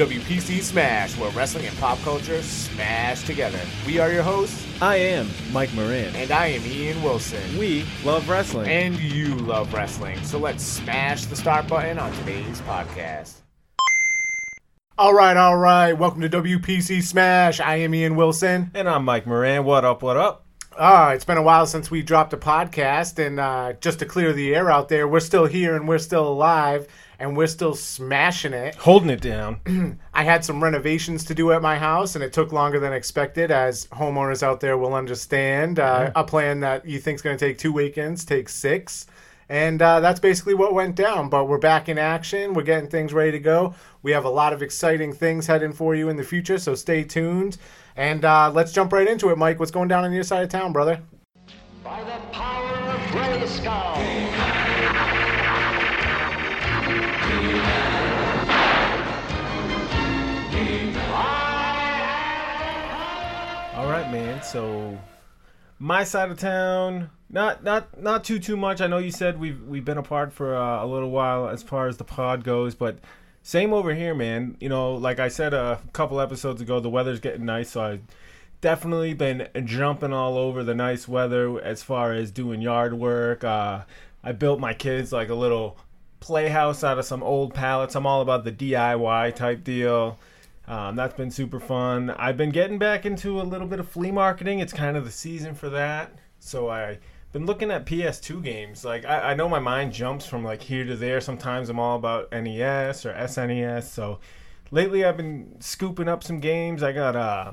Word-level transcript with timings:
WPC 0.00 0.62
Smash, 0.62 1.14
where 1.18 1.30
wrestling 1.32 1.66
and 1.66 1.76
pop 1.76 1.98
culture 1.98 2.40
smash 2.40 3.22
together. 3.24 3.60
We 3.86 3.98
are 3.98 4.10
your 4.10 4.22
hosts, 4.22 4.66
I 4.80 4.96
am 4.96 5.28
Mike 5.52 5.74
Moran. 5.74 6.16
and 6.16 6.30
I 6.30 6.46
am 6.46 6.64
Ian 6.64 7.02
Wilson. 7.02 7.58
We 7.58 7.84
love 8.02 8.26
wrestling. 8.26 8.70
And 8.70 8.98
you 8.98 9.34
love 9.34 9.74
wrestling, 9.74 10.18
so 10.24 10.38
let's 10.38 10.64
smash 10.64 11.26
the 11.26 11.36
start 11.36 11.68
button 11.68 11.98
on 11.98 12.10
today's 12.14 12.62
podcast. 12.62 13.40
All 14.96 15.12
right, 15.12 15.36
all 15.36 15.58
right. 15.58 15.92
Welcome 15.92 16.22
to 16.22 16.30
WPC 16.30 17.02
Smash. 17.02 17.60
I 17.60 17.76
am 17.76 17.94
Ian 17.94 18.16
Wilson. 18.16 18.70
And 18.72 18.88
I'm 18.88 19.04
Mike 19.04 19.26
Moran. 19.26 19.64
What 19.64 19.84
up, 19.84 20.02
what 20.02 20.16
up? 20.16 20.46
Ah, 20.78 21.10
it's 21.10 21.26
been 21.26 21.36
a 21.36 21.42
while 21.42 21.66
since 21.66 21.90
we 21.90 22.00
dropped 22.00 22.32
a 22.32 22.38
podcast, 22.38 23.18
and 23.18 23.38
uh, 23.38 23.74
just 23.82 23.98
to 23.98 24.06
clear 24.06 24.32
the 24.32 24.54
air 24.54 24.70
out 24.70 24.88
there, 24.88 25.06
we're 25.06 25.20
still 25.20 25.44
here 25.44 25.76
and 25.76 25.86
we're 25.86 25.98
still 25.98 26.26
alive, 26.26 26.88
and 27.20 27.36
we're 27.36 27.46
still 27.46 27.74
smashing 27.74 28.54
it. 28.54 28.74
Holding 28.78 29.10
it 29.10 29.20
down. 29.20 30.00
I 30.14 30.24
had 30.24 30.44
some 30.44 30.62
renovations 30.62 31.24
to 31.26 31.34
do 31.34 31.52
at 31.52 31.62
my 31.62 31.78
house, 31.78 32.14
and 32.14 32.24
it 32.24 32.32
took 32.32 32.50
longer 32.50 32.80
than 32.80 32.92
expected, 32.92 33.50
as 33.50 33.86
homeowners 33.88 34.42
out 34.42 34.60
there 34.60 34.76
will 34.78 34.94
understand. 34.94 35.78
Uh, 35.78 36.10
A 36.16 36.24
plan 36.24 36.60
that 36.60 36.86
you 36.86 36.98
think 36.98 37.16
is 37.16 37.22
going 37.22 37.36
to 37.36 37.46
take 37.46 37.58
two 37.58 37.72
weekends 37.72 38.24
takes 38.24 38.54
six. 38.54 39.06
And 39.50 39.82
uh, 39.82 39.98
that's 39.98 40.20
basically 40.20 40.54
what 40.54 40.74
went 40.74 40.94
down. 40.94 41.28
But 41.28 41.46
we're 41.46 41.58
back 41.58 41.88
in 41.88 41.98
action. 41.98 42.54
We're 42.54 42.62
getting 42.62 42.88
things 42.88 43.12
ready 43.12 43.32
to 43.32 43.40
go. 43.40 43.74
We 44.02 44.12
have 44.12 44.24
a 44.24 44.30
lot 44.30 44.52
of 44.52 44.62
exciting 44.62 45.12
things 45.12 45.46
heading 45.46 45.72
for 45.72 45.94
you 45.94 46.08
in 46.08 46.16
the 46.16 46.22
future, 46.22 46.56
so 46.56 46.74
stay 46.74 47.02
tuned. 47.04 47.58
And 47.96 48.24
uh, 48.24 48.50
let's 48.54 48.72
jump 48.72 48.92
right 48.92 49.06
into 49.06 49.28
it, 49.30 49.36
Mike. 49.36 49.58
What's 49.58 49.72
going 49.72 49.88
down 49.88 50.04
on 50.04 50.12
your 50.12 50.22
side 50.22 50.44
of 50.44 50.48
town, 50.48 50.72
brother? 50.72 51.00
By 51.82 52.02
the 52.04 52.18
power 52.32 52.76
of 52.92 53.00
Grayskull. 53.10 54.39
So 64.50 64.98
my 65.78 66.02
side 66.02 66.28
of 66.28 66.38
town, 66.40 67.10
not 67.28 67.62
not 67.62 68.02
not 68.02 68.24
too 68.24 68.40
too 68.40 68.56
much. 68.56 68.80
I 68.80 68.88
know 68.88 68.98
you 68.98 69.12
said 69.12 69.38
we've 69.38 69.62
we've 69.62 69.84
been 69.84 69.96
apart 69.96 70.32
for 70.32 70.56
uh, 70.56 70.84
a 70.84 70.86
little 70.86 71.10
while 71.10 71.48
as 71.48 71.62
far 71.62 71.86
as 71.86 71.98
the 71.98 72.04
pod 72.04 72.42
goes, 72.42 72.74
but 72.74 72.98
same 73.44 73.72
over 73.72 73.94
here, 73.94 74.12
man. 74.12 74.56
You 74.58 74.68
know, 74.68 74.94
like 74.94 75.20
I 75.20 75.28
said 75.28 75.54
a 75.54 75.80
couple 75.92 76.20
episodes 76.20 76.60
ago, 76.60 76.80
the 76.80 76.90
weather's 76.90 77.20
getting 77.20 77.44
nice, 77.44 77.70
so 77.70 77.80
I 77.80 78.00
definitely 78.60 79.14
been 79.14 79.46
jumping 79.64 80.12
all 80.12 80.36
over 80.36 80.64
the 80.64 80.74
nice 80.74 81.06
weather 81.06 81.60
as 81.60 81.84
far 81.84 82.12
as 82.12 82.32
doing 82.32 82.60
yard 82.60 82.94
work. 82.94 83.44
Uh, 83.44 83.82
I 84.24 84.32
built 84.32 84.58
my 84.58 84.74
kids 84.74 85.12
like 85.12 85.28
a 85.28 85.34
little 85.36 85.78
playhouse 86.18 86.82
out 86.82 86.98
of 86.98 87.04
some 87.04 87.22
old 87.22 87.54
pallets. 87.54 87.94
I'm 87.94 88.04
all 88.04 88.20
about 88.20 88.42
the 88.42 88.52
DIY 88.52 89.36
type 89.36 89.62
deal. 89.62 90.18
Um, 90.70 90.94
that's 90.96 91.14
been 91.14 91.30
super 91.30 91.58
fun. 91.58 92.10
I've 92.10 92.36
been 92.36 92.50
getting 92.50 92.78
back 92.78 93.04
into 93.04 93.40
a 93.40 93.42
little 93.42 93.66
bit 93.66 93.80
of 93.80 93.88
flea 93.88 94.12
marketing. 94.12 94.60
It's 94.60 94.72
kind 94.72 94.96
of 94.96 95.04
the 95.04 95.10
season 95.10 95.54
for 95.54 95.68
that. 95.70 96.12
So 96.38 96.68
I've 96.68 96.98
been 97.32 97.44
looking 97.44 97.70
at 97.72 97.86
PS2 97.86 98.42
games. 98.42 98.84
Like 98.84 99.04
I, 99.04 99.30
I 99.32 99.34
know 99.34 99.48
my 99.48 99.58
mind 99.58 99.92
jumps 99.92 100.26
from 100.26 100.44
like 100.44 100.62
here 100.62 100.84
to 100.84 100.94
there. 100.96 101.20
Sometimes 101.20 101.68
I'm 101.68 101.80
all 101.80 101.96
about 101.96 102.30
NES 102.30 103.04
or 103.04 103.12
SNES. 103.12 103.82
So 103.84 104.20
lately 104.70 105.04
I've 105.04 105.16
been 105.16 105.56
scooping 105.60 106.08
up 106.08 106.22
some 106.22 106.38
games. 106.38 106.82
I 106.84 106.92
got 106.92 107.16
uh 107.16 107.52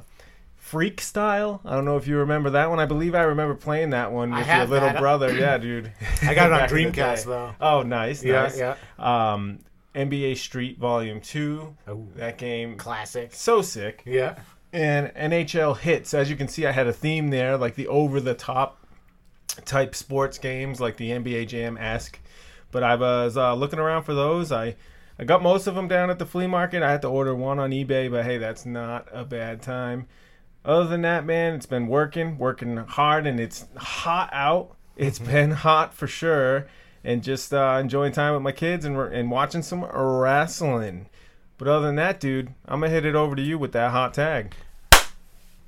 Freekstyle. 0.72 1.62
I 1.66 1.76
don't 1.76 1.86
know 1.86 1.96
if 1.98 2.08
you 2.08 2.18
remember 2.18 2.50
that 2.52 2.70
one. 2.70 2.80
I 2.80 2.86
believe 2.86 3.16
I 3.16 3.22
remember 3.24 3.56
playing 3.56 3.92
that 3.92 4.12
one 4.12 4.32
with 4.32 4.46
your 4.48 4.66
little 4.66 4.90
that. 4.90 5.00
brother. 5.00 5.34
Yeah, 5.34 5.58
dude. 5.58 5.92
I 6.24 6.34
got 6.34 6.48
it 6.48 6.54
on 6.54 6.60
Back 6.60 6.72
in 6.72 6.78
the 6.78 6.92
Dreamcast, 6.92 7.26
though. 7.26 7.54
Oh, 7.62 7.84
nice, 7.84 8.24
Yeah, 8.24 8.44
nice. 8.44 8.58
yeah. 8.60 8.76
Um, 9.00 9.60
NBA 9.98 10.38
Street 10.38 10.78
Volume 10.78 11.20
Two. 11.20 11.76
Oh. 11.88 12.08
That 12.16 12.38
game, 12.38 12.78
Classic. 12.78 13.34
so 13.34 13.62
sick. 13.62 14.04
Yeah. 14.06 14.38
And 14.72 15.08
NHL 15.16 15.78
Hitz. 15.78 16.14
As 16.14 16.30
you 16.30 16.36
can 16.36 16.48
see, 16.48 16.66
I 16.68 16.72
had 16.72 16.88
a 16.88 16.94
theme 16.94 17.30
there, 17.30 17.58
like 17.58 17.76
the 17.76 17.88
over-the-top 17.88 18.78
type 19.66 19.96
sports 19.96 20.38
games, 20.38 20.80
like 20.80 20.98
the 20.98 21.10
NBA 21.12 21.48
Jam 21.48 21.78
esque. 21.78 22.20
But 22.72 22.84
I 22.84 22.96
was 22.96 23.38
uh, 23.38 23.54
looking 23.56 23.80
around 23.80 24.04
for 24.04 24.14
those. 24.14 24.52
I 24.52 24.76
I 25.20 25.24
got 25.24 25.42
most 25.42 25.66
of 25.68 25.74
them 25.74 25.88
down 25.88 26.10
at 26.10 26.20
the 26.20 26.26
flea 26.26 26.48
market. 26.48 26.84
I 26.84 26.92
had 26.92 27.02
to 27.02 27.08
order 27.08 27.34
one 27.34 27.58
on 27.60 27.72
eBay, 27.72 28.12
but 28.12 28.24
hey, 28.26 28.38
that's 28.38 28.66
not 28.66 29.08
a 29.12 29.26
bad 29.26 29.62
time. 29.62 30.08
Other 30.64 30.88
than 30.90 31.02
that, 31.04 31.26
man, 31.26 31.56
it's 31.56 31.66
been 31.66 31.88
working, 31.88 32.38
working 32.38 32.78
hard, 32.78 33.26
and 33.26 33.40
it's 33.40 33.66
hot 33.78 34.30
out. 34.34 34.76
It's 34.96 35.18
been 35.20 35.52
hot 35.52 35.94
for 35.94 36.08
sure, 36.08 36.68
and 37.08 37.24
just 37.24 37.54
uh, 37.54 37.78
enjoying 37.80 38.12
time 38.12 38.34
with 38.34 38.44
my 38.44 38.52
kids 38.52 38.84
and 38.84 38.98
and 38.98 39.32
watching 39.32 39.62
some 39.64 39.86
wrestling. 39.86 41.08
But 41.58 41.70
other 41.70 41.88
than 41.88 41.96
that, 41.96 42.20
dude, 42.20 42.50
I'm 42.66 42.82
gonna 42.82 42.92
hit 42.92 43.06
it 43.06 43.16
over 43.16 43.34
to 43.34 43.42
you 43.42 43.58
with 43.58 43.72
that 43.72 43.92
hot 43.92 44.14
tag. 44.14 44.54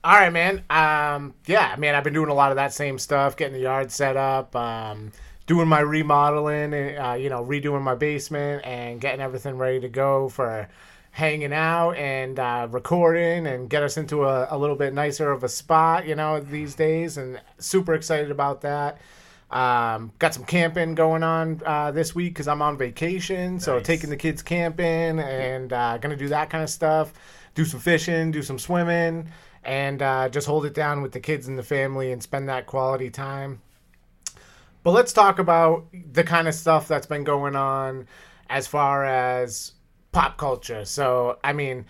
All 0.03 0.19
right, 0.19 0.33
man. 0.33 0.63
Um, 0.69 1.33
yeah, 1.45 1.75
man, 1.77 1.95
I've 1.95 2.03
been 2.03 2.13
doing 2.13 2.29
a 2.29 2.33
lot 2.33 2.51
of 2.51 2.57
that 2.57 2.73
same 2.73 2.99
stuff, 2.99 3.37
getting 3.37 3.53
the 3.53 3.61
yard 3.61 3.89
set 3.89 4.17
up, 4.17 4.53
um, 4.53 5.13
doing 5.47 5.69
my 5.69 5.79
remodeling, 5.79 6.73
and 6.73 6.97
uh, 6.97 7.13
you 7.13 7.29
know, 7.29 7.43
redoing 7.43 7.83
my 7.83 7.95
basement, 7.95 8.65
and 8.65 8.99
getting 8.99 9.21
everything 9.21 9.57
ready 9.57 9.79
to 9.79 9.89
go 9.89 10.27
for 10.27 10.67
hanging 11.11 11.53
out 11.53 11.91
and 11.93 12.37
uh, 12.37 12.67
recording, 12.69 13.47
and 13.47 13.69
get 13.69 13.81
us 13.81 13.95
into 13.95 14.25
a, 14.25 14.45
a 14.51 14.57
little 14.57 14.75
bit 14.75 14.93
nicer 14.93 15.31
of 15.31 15.45
a 15.45 15.49
spot, 15.49 16.05
you 16.05 16.15
know, 16.15 16.41
these 16.41 16.75
days, 16.75 17.15
and 17.15 17.39
super 17.59 17.93
excited 17.93 18.29
about 18.29 18.59
that. 18.59 18.97
Um, 19.51 20.11
got 20.19 20.33
some 20.35 20.43
camping 20.45 20.93
going 20.93 21.23
on 21.23 21.61
uh, 21.65 21.91
this 21.91 22.13
week 22.13 22.33
because 22.33 22.47
I'm 22.47 22.61
on 22.61 22.77
vacation, 22.77 23.59
so 23.59 23.77
Nice. 23.77 23.85
taking 23.85 24.09
the 24.11 24.17
kids 24.17 24.43
camping 24.43 25.19
and 25.19 25.73
uh, 25.73 25.97
gonna 25.97 26.15
do 26.15 26.27
that 26.27 26.49
kind 26.51 26.63
of 26.63 26.69
stuff. 26.69 27.13
Do 27.55 27.65
some 27.65 27.79
fishing, 27.79 28.29
do 28.31 28.43
some 28.43 28.59
swimming, 28.59 29.31
and 29.63 30.01
uh, 30.03 30.29
just 30.29 30.45
hold 30.45 30.65
it 30.65 30.75
down 30.75 31.01
with 31.01 31.13
the 31.13 31.19
kids 31.19 31.47
and 31.47 31.57
the 31.57 31.63
family 31.63 32.11
and 32.11 32.21
spend 32.21 32.47
that 32.47 32.67
quality 32.67 33.09
time. 33.09 33.61
But 34.83 34.91
let's 34.91 35.11
talk 35.13 35.39
about 35.39 35.87
the 36.13 36.23
kind 36.23 36.47
of 36.47 36.53
stuff 36.53 36.87
that's 36.87 37.07
been 37.07 37.23
going 37.23 37.55
on 37.55 38.07
as 38.49 38.67
far 38.67 39.03
as 39.03 39.73
pop 40.11 40.37
culture. 40.37 40.85
So, 40.85 41.37
I 41.43 41.53
mean, 41.53 41.85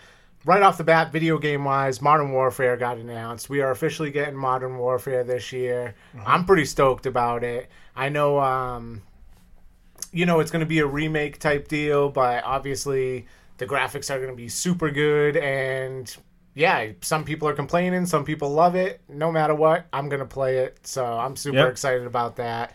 right 0.46 0.62
off 0.62 0.78
the 0.78 0.84
bat, 0.84 1.12
video 1.12 1.38
game 1.38 1.64
wise, 1.66 2.02
Modern 2.02 2.32
Warfare 2.32 2.78
got 2.78 2.98
announced. 2.98 3.50
We 3.50 3.62
are 3.62 3.72
officially 3.72 4.12
getting 4.12 4.36
Modern 4.36 4.78
Warfare 4.78 5.24
this 5.24 5.52
year. 5.52 5.96
I'm 6.26 6.46
pretty 6.46 6.66
stoked 6.66 7.06
about 7.06 7.44
it. 7.44 7.70
I 7.96 8.10
know, 8.10 8.40
um, 8.40 9.02
you 10.12 10.26
know, 10.26 10.40
it's 10.40 10.52
going 10.52 10.62
to 10.62 10.66
be 10.66 10.80
a 10.80 10.86
remake 10.88 11.40
type 11.40 11.68
deal, 11.68 12.10
but 12.10 12.44
obviously 12.44 13.28
the 13.58 13.66
graphics 13.66 14.10
are 14.10 14.18
going 14.18 14.30
to 14.32 14.36
be 14.36 14.48
super 14.50 14.90
good. 14.90 15.36
And 15.38 16.16
yeah, 16.56 16.92
some 17.02 17.24
people 17.26 17.48
are 17.48 17.54
complaining, 17.54 18.06
some 18.06 18.24
people 18.26 18.50
love 18.52 18.76
it. 18.76 19.02
No 19.10 19.32
matter 19.32 19.54
what, 19.54 19.86
I'm 19.94 20.10
going 20.10 20.22
to 20.22 20.26
play 20.26 20.60
it. 20.60 20.80
So 20.88 21.06
I'm 21.06 21.36
super 21.36 21.58
Yep. 21.58 21.72
excited 21.72 22.06
about 22.08 22.38
that. 22.38 22.74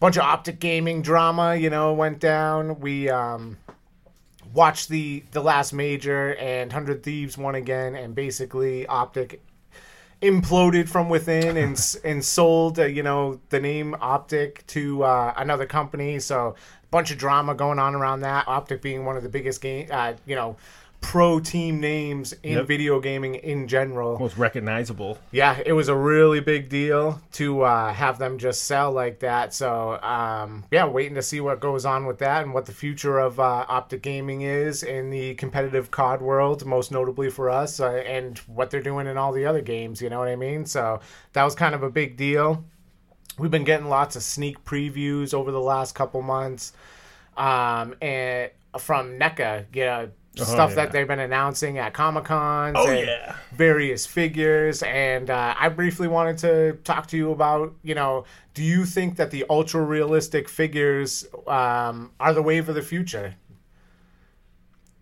Bunch 0.00 0.16
of 0.16 0.22
optic 0.24 0.58
gaming 0.58 1.02
drama, 1.02 1.54
you 1.54 1.70
know, 1.70 1.92
went 1.92 2.18
down. 2.18 2.80
We, 2.80 3.08
um, 3.08 3.56
watched 4.54 4.88
the 4.88 5.24
the 5.32 5.42
last 5.42 5.72
major 5.72 6.34
and 6.36 6.70
100 6.72 7.02
thieves 7.02 7.36
won 7.36 7.54
again 7.54 7.94
and 7.94 8.14
basically 8.14 8.86
optic 8.86 9.42
imploded 10.22 10.88
from 10.88 11.08
within 11.08 11.56
and 11.56 11.96
and 12.04 12.24
sold 12.24 12.78
uh, 12.78 12.84
you 12.84 13.02
know 13.02 13.40
the 13.50 13.60
name 13.60 13.94
optic 14.00 14.66
to 14.68 15.02
uh, 15.02 15.34
another 15.36 15.66
company. 15.66 16.18
So 16.18 16.54
a 16.82 16.86
bunch 16.90 17.10
of 17.10 17.18
drama 17.18 17.54
going 17.54 17.78
on 17.78 17.94
around 17.94 18.20
that. 18.20 18.48
Optic 18.48 18.80
being 18.80 19.04
one 19.04 19.16
of 19.16 19.22
the 19.22 19.28
biggest 19.28 19.60
game 19.60 19.88
uh, 19.90 20.14
you 20.24 20.36
know 20.36 20.56
pro 21.04 21.38
team 21.38 21.80
names 21.80 22.32
in 22.42 22.54
Yep. 22.54 22.66
video 22.66 22.98
gaming 23.00 23.34
in 23.36 23.68
general 23.68 24.18
Most 24.18 24.36
recognizable. 24.38 25.18
yeah, 25.30 25.60
it 25.64 25.72
was 25.72 25.88
a 25.88 25.94
really 25.94 26.40
big 26.40 26.68
deal 26.68 27.20
to 27.32 27.62
uh, 27.62 27.92
have 27.92 28.18
them 28.18 28.38
just 28.38 28.64
sell 28.64 28.90
like 28.90 29.20
that. 29.20 29.52
So, 29.54 30.00
um, 30.02 30.64
yeah, 30.70 30.86
waiting 30.86 31.14
to 31.14 31.22
see 31.22 31.40
what 31.40 31.60
goes 31.60 31.84
on 31.84 32.06
with 32.06 32.18
that 32.18 32.42
and 32.42 32.54
what 32.54 32.66
the 32.66 32.72
future 32.72 33.18
of 33.18 33.38
uh, 33.38 33.64
Optic 33.68 34.02
Gaming 34.02 34.40
is 34.42 34.82
in 34.82 35.10
the 35.10 35.34
competitive 35.34 35.90
COD 35.90 36.20
world, 36.22 36.64
most 36.66 36.90
notably 36.90 37.30
for 37.30 37.50
us, 37.50 37.80
uh, 37.80 37.88
and 37.90 38.38
what 38.46 38.70
they're 38.70 38.82
doing 38.82 39.06
in 39.06 39.16
all 39.18 39.32
the 39.32 39.46
other 39.46 39.60
games. 39.60 40.00
You 40.02 40.10
know 40.10 40.18
what 40.18 40.28
I 40.28 40.36
mean? 40.36 40.66
So, 40.66 41.00
that 41.34 41.44
was 41.44 41.54
kind 41.54 41.74
of 41.74 41.82
a 41.82 41.90
big 41.90 42.16
deal. 42.16 42.64
We've 43.38 43.50
been 43.50 43.64
getting 43.64 43.88
lots 43.88 44.16
of 44.16 44.22
sneak 44.22 44.64
previews 44.64 45.34
over 45.34 45.50
the 45.50 45.60
last 45.60 45.94
couple 45.94 46.22
months, 46.22 46.72
um, 47.36 47.94
and 48.00 48.50
from 48.78 49.18
NECA, 49.18 49.66
you 49.74 49.84
know, 49.84 50.08
stuff 50.36 50.70
yeah. 50.70 50.76
that 50.76 50.92
they've 50.92 51.06
been 51.06 51.20
announcing 51.20 51.78
at 51.78 51.92
Comic 51.94 52.24
Cons. 52.24 52.76
Oh, 52.78 52.88
and 52.90 53.06
yeah. 53.06 53.36
various 53.52 54.04
figures, 54.06 54.82
and 54.82 55.30
uh, 55.30 55.54
I 55.58 55.68
briefly 55.68 56.08
wanted 56.08 56.38
to 56.38 56.72
talk 56.84 57.06
to 57.08 57.16
you 57.16 57.30
about, 57.30 57.74
you 57.82 57.94
know, 57.94 58.24
do 58.54 58.62
you 58.62 58.84
think 58.84 59.16
that 59.16 59.30
the 59.30 59.44
ultra 59.48 59.82
realistic 59.82 60.48
figures 60.48 61.26
um, 61.46 62.10
are 62.20 62.32
the 62.32 62.42
wave 62.42 62.68
of 62.68 62.74
the 62.74 62.82
future? 62.82 63.34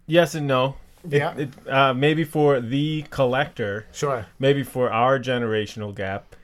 Yes 0.07 0.35
and 0.35 0.47
no. 0.47 0.77
It- 1.05 1.13
Yeah. 1.13 1.35
It, 1.37 1.51
uh, 1.69 1.95
maybe 1.95 2.25
for 2.25 2.61
the 2.61 3.05
collector, 3.11 3.87
Sure. 3.93 4.27
maybe 4.39 4.63
for 4.63 4.91
our 4.91 5.19
generational 5.19 5.95
gap, 5.95 6.37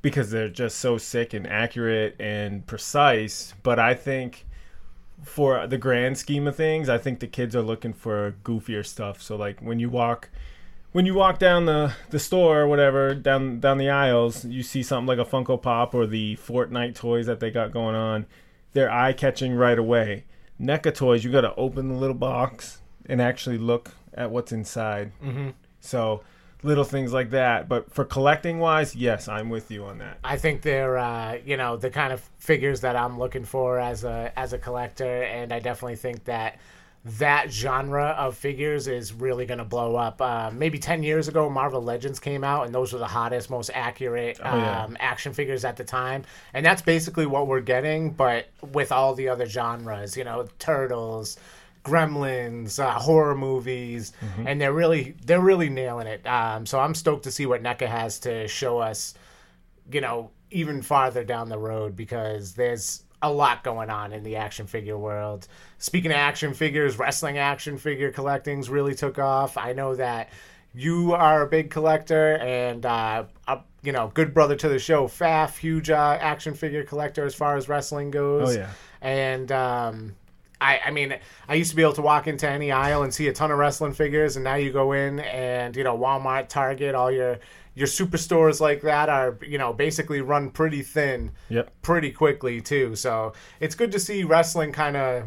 because 0.00 0.30
they're 0.30 0.48
just 0.48 0.78
so 0.78 0.96
sick 0.96 1.34
and 1.34 1.46
accurate 1.46 2.16
and 2.20 2.66
precise. 2.66 3.54
But 3.62 3.78
I 3.78 3.94
think 3.94 4.46
for 5.22 5.66
the 5.66 5.78
grand 5.78 6.18
scheme 6.18 6.46
of 6.46 6.56
things, 6.56 6.88
I 6.88 6.98
think 6.98 7.20
the 7.20 7.26
kids 7.26 7.54
are 7.56 7.62
looking 7.62 7.92
for 7.92 8.36
goofier 8.44 8.84
stuff. 8.84 9.22
So 9.22 9.36
like 9.36 9.60
when 9.60 9.78
you 9.78 9.90
walk 9.90 10.30
when 10.92 11.04
you 11.04 11.14
walk 11.14 11.38
down 11.38 11.66
the, 11.66 11.92
the 12.10 12.18
store 12.18 12.60
or 12.60 12.66
whatever, 12.66 13.14
down 13.14 13.60
down 13.60 13.78
the 13.78 13.90
aisles, 13.90 14.44
you 14.44 14.62
see 14.62 14.82
something 14.82 15.06
like 15.06 15.24
a 15.24 15.30
Funko 15.30 15.60
Pop 15.60 15.94
or 15.94 16.06
the 16.06 16.36
Fortnite 16.36 16.94
toys 16.94 17.26
that 17.26 17.40
they 17.40 17.50
got 17.50 17.72
going 17.72 17.94
on. 17.94 18.26
They're 18.72 18.90
eye 18.90 19.12
catching 19.12 19.54
right 19.54 19.78
away. 19.78 20.24
NECA 20.60 20.94
toys, 20.94 21.24
you 21.24 21.30
got 21.30 21.42
to 21.42 21.54
open 21.54 21.88
the 21.88 21.94
little 21.94 22.16
box 22.16 22.80
and 23.06 23.22
actually 23.22 23.58
look 23.58 23.92
at 24.14 24.30
what's 24.30 24.50
inside. 24.50 25.12
Mm-hmm. 25.22 25.50
So 25.80 26.22
little 26.62 26.84
things 26.84 27.12
like 27.12 27.30
that. 27.30 27.68
But 27.68 27.92
for 27.92 28.04
collecting 28.04 28.58
wise, 28.58 28.94
yes, 28.96 29.28
I'm 29.28 29.48
with 29.50 29.70
you 29.70 29.84
on 29.84 29.98
that. 29.98 30.18
I 30.24 30.36
think 30.36 30.62
they're 30.62 30.98
uh, 30.98 31.38
you 31.44 31.56
know 31.56 31.76
the 31.76 31.90
kind 31.90 32.12
of 32.12 32.20
figures 32.38 32.80
that 32.82 32.96
I'm 32.96 33.18
looking 33.18 33.44
for 33.44 33.78
as 33.78 34.04
a 34.04 34.32
as 34.36 34.52
a 34.52 34.58
collector, 34.58 35.22
and 35.22 35.52
I 35.52 35.58
definitely 35.60 35.96
think 35.96 36.24
that 36.24 36.58
that 37.04 37.50
genre 37.50 38.08
of 38.18 38.36
figures 38.36 38.88
is 38.88 39.14
really 39.14 39.46
going 39.46 39.58
to 39.58 39.64
blow 39.64 39.94
up. 39.94 40.20
Uh, 40.20 40.50
maybe 40.52 40.78
10 40.78 41.04
years 41.04 41.28
ago, 41.28 41.48
Marvel 41.48 41.82
Legends 41.82 42.18
came 42.18 42.42
out, 42.42 42.66
and 42.66 42.74
those 42.74 42.92
were 42.92 42.98
the 42.98 43.06
hottest, 43.06 43.48
most 43.48 43.70
accurate 43.72 44.38
Oh, 44.44 44.56
yeah. 44.56 44.82
um, 44.84 44.96
action 44.98 45.32
figures 45.32 45.64
at 45.64 45.76
the 45.76 45.84
time. 45.84 46.24
And 46.52 46.66
that's 46.66 46.82
basically 46.82 47.24
what 47.24 47.46
we're 47.46 47.60
getting, 47.60 48.10
but 48.10 48.48
with 48.72 48.90
all 48.90 49.14
the 49.14 49.28
other 49.28 49.46
genres, 49.46 50.16
you 50.16 50.24
know, 50.24 50.48
Turtles. 50.58 51.38
Gremlins, 51.88 52.78
uh, 52.78 52.92
horror 52.92 53.34
movies, 53.34 54.12
and 54.46 54.60
they're 54.60 54.72
really 54.72 55.14
they're 55.24 55.40
really 55.40 55.68
nailing 55.68 56.06
it. 56.06 56.26
Um, 56.26 56.66
so 56.66 56.78
I'm 56.78 56.94
stoked 56.94 57.24
to 57.24 57.30
see 57.32 57.46
what 57.46 57.62
NECA 57.62 57.88
has 57.88 58.18
to 58.20 58.46
show 58.48 58.78
us 58.78 59.14
you 59.90 60.00
know, 60.00 60.30
even 60.50 60.82
farther 60.82 61.24
down 61.24 61.48
the 61.48 61.58
road 61.58 61.96
because 61.96 62.54
there's 62.54 63.04
a 63.22 63.30
lot 63.30 63.64
going 63.64 63.90
on 63.90 64.12
in 64.12 64.22
the 64.22 64.36
action 64.36 64.66
figure 64.66 64.98
world. 64.98 65.48
Speaking 65.78 66.10
of 66.10 66.16
action 66.16 66.54
figures, 66.54 66.98
wrestling 66.98 67.38
action 67.38 67.78
figure 67.78 68.12
collecting's 68.12 68.70
really 68.70 68.94
took 68.94 69.18
off. 69.18 69.56
I 69.56 69.72
know 69.72 69.94
that 69.96 70.30
you 70.74 71.12
are 71.12 71.42
a 71.42 71.46
big 71.46 71.70
collector 71.70 72.36
and 72.36 72.84
uh, 72.86 73.24
a, 73.46 73.60
you 73.82 73.92
know, 73.92 74.10
good 74.14 74.32
brother 74.32 74.54
to 74.56 74.68
the 74.68 74.78
show, 74.78 75.08
Faf, 75.08 75.56
huge 75.56 75.90
uh, 75.90 76.18
action 76.20 76.54
figure 76.54 76.84
collector 76.84 77.24
as 77.24 77.34
far 77.34 77.56
as 77.56 77.68
wrestling 77.68 78.10
goes. 78.10 78.56
Oh, 78.56 78.60
yeah. 78.60 78.70
And 79.00 79.50
um, 79.50 80.14
I, 80.60 80.80
I 80.86 80.90
mean, 80.90 81.16
I 81.48 81.54
used 81.54 81.70
to 81.70 81.76
be 81.76 81.82
able 81.82 81.92
to 81.94 82.02
walk 82.02 82.26
into 82.26 82.48
any 82.48 82.72
aisle 82.72 83.02
and 83.04 83.14
see 83.14 83.28
a 83.28 83.32
ton 83.32 83.50
of 83.50 83.58
wrestling 83.58 83.92
figures, 83.92 84.36
and 84.36 84.44
now 84.44 84.56
you 84.56 84.72
go 84.72 84.92
in 84.92 85.20
and 85.20 85.76
you 85.76 85.84
know 85.84 85.96
Walmart, 85.96 86.48
Target, 86.48 86.94
all 86.94 87.10
your 87.10 87.38
your 87.74 87.86
superstores 87.86 88.60
like 88.60 88.82
that 88.82 89.08
are 89.08 89.38
you 89.46 89.56
know 89.58 89.72
basically 89.72 90.20
run 90.20 90.50
pretty 90.50 90.82
thin, 90.82 91.30
Yep. 91.48 91.70
pretty 91.82 92.10
quickly 92.10 92.60
too. 92.60 92.96
So 92.96 93.34
it's 93.60 93.74
good 93.74 93.92
to 93.92 94.00
see 94.00 94.24
wrestling 94.24 94.72
kind 94.72 94.96
of 94.96 95.24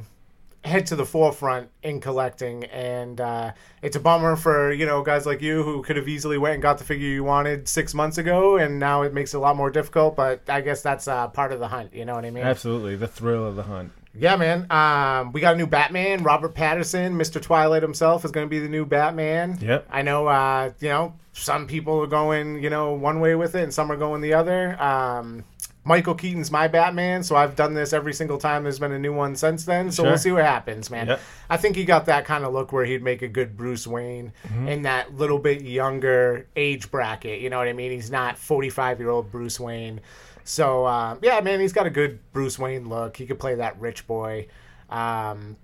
head 0.64 0.86
to 0.86 0.96
the 0.96 1.06
forefront 1.06 1.70
in 1.82 2.00
collecting, 2.00 2.66
and 2.66 3.20
uh, 3.20 3.52
it's 3.82 3.96
a 3.96 4.00
bummer 4.00 4.36
for 4.36 4.74
you 4.74 4.86
know 4.86 5.02
guys 5.02 5.26
like 5.26 5.42
you 5.42 5.64
who 5.64 5.82
could 5.82 5.96
have 5.96 6.10
easily 6.10 6.38
went 6.38 6.56
and 6.56 6.62
got 6.62 6.78
the 6.78 6.84
figure 6.84 7.08
you 7.08 7.24
wanted 7.24 7.68
six 7.70 7.94
months 7.94 8.18
ago, 8.18 8.58
and 8.58 8.80
now 8.80 9.02
it 9.04 9.14
makes 9.14 9.34
it 9.34 9.38
a 9.38 9.40
lot 9.40 9.56
more 9.56 9.72
difficult. 9.72 10.18
But 10.18 10.42
I 10.50 10.60
guess 10.60 10.82
that's 10.82 11.08
uh, 11.08 11.30
part 11.30 11.54
of 11.54 11.60
the 11.60 11.70
hunt. 11.70 11.94
You 11.94 12.04
know 12.04 12.16
what 12.16 12.26
I 12.26 12.32
mean? 12.32 12.44
Absolutely. 12.44 12.98
The 12.98 13.08
thrill 13.08 13.46
of 13.48 13.56
the 13.56 13.64
hunt. 13.64 13.94
Yeah, 14.14 14.36
man. 14.36 14.68
Um, 14.70 15.32
we 15.32 15.40
got 15.42 15.54
a 15.56 15.58
new 15.58 15.68
Batman. 15.68 16.24
Robert 16.24 16.54
Pattinson, 16.54 17.14
Mr. 17.16 17.42
Twilight 17.42 17.82
himself, 17.82 18.26
is 18.26 18.32
going 18.32 18.46
to 18.46 18.50
be 18.50 18.60
the 18.60 18.68
new 18.70 18.86
Batman. 18.86 19.58
Yep. 19.62 19.88
I 19.90 20.02
know. 20.02 20.28
Uh, 20.28 20.72
you 20.80 20.90
know, 20.90 21.14
some 21.34 21.66
people 21.68 22.02
are 22.02 22.08
going, 22.08 22.62
you 22.62 22.70
know, 22.70 22.92
one 22.94 23.20
way 23.22 23.36
with 23.36 23.56
it, 23.56 23.64
and 23.64 23.74
some 23.74 23.92
are 23.92 23.96
going 23.98 24.22
the 24.22 24.34
other. 24.34 24.82
Um, 24.82 25.46
Michael 25.84 26.14
Keaton's 26.14 26.52
my 26.52 26.68
Batman, 26.68 27.24
so 27.24 27.36
I've 27.36 27.56
done 27.56 27.74
this 27.74 27.92
every 27.92 28.14
single 28.14 28.38
time. 28.38 28.62
There's 28.64 28.78
been 28.78 28.92
a 28.92 29.00
new 29.00 29.14
one 29.14 29.36
since 29.36 29.66
then, 29.66 29.92
so 29.92 30.04
Sure. 30.04 30.12
we'll 30.12 30.18
see 30.20 30.32
what 30.32 30.44
happens, 30.44 30.92
man. 30.92 31.08
Yep. 31.08 31.22
I 31.50 31.58
think 31.58 31.76
he 31.76 31.86
got 31.86 32.06
that 32.06 32.26
kind 32.26 32.44
of 32.44 32.54
look 32.54 32.72
where 32.72 32.86
he'd 32.86 33.02
make 33.02 33.24
a 33.24 33.28
good 33.28 33.58
Bruce 33.58 33.88
Wayne 33.88 34.32
Mm-hmm. 34.48 34.68
in 34.68 34.82
that 34.84 35.16
little 35.16 35.40
bit 35.40 35.62
younger 35.64 36.46
age 36.56 36.92
bracket. 36.92 37.42
You 37.42 37.50
know 37.50 37.58
what 37.58 37.68
I 37.68 37.74
mean? 37.74 37.90
He's 37.92 38.12
not 38.12 38.38
45 38.38 39.00
year 39.00 39.10
old 39.10 39.32
Bruce 39.32 39.60
Wayne. 39.60 40.02
So 40.44 40.86
uh, 40.86 41.18
yeah, 41.22 41.40
man, 41.42 41.60
he's 41.60 41.74
got 41.74 41.86
a 41.86 41.90
good 41.90 42.20
Bruce 42.32 42.58
Wayne 42.58 42.90
look. 42.90 43.18
He 43.18 43.26
could 43.26 43.40
play 43.40 43.56
that 43.56 43.80
rich 43.80 44.08
boy 44.08 44.48
um, 44.90 45.56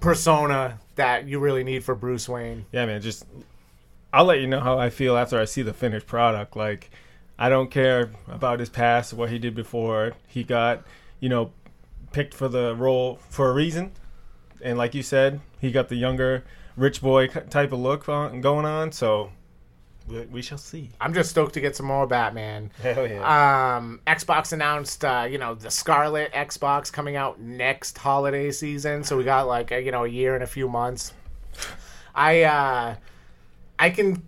persona 0.00 0.78
that 0.96 1.26
you 1.26 1.38
really 1.38 1.64
need 1.64 1.84
for 1.84 1.94
Bruce 1.94 2.28
Wayne. 2.28 2.66
Yeah, 2.72 2.86
man. 2.86 3.00
Just 3.00 3.26
I'll 4.12 4.24
let 4.24 4.40
you 4.40 4.46
know 4.46 4.60
how 4.60 4.78
I 4.78 4.90
feel 4.90 5.16
after 5.16 5.40
I 5.40 5.44
see 5.44 5.62
the 5.62 5.72
finished 5.72 6.06
product. 6.06 6.56
Like 6.56 6.90
I 7.38 7.48
don't 7.48 7.70
care 7.70 8.10
about 8.28 8.60
his 8.60 8.68
past, 8.68 9.12
what 9.12 9.30
he 9.30 9.38
did 9.38 9.54
before. 9.54 10.12
He 10.26 10.44
got, 10.44 10.84
you 11.20 11.28
know, 11.28 11.52
picked 12.12 12.34
for 12.34 12.48
the 12.48 12.74
role 12.76 13.18
for 13.28 13.50
a 13.50 13.54
reason. 13.54 13.92
And 14.62 14.76
like 14.76 14.94
you 14.94 15.02
said, 15.02 15.40
he 15.58 15.70
got 15.70 15.88
the 15.88 15.96
younger 15.96 16.44
rich 16.76 17.00
boy 17.00 17.28
type 17.28 17.72
of 17.72 17.78
look 17.78 18.08
on, 18.08 18.40
going 18.40 18.66
on. 18.66 18.92
So 18.92 19.32
we, 20.08 20.20
we 20.26 20.42
shall 20.42 20.58
see. 20.58 20.90
I'm 21.00 21.14
just 21.14 21.30
stoked 21.30 21.54
to 21.54 21.60
get 21.60 21.76
some 21.76 21.86
more 21.86 22.06
Batman. 22.06 22.70
Hell 22.82 23.06
yeah. 23.06 23.76
Um, 23.76 24.00
Xbox 24.06 24.52
announced, 24.52 25.04
uh, 25.04 25.26
you 25.30 25.38
know, 25.38 25.54
the 25.54 25.70
Scarlett 25.70 26.32
Xbox 26.32 26.92
coming 26.92 27.16
out 27.16 27.40
next 27.40 27.96
holiday 27.98 28.50
season. 28.50 29.04
So 29.04 29.16
we 29.16 29.24
got 29.24 29.46
like 29.46 29.70
a, 29.70 29.82
you 29.82 29.92
know 29.92 30.04
a 30.04 30.08
year 30.08 30.34
and 30.34 30.44
a 30.44 30.48
few 30.48 30.68
months. 30.68 31.12
I 32.14 32.42
uh, 32.42 32.96
I 33.78 33.90
can 33.90 34.22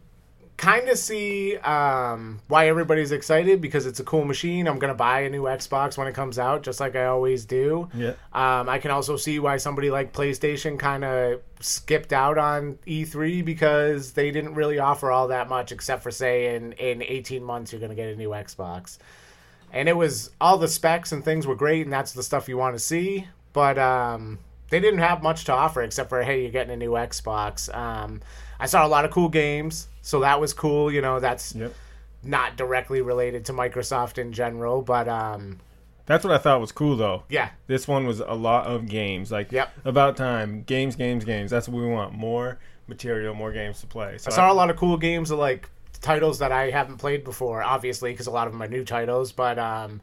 kind 0.63 0.89
of 0.89 0.97
see 0.97 1.57
um, 1.57 2.39
why 2.47 2.69
everybody's 2.69 3.11
excited 3.11 3.61
because 3.61 3.85
it's 3.85 3.99
a 3.99 4.05
cool 4.05 4.25
machine. 4.25 4.69
I'm 4.69 4.79
gonna 4.79 4.95
buy 4.95 5.23
a 5.23 5.29
new 5.29 5.43
Xbox 5.43 5.99
when 5.99 6.07
it 6.07 6.15
comes 6.15 6.39
out, 6.39 6.63
just 6.63 6.79
like 6.79 6.95
I 6.95 7.07
always 7.07 7.45
do. 7.45 7.89
Yeah. 7.93 8.11
Um, 8.33 8.69
I 8.69 8.79
can 8.79 8.93
also 8.93 9.17
see 9.17 9.41
why 9.41 9.57
somebody 9.57 9.91
like 9.91 10.13
PlayStation 10.13 10.79
kind 10.79 11.03
of 11.03 11.41
skipped 11.59 12.13
out 12.13 12.39
on 12.39 12.79
E3 12.87 13.45
because 13.45 14.13
they 14.13 14.31
didn't 14.31 14.55
really 14.55 14.79
offer 14.79 15.11
all 15.11 15.27
that 15.29 15.49
much, 15.49 15.73
except 15.73 16.01
for 16.01 16.13
say 16.13 16.55
in 16.55 16.75
in 16.75 17.03
18 17.03 17.43
months 17.43 17.73
you're 17.73 17.81
gonna 17.81 17.97
get 17.97 18.11
a 18.11 18.17
new 18.17 18.31
Xbox. 18.31 18.99
And 19.73 19.89
it 19.89 19.97
was 19.97 20.31
all 20.41 20.59
the 20.59 20.69
specs 20.69 21.11
and 21.11 21.25
things 21.25 21.45
were 21.45 21.57
great, 21.57 21.83
and 21.83 21.93
that's 21.93 22.13
the 22.13 22.23
stuff 22.23 22.49
you 22.49 22.57
want 22.57 22.77
to 22.77 22.79
see. 22.79 23.27
But 23.53 23.79
um, 23.79 24.39
they 24.71 24.79
didn't 24.79 25.01
have 25.01 25.25
much 25.25 25.45
to 25.47 25.53
offer 25.53 25.83
except 25.83 26.09
for 26.09 26.23
hey, 26.23 26.43
you're 26.43 26.53
getting 26.53 26.73
a 26.73 26.77
new 26.77 26.93
Xbox. 26.93 27.75
Um, 27.77 28.21
I 28.63 28.67
saw 28.67 28.87
a 28.87 28.89
lot 28.89 29.05
of 29.05 29.11
cool 29.11 29.29
games, 29.29 29.89
so 30.03 30.21
that 30.21 30.41
was 30.41 30.55
cool. 30.55 30.91
You 30.93 31.01
know, 31.03 31.19
that's 31.21 31.55
Yep. 31.55 31.75
not 32.23 32.57
directly 32.57 33.01
related 33.03 33.45
to 33.47 33.53
Microsoft 33.53 34.19
in 34.19 34.33
general, 34.33 34.83
but 34.83 35.09
um, 35.09 35.59
That's 36.07 36.25
what 36.25 36.33
I 36.33 36.39
thought 36.39 36.61
was 36.61 36.73
cool 36.73 36.97
though. 36.97 37.25
yeah, 37.29 37.51
This 37.67 37.87
one 37.89 38.07
was 38.07 38.21
a 38.21 38.35
lot 38.35 38.67
of 38.67 38.87
games. 38.89 39.31
Like 39.33 39.51
Yep. 39.53 39.71
about 39.85 40.17
time. 40.17 40.63
Games, 40.63 40.95
games, 40.97 41.25
games. 41.25 41.51
That's 41.51 41.69
what 41.69 41.81
we 41.83 41.89
want. 41.89 42.13
More 42.13 42.59
material, 42.87 43.35
more 43.35 43.53
games 43.53 43.81
to 43.81 43.87
play. 43.87 44.19
So 44.19 44.31
I 44.31 44.35
saw 44.35 44.53
a 44.53 44.55
lot 44.55 44.71
of 44.71 44.77
cool 44.77 44.97
games 44.97 45.31
of 45.31 45.39
like 45.39 45.69
titles 46.01 46.39
that 46.41 46.53
I 46.53 46.71
haven't 46.71 46.99
played 46.99 47.25
before, 47.25 47.63
obviously, 47.63 48.13
because 48.13 48.27
a 48.27 48.31
lot 48.33 48.47
of 48.47 48.53
them 48.53 48.63
are 48.63 48.69
new 48.69 48.85
titles. 48.85 49.33
But 49.33 49.59
um, 49.59 50.01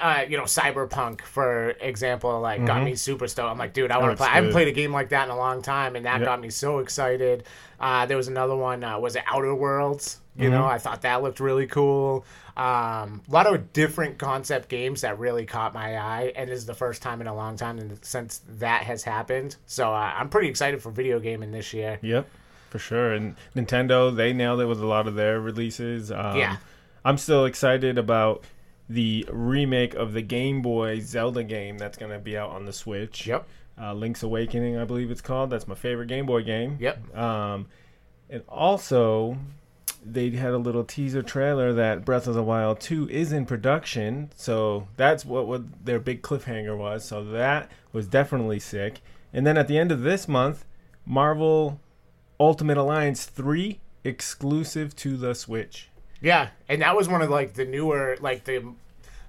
uh, 0.00 0.24
you 0.28 0.36
know, 0.36 0.44
Cyberpunk, 0.44 1.22
for 1.22 1.70
example, 1.80 2.40
like 2.40 2.64
got 2.66 2.82
me 2.82 2.94
super 2.94 3.26
stoked. 3.28 3.50
I'm 3.50 3.58
like, 3.58 3.72
dude, 3.72 3.90
I 3.90 3.98
want 3.98 4.12
to 4.12 4.16
play. 4.16 4.26
I 4.28 4.34
haven't 4.36 4.52
played 4.52 4.68
a 4.68 4.72
game 4.72 4.92
like 4.92 5.08
that 5.10 5.24
in 5.24 5.30
a 5.30 5.36
long 5.36 5.62
time, 5.62 5.96
and 5.96 6.04
that 6.06 6.20
Yep. 6.20 6.24
got 6.26 6.40
me 6.40 6.50
so 6.50 6.78
excited. 6.80 7.44
Uh, 7.80 8.06
there 8.06 8.16
was 8.16 8.28
another 8.28 8.56
one. 8.56 8.82
Uh, 8.84 8.98
was 8.98 9.16
it 9.16 9.22
Outer 9.26 9.54
Worlds? 9.54 10.20
You 10.36 10.50
know, 10.50 10.64
I 10.66 10.78
thought 10.78 11.02
that 11.02 11.22
looked 11.22 11.38
really 11.38 11.68
cool. 11.68 12.24
Um, 12.56 13.22
a 13.28 13.30
lot 13.32 13.46
of 13.46 13.72
different 13.72 14.18
concept 14.18 14.68
games 14.68 15.02
that 15.02 15.18
really 15.20 15.46
caught 15.46 15.72
my 15.74 15.96
eye, 15.96 16.32
and 16.34 16.50
this 16.50 16.58
is 16.58 16.66
the 16.66 16.74
first 16.74 17.02
time 17.02 17.20
in 17.20 17.28
a 17.28 17.34
long 17.34 17.56
time 17.56 17.78
in- 17.78 18.02
since 18.02 18.40
that 18.58 18.82
has 18.82 19.04
happened. 19.04 19.54
So 19.66 19.92
uh, 19.92 20.12
I'm 20.16 20.28
pretty 20.28 20.48
excited 20.48 20.82
for 20.82 20.90
video 20.90 21.20
gaming 21.20 21.52
this 21.52 21.72
year. 21.72 22.00
Yep, 22.02 22.26
for 22.70 22.78
sure. 22.80 23.12
And 23.12 23.36
Nintendo, 23.54 24.14
they 24.14 24.32
nailed 24.32 24.60
it 24.60 24.66
with 24.66 24.80
a 24.80 24.86
lot 24.86 25.06
of 25.06 25.14
their 25.14 25.40
releases. 25.40 26.10
Um, 26.10 26.36
Yeah. 26.36 26.56
I'm 27.04 27.18
still 27.18 27.44
excited 27.44 27.96
about 27.98 28.42
the 28.88 29.26
remake 29.30 29.94
of 29.94 30.12
the 30.12 30.22
Game 30.22 30.62
Boy 30.62 31.00
Zelda 31.00 31.42
game 31.42 31.78
that's 31.78 31.96
going 31.96 32.12
to 32.12 32.18
be 32.18 32.36
out 32.36 32.50
on 32.50 32.64
the 32.64 32.72
Switch. 32.72 33.26
Yep. 33.26 33.46
Uh, 33.80 33.92
Link's 33.92 34.22
Awakening, 34.22 34.76
I 34.76 34.84
believe 34.84 35.10
it's 35.10 35.20
called. 35.20 35.50
That's 35.50 35.66
my 35.66 35.74
favorite 35.74 36.06
Game 36.06 36.26
Boy 36.26 36.42
game. 36.42 36.76
Yep. 36.80 37.16
Um, 37.16 37.66
and 38.30 38.42
also, 38.48 39.38
they 40.04 40.30
had 40.30 40.52
a 40.52 40.58
little 40.58 40.84
teaser 40.84 41.22
trailer 41.22 41.72
that 41.72 42.04
Breath 42.04 42.26
of 42.26 42.34
the 42.34 42.42
Wild 42.42 42.80
2 42.80 43.08
is 43.08 43.32
in 43.32 43.46
production. 43.46 44.30
So 44.36 44.88
that's 44.96 45.24
what, 45.24 45.46
what 45.46 45.84
their 45.84 45.98
big 45.98 46.22
cliffhanger 46.22 46.76
was. 46.76 47.04
So 47.04 47.24
that 47.24 47.70
was 47.92 48.06
definitely 48.06 48.60
sick. 48.60 49.00
And 49.32 49.46
then 49.46 49.58
at 49.58 49.66
the 49.66 49.78
end 49.78 49.90
of 49.90 50.02
this 50.02 50.28
month, 50.28 50.64
Marvel 51.06 51.80
Ultimate 52.38 52.76
Alliance 52.76 53.24
3 53.24 53.80
exclusive 54.04 54.94
to 54.96 55.16
the 55.16 55.34
Switch. 55.34 55.88
Yeah, 56.24 56.48
and 56.68 56.82
that 56.82 56.96
was 56.96 57.08
one 57.08 57.22
of 57.22 57.30
like 57.30 57.54
the 57.54 57.64
newer 57.64 58.16
like 58.20 58.44
the 58.44 58.64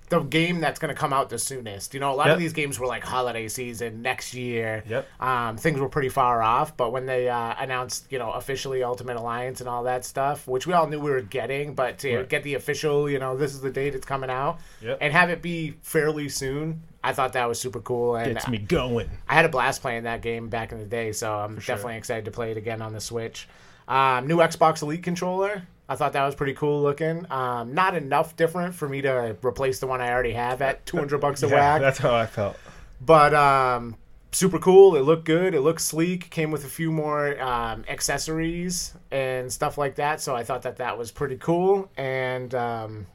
the 0.10 0.20
game 0.20 0.60
that's 0.60 0.78
going 0.78 0.94
to 0.94 1.00
come 1.00 1.12
out 1.12 1.30
the 1.32 1.40
soonest. 1.40 1.96
You 1.96 2.00
know, 2.00 2.12
a 2.12 2.16
lot 2.16 2.28
Yep. 2.28 2.34
of 2.36 2.40
these 2.40 2.54
games 2.54 2.78
were 2.80 2.86
like 2.86 3.04
holiday 3.04 3.48
season 3.48 4.04
next 4.04 4.36
year. 4.36 4.84
Yep. 4.88 5.08
Um, 5.20 5.58
things 5.58 5.80
were 5.80 5.90
pretty 5.90 6.10
far 6.10 6.44
off, 6.44 6.78
but 6.78 6.92
when 6.92 7.08
they 7.08 7.28
uh, 7.28 7.56
announced, 7.58 8.06
you 8.12 8.20
know, 8.20 8.30
officially 8.34 8.84
Ultimate 8.84 9.18
Alliance 9.18 9.62
and 9.62 9.68
all 9.68 9.82
that 9.86 10.06
stuff, 10.06 10.48
which 10.48 10.68
we 10.68 10.74
all 10.74 10.86
knew 10.86 11.00
we 11.00 11.10
were 11.10 11.22
getting, 11.22 11.74
but 11.74 11.98
to 12.00 12.18
Right. 12.18 12.30
get 12.30 12.44
the 12.44 12.54
official, 12.54 13.10
you 13.10 13.18
know, 13.18 13.36
this 13.36 13.52
is 13.56 13.62
the 13.62 13.72
date 13.72 13.96
it's 13.96 14.06
coming 14.06 14.30
out, 14.30 14.60
Yep. 14.82 15.00
and 15.02 15.12
have 15.12 15.32
it 15.32 15.42
be 15.42 15.74
fairly 15.82 16.30
soon. 16.30 16.84
I 17.04 17.12
thought 17.12 17.34
that 17.34 17.48
was 17.50 17.60
super 17.60 17.80
cool, 17.82 18.16
and 18.16 18.36
Gets 18.36 18.48
me 18.48 18.60
going. 18.60 19.10
I 19.28 19.34
had 19.34 19.46
a 19.46 19.50
blast 19.50 19.82
playing 19.82 20.04
that 20.04 20.22
game 20.22 20.50
back 20.50 20.72
in 20.72 20.78
the 20.78 20.86
day, 20.86 21.14
so 21.14 21.34
I'm 21.34 21.56
definitely 21.56 21.98
excited 21.98 22.26
to 22.26 22.32
play 22.32 22.52
it 22.52 22.58
again 22.58 22.84
on 22.84 22.94
the 22.94 23.02
Switch. 23.02 23.48
Um, 23.88 24.28
new 24.28 24.38
Xbox 24.38 24.84
Elite 24.84 25.02
controller. 25.02 25.64
I 25.88 25.96
thought 25.96 26.14
that 26.14 26.26
was 26.26 26.34
pretty 26.36 26.54
cool 26.54 26.82
looking. 26.82 27.26
Um, 27.32 27.74
not 27.74 27.96
enough 27.96 28.36
different 28.36 28.74
for 28.74 28.90
me 28.90 29.02
to 29.02 29.38
replace 29.44 29.80
the 29.80 29.88
one 29.88 30.02
I 30.02 30.12
already 30.12 30.34
have 30.34 30.62
at 30.62 30.86
200 30.86 31.20
bucks 31.20 31.44
a 31.44 31.48
Yeah, 31.50 31.54
whack. 31.56 31.82
that's 31.82 32.00
how 32.00 32.16
I 32.16 32.26
felt. 32.26 32.58
But 33.00 33.34
um, 33.36 33.96
super 34.32 34.58
cool. 34.58 34.96
It 34.96 35.02
looked 35.02 35.26
good. 35.26 35.54
It 35.54 35.62
looked 35.62 35.82
sleek. 35.82 36.30
Came 36.32 36.50
with 36.50 36.66
a 36.66 36.68
few 36.70 36.92
more 36.92 37.40
um, 37.42 37.86
accessories 37.88 38.94
and 39.12 39.52
stuff 39.52 39.78
like 39.78 39.96
that. 39.96 40.22
So 40.22 40.36
I 40.36 40.44
thought 40.44 40.64
that 40.64 40.78
that 40.78 40.98
was 40.98 41.12
pretty 41.12 41.38
cool. 41.38 41.90
And 41.98 42.56
um, 42.56 43.06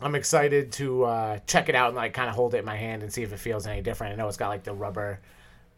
I'm 0.00 0.14
excited 0.14 0.72
to 0.72 1.04
uh, 1.04 1.38
check 1.46 1.68
it 1.68 1.74
out 1.74 1.88
and 1.88 1.96
like 1.96 2.14
kind 2.14 2.30
of 2.30 2.34
hold 2.34 2.54
it 2.54 2.58
in 2.58 2.64
my 2.64 2.76
hand 2.76 3.02
and 3.02 3.12
see 3.12 3.22
if 3.22 3.32
it 3.34 3.38
feels 3.38 3.66
any 3.66 3.82
different. 3.82 4.14
I 4.14 4.16
know 4.16 4.26
it's 4.28 4.38
got 4.38 4.48
like 4.48 4.64
the 4.64 4.72
rubber 4.72 5.20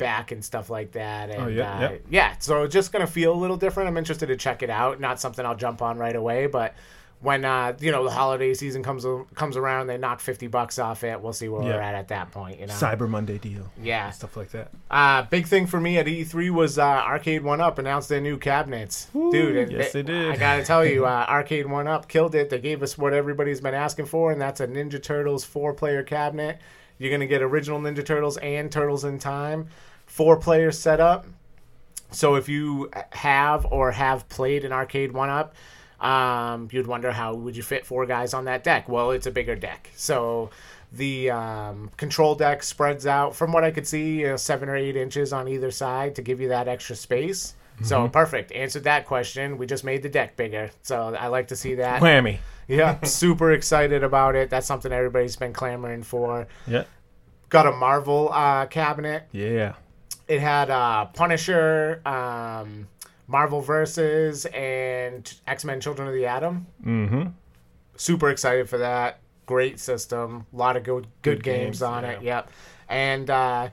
back 0.03 0.33
and 0.33 0.45
stuff 0.45 0.69
like 0.71 0.93
that. 0.93 1.31
And, 1.31 1.43
Oh, 1.43 1.47
yeah, 1.49 1.77
uh, 1.77 1.81
yeah. 1.81 1.97
yeah. 2.11 2.35
So 2.39 2.65
it's 2.65 2.73
just 2.75 2.93
gonna 2.93 3.07
feel 3.07 3.33
a 3.33 3.41
little 3.41 3.57
different. 3.57 3.89
I'm 3.89 3.97
interested 3.97 4.27
to 4.27 4.37
check 4.37 4.63
it 4.63 4.71
out. 4.71 5.01
Not 5.01 5.21
something 5.21 5.45
I'll 5.47 5.57
jump 5.57 5.83
on 5.83 5.99
right 5.99 6.17
away, 6.17 6.47
but. 6.47 6.75
When 7.21 7.45
uh, 7.45 7.77
you 7.79 7.93
know 7.93 8.03
the 8.03 8.11
holiday 8.11 8.53
season 8.53 8.83
comes 8.83 9.07
comes 9.37 9.57
around, 9.57 9.87
they 9.87 9.97
knock 9.97 10.19
fifty 10.19 10.49
bucks 10.49 10.81
off 10.81 11.05
it. 11.05 11.21
We'll 11.21 11.33
see 11.33 11.49
where 11.49 11.63
Yeah. 11.63 11.77
we're 11.77 11.81
at 11.81 11.95
at 11.95 12.09
that 12.09 12.33
point. 12.33 12.59
You 12.59 12.67
know, 12.67 12.73
Cyber 12.75 13.09
Monday 13.09 13.39
deal. 13.39 13.71
yeah. 13.81 14.11
Stuff 14.11 14.37
like 14.37 14.51
that. 14.51 14.73
Uh, 14.91 15.23
big 15.31 15.47
thing 15.47 15.69
for 15.69 15.79
me 15.81 15.99
at 15.99 16.07
E3 16.07 16.51
was 16.51 16.81
uh, 16.81 16.83
Arcade 16.85 17.45
One 17.45 17.61
Up 17.61 17.79
announced 17.79 18.09
their 18.09 18.21
new 18.21 18.39
cabinets, 18.39 19.07
dude. 19.13 19.55
And 19.57 19.71
yes, 19.71 19.93
they 19.93 20.03
did. 20.03 20.33
I 20.33 20.37
gotta 20.37 20.65
tell 20.65 20.85
you, 20.85 21.07
uh, 21.07 21.27
Arcade 21.29 21.67
One 21.67 21.87
Up 21.87 22.09
killed 22.09 22.35
it. 22.35 22.51
They 22.51 22.59
gave 22.59 22.83
us 22.83 22.99
what 22.99 23.13
everybody's 23.13 23.61
been 23.61 23.73
asking 23.73 24.07
for, 24.07 24.33
and 24.33 24.41
that's 24.41 24.59
a 24.61 24.67
Ninja 24.67 25.01
Turtles 25.01 25.45
four-player 25.45 26.03
cabinet. 26.03 26.59
You're 26.99 27.13
gonna 27.13 27.29
get 27.29 27.41
original 27.41 27.79
Ninja 27.79 28.05
Turtles 28.05 28.37
and 28.39 28.73
Turtles 28.73 29.05
in 29.05 29.21
Time, 29.21 29.69
four-player 30.13 30.71
setup. 30.71 31.25
So 32.11 32.35
if 32.35 32.47
you 32.47 32.91
have 33.13 33.65
or 33.71 33.93
have 33.93 34.29
played 34.29 34.65
an 34.65 34.73
Arcade 34.73 35.13
One 35.13 35.31
Up, 35.31 35.55
um, 36.01 36.69
you'd 36.71 36.87
wonder 36.87 37.11
how 37.13 37.35
would 37.35 37.57
you 37.57 37.63
fit 37.63 37.87
four 37.87 38.05
guys 38.05 38.35
on 38.35 38.45
that 38.45 38.63
deck. 38.63 38.91
Well, 38.91 39.13
it's 39.13 39.27
a 39.27 39.31
bigger 39.31 39.57
deck, 39.57 39.89
so 39.97 40.51
the 40.93 41.31
um, 41.31 41.91
control 41.97 42.35
deck 42.35 42.63
spreads 42.63 43.07
out 43.07 43.35
from 43.35 43.53
what 43.53 43.65
I 43.65 43.71
could 43.71 43.87
see, 43.87 44.21
you 44.21 44.27
know, 44.27 44.37
seven 44.37 44.69
or 44.69 44.77
eight 44.77 44.97
inches 44.97 45.33
on 45.33 45.49
either 45.49 45.71
side 45.71 46.15
to 46.17 46.23
give 46.23 46.41
you 46.43 46.49
that 46.49 46.69
extra 46.69 46.95
space. 46.95 47.55
So 47.83 48.07
perfect. 48.09 48.53
Answered 48.53 48.85
that 48.85 49.07
question. 49.07 49.57
We 49.57 49.67
just 49.67 49.83
made 49.83 50.03
the 50.03 50.11
deck 50.11 50.37
bigger, 50.37 50.71
so 50.83 51.17
I 51.19 51.29
like 51.29 51.49
to 51.49 51.57
see 51.57 51.77
that. 51.77 52.03
Whammy. 52.03 52.39
Yeah, 52.69 53.01
super 53.05 53.51
excited 53.53 54.05
about 54.05 54.37
it. 54.37 54.51
That's 54.51 54.67
something 54.67 54.93
everybody's 54.93 55.37
been 55.37 55.55
clamoring 55.55 56.03
for. 56.03 56.47
Yeah. 56.67 56.85
Got 57.49 57.67
a 57.67 57.73
Marvel 57.73 58.31
uh, 58.33 58.67
cabinet 58.67 59.25
Yeah. 59.33 59.75
It 60.29 60.41
had 60.41 60.71
uh, 60.71 61.07
Punisher, 61.07 62.01
um, 62.07 62.89
Marvel 63.27 63.61
versus, 63.61 64.47
and 64.47 65.33
X 65.47 65.65
Men: 65.65 65.81
Children 65.81 66.09
of 66.09 66.15
the 66.15 66.27
Atom. 66.27 66.67
Mm-hmm. 66.85 67.23
Super 67.97 68.31
excited 68.31 68.69
for 68.69 68.79
that. 68.79 69.21
Great 69.47 69.79
system. 69.81 70.47
A 70.53 70.57
lot 70.57 70.77
of 70.77 70.83
good 70.83 71.07
good, 71.23 71.37
Good 71.39 71.45
games, 71.45 71.65
games, 71.65 71.83
on 71.83 72.03
yeah. 72.05 72.11
it. 72.11 72.23
Yep. 72.23 72.51
And 72.89 73.31
uh, 73.31 73.69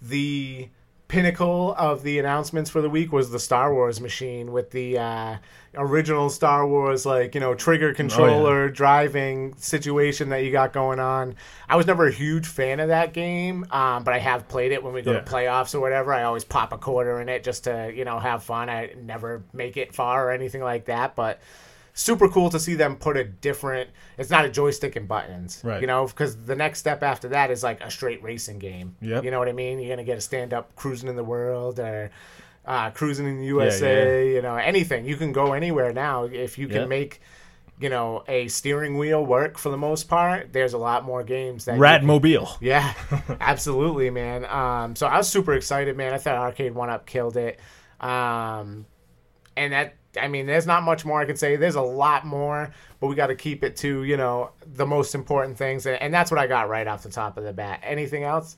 the 0.00 0.68
pinnacle 1.12 1.74
of 1.76 2.02
the 2.04 2.18
announcements 2.18 2.70
for 2.70 2.80
the 2.80 2.88
week 2.88 3.12
was 3.12 3.30
the 3.30 3.38
Star 3.38 3.74
Wars 3.74 4.00
machine 4.00 4.50
with 4.50 4.70
the 4.70 4.96
uh, 4.96 5.36
original 5.74 6.30
Star 6.30 6.66
Wars, 6.66 7.04
like, 7.04 7.34
you 7.34 7.40
know, 7.42 7.54
trigger 7.54 7.92
controller 7.92 8.70
driving 8.70 9.54
situation 9.58 10.30
that 10.30 10.38
you 10.42 10.50
got 10.50 10.72
going 10.72 10.98
on. 10.98 11.34
I 11.68 11.76
was 11.76 11.86
never 11.86 12.06
a 12.06 12.10
huge 12.10 12.46
fan 12.46 12.80
of 12.80 12.88
that 12.88 13.12
game, 13.12 13.66
um, 13.70 14.04
but 14.04 14.14
I 14.14 14.18
have 14.20 14.48
played 14.48 14.72
it 14.72 14.82
when 14.82 14.94
we 14.94 15.02
go 15.02 15.12
Yeah. 15.12 15.20
to 15.20 15.30
playoffs 15.30 15.74
or 15.74 15.80
whatever. 15.80 16.14
I 16.14 16.22
always 16.22 16.44
pop 16.44 16.72
a 16.72 16.78
quarter 16.78 17.20
in 17.20 17.28
it 17.28 17.44
just 17.44 17.64
to, 17.64 17.92
you 17.94 18.06
know, 18.06 18.18
have 18.18 18.42
fun. 18.42 18.70
I 18.70 18.94
never 18.98 19.42
make 19.52 19.76
it 19.76 19.94
far 19.94 20.28
or 20.28 20.30
anything 20.30 20.62
like 20.62 20.86
that, 20.86 21.14
but 21.14 21.40
super 21.94 22.28
cool 22.28 22.48
to 22.50 22.58
see 22.58 22.74
them 22.74 22.96
put 22.96 23.16
a 23.16 23.24
different 23.24 23.90
it's 24.16 24.30
not 24.30 24.44
a 24.44 24.48
joystick 24.48 24.96
and 24.96 25.06
buttons 25.06 25.60
Right. 25.62 25.80
you 25.80 25.86
know 25.86 26.06
because 26.06 26.36
the 26.46 26.56
next 26.56 26.78
step 26.78 27.02
after 27.02 27.28
that 27.28 27.50
is 27.50 27.62
like 27.62 27.82
a 27.82 27.90
straight 27.90 28.22
racing 28.22 28.58
game 28.58 28.96
Yeah, 29.00 29.20
you 29.20 29.30
know 29.30 29.38
what 29.38 29.48
i 29.48 29.52
mean 29.52 29.78
you're 29.78 29.90
gonna 29.94 30.04
get 30.04 30.16
a 30.16 30.22
stand 30.22 30.54
up 30.54 30.74
cruising 30.74 31.08
in 31.10 31.16
the 31.16 31.24
world 31.24 31.78
or 31.78 32.10
uh, 32.64 32.90
cruising 32.92 33.26
in 33.26 33.38
the 33.40 33.46
usa 33.46 34.32
you 34.34 34.40
know 34.40 34.56
anything 34.56 35.04
you 35.04 35.16
can 35.16 35.32
go 35.32 35.52
anywhere 35.52 35.92
now 35.92 36.24
if 36.24 36.56
you 36.58 36.66
can 36.66 36.82
Yeah. 36.82 36.86
make 36.86 37.20
you 37.78 37.88
know 37.90 38.22
a 38.28 38.48
steering 38.48 38.96
wheel 38.96 39.26
work 39.26 39.58
for 39.58 39.68
the 39.68 39.76
most 39.76 40.08
part 40.08 40.52
there's 40.52 40.72
a 40.72 40.78
lot 40.78 41.04
more 41.04 41.22
games 41.24 41.64
that 41.66 41.76
you 41.76 41.82
can- 41.82 42.02
Radmobile. 42.06 42.56
yeah, 42.60 42.94
absolutely, 43.40 44.08
man. 44.10 44.44
Um, 44.44 44.94
so 44.94 45.06
I 45.08 45.16
was 45.18 45.28
super 45.28 45.52
excited, 45.54 45.96
man. 45.96 46.12
I 46.14 46.18
thought 46.18 46.36
Arcade 46.36 46.74
One 46.74 46.90
Up 46.90 47.06
killed 47.06 47.36
it. 47.36 47.58
Um, 48.00 48.86
and 49.56 49.72
that, 49.72 49.94
I 50.20 50.28
mean, 50.28 50.46
there's 50.46 50.66
not 50.66 50.82
much 50.82 51.04
more 51.04 51.20
I 51.20 51.24
can 51.24 51.36
say. 51.36 51.56
There's 51.56 51.74
a 51.74 51.82
lot 51.82 52.26
more, 52.26 52.72
but 53.00 53.06
we 53.06 53.14
got 53.14 53.28
to 53.28 53.34
keep 53.34 53.64
it 53.64 53.76
to 53.76 54.04
you 54.04 54.16
know 54.16 54.50
the 54.74 54.86
most 54.86 55.14
important 55.14 55.56
things, 55.56 55.86
and, 55.86 56.12
that's 56.12 56.30
what 56.30 56.38
I 56.38 56.46
got 56.46 56.68
right 56.68 56.86
off 56.86 57.02
the 57.02 57.10
top 57.10 57.36
of 57.36 57.44
the 57.44 57.52
bat. 57.52 57.80
Anything 57.82 58.24
else? 58.24 58.56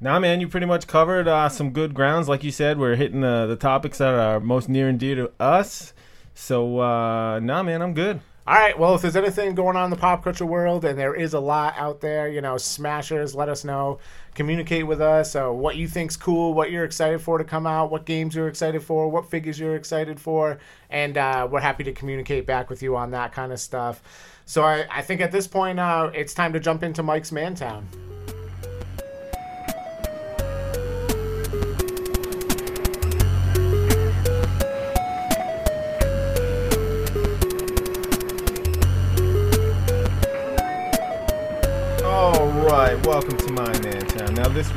Nah, 0.00 0.18
man, 0.18 0.40
you 0.40 0.48
pretty 0.48 0.66
much 0.66 0.86
covered 0.86 1.26
uh, 1.26 1.48
some 1.48 1.70
good 1.70 1.94
grounds. 1.94 2.28
Like 2.28 2.44
you 2.44 2.50
said, 2.50 2.78
we're 2.78 2.96
hitting 2.96 3.20
the, 3.20 3.46
the 3.46 3.56
topics 3.56 3.98
that 3.98 4.12
are 4.14 4.40
most 4.40 4.68
near 4.68 4.88
and 4.88 4.98
dear 4.98 5.14
to 5.14 5.32
us. 5.40 5.94
So, 6.34 6.80
uh, 6.80 7.40
nah, 7.40 7.62
man, 7.62 7.80
I'm 7.80 7.94
good. 7.94 8.20
All 8.46 8.54
right. 8.54 8.78
Well, 8.78 8.94
if 8.94 9.00
there's 9.00 9.16
anything 9.16 9.54
going 9.54 9.74
on 9.74 9.84
in 9.84 9.90
the 9.90 9.96
pop 9.96 10.22
culture 10.22 10.44
world, 10.44 10.84
and 10.84 10.98
there 10.98 11.14
is 11.14 11.32
a 11.32 11.40
lot 11.40 11.74
out 11.78 12.02
there, 12.02 12.28
you 12.28 12.42
know, 12.42 12.58
smashers, 12.58 13.34
let 13.34 13.48
us 13.48 13.64
know. 13.64 14.00
Communicate 14.34 14.86
with 14.86 15.00
us. 15.00 15.34
Uh, 15.34 15.48
what 15.48 15.76
you 15.76 15.88
think's 15.88 16.14
cool, 16.14 16.52
what 16.52 16.70
you're 16.70 16.84
excited 16.84 17.22
for 17.22 17.38
to 17.38 17.44
come 17.44 17.66
out, 17.66 17.90
what 17.90 18.04
games 18.04 18.34
you're 18.34 18.48
excited 18.48 18.82
for, 18.82 19.08
what 19.08 19.30
figures 19.30 19.58
you're 19.58 19.76
excited 19.76 20.20
for, 20.20 20.58
and 20.90 21.16
uh, 21.16 21.48
we're 21.50 21.60
happy 21.60 21.84
to 21.84 21.92
communicate 21.92 22.44
back 22.44 22.68
with 22.68 22.82
you 22.82 22.96
on 22.96 23.12
that 23.12 23.32
kind 23.32 23.50
of 23.50 23.58
stuff. 23.58 24.02
So 24.44 24.62
I, 24.62 24.84
I 24.90 25.00
think 25.00 25.22
at 25.22 25.32
this 25.32 25.46
point, 25.46 25.80
uh, 25.80 26.10
it's 26.12 26.34
time 26.34 26.52
to 26.52 26.60
jump 26.60 26.82
into 26.82 27.02
Mike's 27.02 27.32
Mantown. 27.32 27.88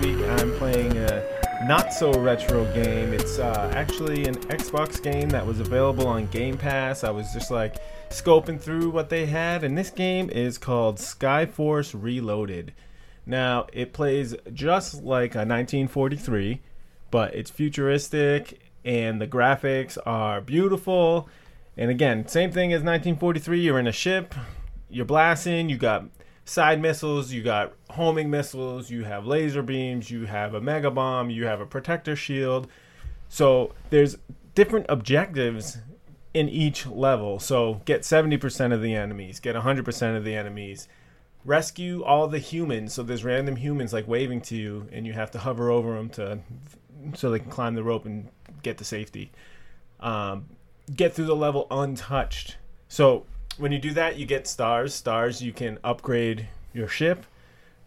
Week 0.08 0.26
I'm 0.40 0.54
playing 0.58 0.98
a 0.98 1.66
not 1.66 1.92
so 1.92 2.18
retro 2.18 2.64
game. 2.74 3.12
It's 3.12 3.40
uh, 3.40 3.72
actually 3.76 4.26
an 4.26 4.36
Xbox 4.36 5.04
game 5.04 5.28
that 5.30 5.46
was 5.46 5.60
available 5.60 6.08
on 6.08 6.28
Game 6.28 6.58
Pass. 6.58 7.04
I 7.04 7.10
was 7.10 7.34
just 7.34 7.52
like 7.52 7.76
scoping 8.10 8.60
through 8.60 8.90
what 8.90 9.10
they 9.10 9.26
had, 9.26 9.66
and 9.66 9.78
this 9.78 9.90
game 9.90 10.30
is 10.30 10.58
called 10.58 10.98
Skyforce 10.98 11.94
Reloaded. 11.94 12.74
Now 13.26 13.68
it 13.74 13.92
plays 13.92 14.34
just 14.54 15.04
like 15.04 15.36
a 15.36 15.44
1943, 15.44 16.62
but 17.12 17.36
it's 17.36 17.52
futuristic 17.52 18.60
and 18.86 19.20
the 19.20 19.28
graphics 19.28 19.98
are 20.06 20.40
beautiful. 20.40 21.28
And 21.76 21.92
again, 21.92 22.30
same 22.30 22.52
thing 22.52 22.72
as 22.72 22.80
1943. 22.80 23.60
You're 23.60 23.80
in 23.80 23.88
a 23.88 23.92
ship, 23.92 24.34
you're 24.90 25.06
blasting, 25.06 25.68
you 25.70 25.76
got 25.76 26.06
side 26.48 26.82
missiles, 26.82 27.32
you 27.32 27.44
got 27.44 27.74
homing 27.90 28.30
missiles, 28.30 28.90
you 28.90 29.04
have 29.04 29.26
laser 29.26 29.62
beams, 29.62 30.10
you 30.10 30.26
have 30.26 30.54
a 30.54 30.62
mega 30.62 30.90
bomb, 30.90 31.30
you 31.30 31.46
have 31.46 31.60
a 31.60 31.66
protector 31.66 32.16
shield. 32.16 32.68
So 33.28 33.74
there's 33.90 34.18
different 34.56 34.86
objectives 34.88 35.78
in 36.34 36.48
each 36.48 36.86
level. 36.88 37.40
So 37.40 37.82
get 37.86 38.02
70% 38.02 38.74
of 38.74 38.82
the 38.82 38.96
enemies, 38.96 39.40
get 39.40 39.56
100% 39.56 40.18
of 40.18 40.24
the 40.24 40.36
enemies. 40.36 40.88
Rescue 41.44 42.04
all 42.04 42.28
the 42.28 42.40
humans. 42.40 42.94
So 42.94 43.04
there's 43.04 43.24
random 43.24 43.58
humans 43.58 43.94
like 43.94 44.08
waving 44.08 44.42
to 44.42 44.56
you 44.56 44.88
and 44.92 45.06
you 45.06 45.14
have 45.14 45.32
to 45.32 45.40
hover 45.40 45.70
over 45.70 45.96
them 45.96 46.10
to 46.12 46.40
so 47.14 47.30
they 47.30 47.40
can 47.40 47.50
climb 47.50 47.76
the 47.76 47.84
rope 47.84 48.06
and 48.06 48.30
get 48.64 48.78
to 48.78 48.84
safety. 48.84 49.32
Um, 50.00 50.48
get 50.94 51.14
through 51.14 51.26
the 51.26 51.36
level 51.36 51.68
untouched. 51.72 52.58
So 52.88 53.26
when 53.58 53.72
you 53.72 53.80
do 53.80 53.92
that, 53.94 54.18
you 54.18 54.26
get 54.26 54.48
stars. 54.48 54.94
Stars 54.94 55.42
you 55.42 55.52
can 55.54 55.80
upgrade 55.84 56.48
your 56.74 56.88
ship. 56.88 57.26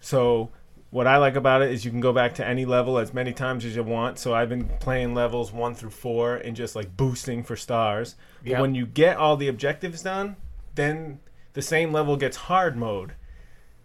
So 0.01 0.51
what 0.91 1.07
I 1.07 1.19
like 1.19 1.37
about 1.37 1.63
it 1.63 1.71
is 1.71 1.85
you 1.85 1.91
can 1.91 2.01
go 2.01 2.13
back 2.13 2.35
to 2.37 2.47
any 2.47 2.65
level 2.65 2.99
as 2.99 3.15
many 3.15 3.33
times 3.33 3.65
as 3.65 3.77
you 3.77 3.83
want. 3.83 4.19
So 4.19 4.35
I've 4.35 4.49
been 4.49 4.69
playing 4.81 5.15
levels 5.15 5.53
one 5.53 5.75
through 5.75 5.91
four 5.91 6.37
and 6.37 6.57
just 6.57 6.75
like 6.75 6.97
boosting 6.97 7.45
for 7.45 7.57
stars. 7.57 8.17
But 8.43 8.51
Yep. 8.51 8.61
when 8.61 8.75
you 8.75 8.87
get 8.87 9.17
all 9.17 9.37
the 9.37 9.49
objectives 9.49 10.03
done, 10.03 10.37
then 10.75 11.21
the 11.53 11.63
same 11.63 11.93
level 11.93 12.17
gets 12.17 12.37
hard 12.37 12.77
mode. 12.77 13.13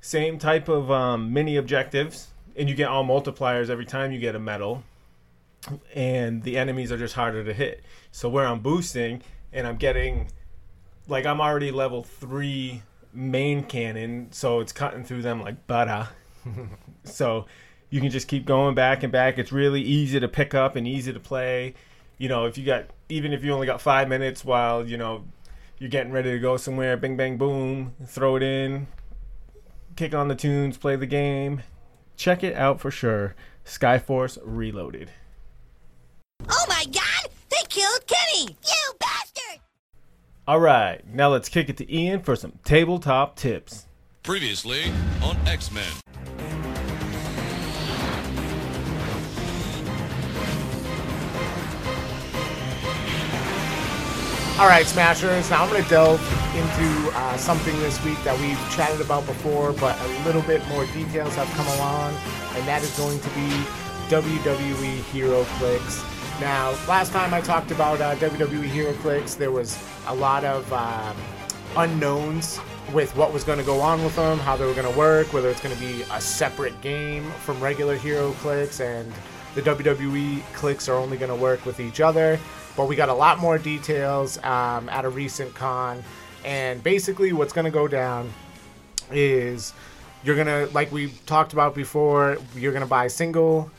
Same 0.02 0.38
type 0.40 0.68
of 0.68 0.92
um, 0.92 1.34
mini 1.34 1.58
objectives, 1.58 2.28
and 2.56 2.70
you 2.70 2.76
get 2.76 2.90
all 2.90 3.04
multipliers 3.04 3.70
every 3.70 3.86
time 3.86 4.12
you 4.12 4.20
get 4.20 4.36
a 4.36 4.40
medal 4.40 4.84
and 5.96 6.44
the 6.44 6.58
enemies 6.58 6.92
are 6.92 6.98
just 6.98 7.16
harder 7.16 7.44
to 7.44 7.54
hit. 7.54 7.84
So 8.12 8.30
where 8.30 8.46
I'm 8.46 8.60
boosting 8.60 9.22
and 9.52 9.66
I'm 9.66 9.78
getting 9.78 10.28
like 11.08 11.26
I'm 11.26 11.42
already 11.42 11.72
level 11.72 12.04
three 12.04 12.84
main 13.14 13.64
cannon, 13.64 14.28
so 14.32 14.60
it's 14.60 14.72
cutting 14.72 15.04
through 15.04 15.22
them 15.22 15.42
like 15.42 15.68
butter. 15.68 16.10
so 17.04 17.46
you 17.90 18.02
can 18.02 18.10
just 18.10 18.28
keep 18.28 18.46
going 18.46 18.76
back 18.76 19.04
and 19.04 19.12
back. 19.12 19.38
It's 19.38 19.52
really 19.52 19.82
easy 19.82 20.20
to 20.20 20.28
pick 20.28 20.54
up 20.54 20.76
and 20.76 20.88
easy 20.88 21.14
to 21.14 21.20
play. 21.20 21.76
You 22.18 22.30
know, 22.30 22.46
if 22.46 22.58
you 22.58 22.66
got 22.66 22.86
even 23.10 23.34
if 23.34 23.44
you 23.44 23.52
only 23.52 23.68
got 23.68 23.82
five 23.82 24.08
minutes 24.08 24.44
while 24.44 24.86
you 24.88 24.98
know 24.98 25.26
you're 25.80 25.90
getting 25.90 26.12
ready 26.12 26.32
to 26.32 26.40
go 26.40 26.58
somewhere, 26.58 26.98
bing 26.98 27.18
bang 27.18 27.38
boom, 27.38 27.94
throw 28.06 28.36
it 28.36 28.44
in, 28.44 28.88
kick 29.96 30.14
on 30.14 30.28
the 30.28 30.36
tunes, 30.36 30.78
play 30.78 30.96
the 30.96 31.06
game. 31.06 31.64
Check 32.18 32.44
it 32.44 32.56
out 32.56 32.80
for 32.80 32.92
sure. 32.92 33.36
Skyforce 33.66 34.38
Reloaded. 34.44 35.12
Oh 36.50 36.66
my 36.70 36.86
god! 36.86 37.30
They 37.50 37.64
killed 37.70 38.06
Kenny! 38.08 38.56
You 38.64 38.85
bastard! 38.85 38.85
All 40.48 40.60
right, 40.60 41.02
now 41.12 41.30
let's 41.30 41.50
kick 41.50 41.70
it 41.70 41.78
to 41.78 41.92
Ian 41.92 42.22
for 42.22 42.36
some 42.36 42.60
tabletop 42.64 43.36
tips. 43.36 43.88
Previously 44.22 44.84
on 45.24 45.36
X 45.48 45.72
Men. 45.72 45.92
All 54.60 54.68
right, 54.68 54.86
Smashers. 54.86 55.50
Now 55.50 55.64
I'm 55.64 55.70
going 55.72 55.84
to 55.84 55.90
delve 55.90 56.22
into 56.56 57.10
uh, 57.18 57.38
something 57.38 57.76
this 57.80 58.04
week 58.06 58.24
that 58.24 58.40
we've 58.40 58.60
chatted 58.70 59.02
about 59.02 59.26
before, 59.26 59.74
but 59.74 60.00
a 60.00 60.08
little 60.26 60.44
bit 60.44 60.66
more 60.68 60.86
details 60.94 61.34
have 61.34 61.50
come 61.56 61.68
along, 61.80 62.14
and 62.54 62.68
that 62.68 62.84
is 62.84 62.96
going 62.96 63.20
to 63.20 63.30
be 63.30 63.50
WWE 64.10 65.02
Hero 65.12 65.44
Clicks. 65.58 66.04
Now, 66.42 66.72
last 66.86 67.14
time 67.14 67.34
I 67.34 67.40
talked 67.40 67.72
about 67.72 68.02
uh, 68.02 68.14
WWE 68.18 68.68
HeroClix, 68.68 69.38
there 69.38 69.52
was 69.52 69.82
a 70.08 70.14
lot 70.14 70.44
of 70.44 70.72
um, 70.74 71.16
unknowns 71.78 72.60
with 72.94 73.16
what 73.16 73.32
was 73.32 73.46
going 73.46 73.58
to 73.58 73.64
go 73.64 73.80
on 73.80 74.04
with 74.04 74.18
them, 74.18 74.38
how 74.40 74.58
they 74.58 74.66
were 74.66 74.74
going 74.74 74.92
to 74.92 75.00
work, 75.00 75.32
whether 75.32 75.50
it's 75.50 75.62
going 75.62 75.74
to 75.74 75.80
be 75.80 76.02
a 76.12 76.20
separate 76.20 76.80
game 76.82 77.24
from 77.46 77.62
regular 77.62 77.98
HeroClix, 77.98 78.82
and 78.82 79.14
the 79.56 79.62
WWE 79.62 80.42
clicks 80.54 80.90
are 80.90 80.96
only 80.96 81.16
going 81.16 81.30
to 81.30 81.42
work 81.42 81.66
with 81.66 81.80
each 81.80 82.02
other. 82.02 82.38
But 82.76 82.90
we 82.90 82.98
got 82.98 83.08
a 83.08 83.14
lot 83.14 83.40
more 83.40 83.58
details 83.58 84.38
um, 84.40 84.90
at 84.90 85.06
a 85.06 85.10
recent 85.10 85.56
con, 85.56 86.04
and 86.44 86.84
basically, 86.84 87.32
what's 87.32 87.54
going 87.54 87.64
to 87.64 87.72
go 87.72 87.88
down 87.88 88.30
is 89.10 89.74
you're 90.26 90.36
gonna, 90.36 90.68
like 90.74 90.92
we 90.92 91.12
talked 91.26 91.54
about 91.54 91.76
before, 91.76 92.38
you're 92.56 92.74
gonna 92.74 92.86
buy 92.86 93.08
single 93.08 93.72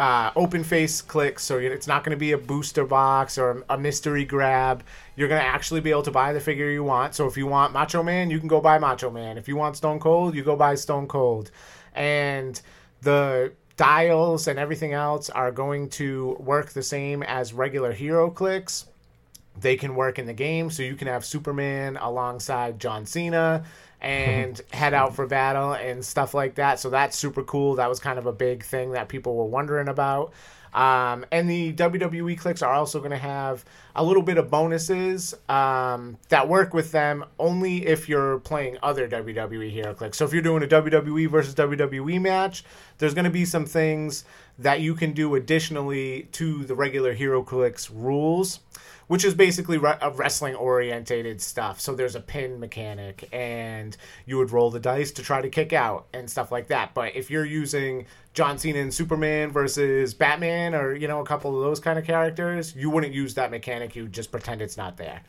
uh, 0.00 0.32
open 0.34 0.64
face 0.64 1.02
clicks, 1.02 1.42
so 1.42 1.58
it's 1.58 1.86
not 1.86 2.02
going 2.02 2.16
to 2.16 2.18
be 2.18 2.32
a 2.32 2.38
booster 2.38 2.86
box 2.86 3.36
or 3.36 3.62
a 3.68 3.76
mystery 3.76 4.24
grab. 4.24 4.82
You're 5.14 5.28
going 5.28 5.42
to 5.42 5.46
actually 5.46 5.82
be 5.82 5.90
able 5.90 6.04
to 6.04 6.10
buy 6.10 6.32
the 6.32 6.40
figure 6.40 6.70
you 6.70 6.82
want. 6.82 7.14
So 7.14 7.26
if 7.26 7.36
you 7.36 7.46
want 7.46 7.74
Macho 7.74 8.02
Man, 8.02 8.30
you 8.30 8.38
can 8.38 8.48
go 8.48 8.62
buy 8.62 8.78
Macho 8.78 9.10
Man. 9.10 9.36
If 9.36 9.46
you 9.46 9.56
want 9.56 9.76
Stone 9.76 10.00
Cold, 10.00 10.34
you 10.34 10.42
go 10.42 10.56
buy 10.56 10.74
Stone 10.74 11.06
Cold. 11.06 11.50
And 11.94 12.58
the 13.02 13.52
dials 13.76 14.48
and 14.48 14.58
everything 14.58 14.94
else 14.94 15.28
are 15.28 15.52
going 15.52 15.90
to 15.90 16.34
work 16.40 16.70
the 16.70 16.82
same 16.82 17.22
as 17.22 17.52
regular 17.52 17.94
HeroClix. 17.94 18.86
They 19.60 19.76
can 19.76 19.94
work 19.94 20.18
in 20.18 20.24
the 20.24 20.32
game, 20.32 20.70
so 20.70 20.82
you 20.82 20.94
can 20.94 21.08
have 21.08 21.26
Superman 21.26 21.98
alongside 21.98 22.80
John 22.80 23.04
Cena 23.04 23.64
and 24.00 24.60
head 24.72 24.94
out 24.94 25.14
for 25.14 25.26
battle 25.26 25.72
and 25.72 26.04
stuff 26.04 26.34
like 26.34 26.56
that. 26.56 26.78
So 26.80 26.90
that's 26.90 27.16
super 27.16 27.42
cool. 27.42 27.76
That 27.76 27.88
was 27.88 28.00
kind 28.00 28.18
of 28.18 28.26
a 28.26 28.32
big 28.32 28.64
thing 28.64 28.92
that 28.92 29.08
people 29.08 29.36
were 29.36 29.44
wondering 29.44 29.88
about. 29.88 30.32
Um, 30.72 31.26
and 31.32 31.50
the 31.50 31.72
WWE 31.72 32.38
clicks 32.38 32.62
are 32.62 32.72
also 32.72 33.00
going 33.00 33.10
to 33.10 33.18
have 33.18 33.64
a 33.96 34.04
little 34.04 34.22
bit 34.22 34.38
of 34.38 34.50
bonuses 34.50 35.34
um, 35.48 36.16
that 36.28 36.48
work 36.48 36.72
with 36.72 36.92
them 36.92 37.24
only 37.38 37.86
if 37.86 38.08
you're 38.08 38.38
playing 38.38 38.78
other 38.82 39.08
WWE 39.08 39.74
HeroClix. 39.74 40.14
So 40.14 40.24
if 40.24 40.32
you're 40.32 40.42
doing 40.42 40.62
a 40.62 40.68
WWE 40.68 41.28
versus 41.28 41.54
WWE 41.54 42.20
match, 42.20 42.64
there's 42.98 43.14
going 43.14 43.24
to 43.24 43.30
be 43.30 43.44
some 43.44 43.66
things 43.66 44.24
that 44.58 44.80
you 44.80 44.94
can 44.94 45.12
do 45.12 45.34
additionally 45.34 46.28
to 46.32 46.64
the 46.64 46.74
regular 46.74 47.16
HeroClix 47.16 47.90
rules 47.92 48.60
which 49.10 49.24
is 49.24 49.34
basically 49.34 49.76
re- 49.76 49.98
wrestling 50.14 50.54
orientated 50.54 51.42
stuff. 51.42 51.80
So 51.80 51.96
there's 51.96 52.14
a 52.14 52.20
pin 52.20 52.60
mechanic, 52.60 53.28
and 53.32 53.96
you 54.24 54.38
would 54.38 54.52
roll 54.52 54.70
the 54.70 54.78
dice 54.78 55.10
to 55.10 55.22
try 55.24 55.42
to 55.42 55.48
kick 55.48 55.72
out 55.72 56.06
and 56.12 56.30
stuff 56.30 56.52
like 56.52 56.68
that. 56.68 56.94
But 56.94 57.16
if 57.16 57.28
you're 57.28 57.44
using 57.44 58.06
John 58.34 58.56
Cena 58.56 58.78
and 58.78 58.94
Superman 58.94 59.50
versus 59.50 60.14
Batman, 60.14 60.76
or 60.76 60.94
you 60.94 61.08
know 61.08 61.18
a 61.18 61.24
couple 61.24 61.56
of 61.56 61.64
those 61.64 61.80
kind 61.80 61.98
of 61.98 62.04
characters, 62.04 62.76
you 62.76 62.88
wouldn't 62.88 63.12
use 63.12 63.34
that 63.34 63.50
mechanic. 63.50 63.96
You 63.96 64.06
just 64.06 64.30
pretend 64.30 64.62
it's 64.62 64.76
not 64.76 64.96
there. 64.96 65.22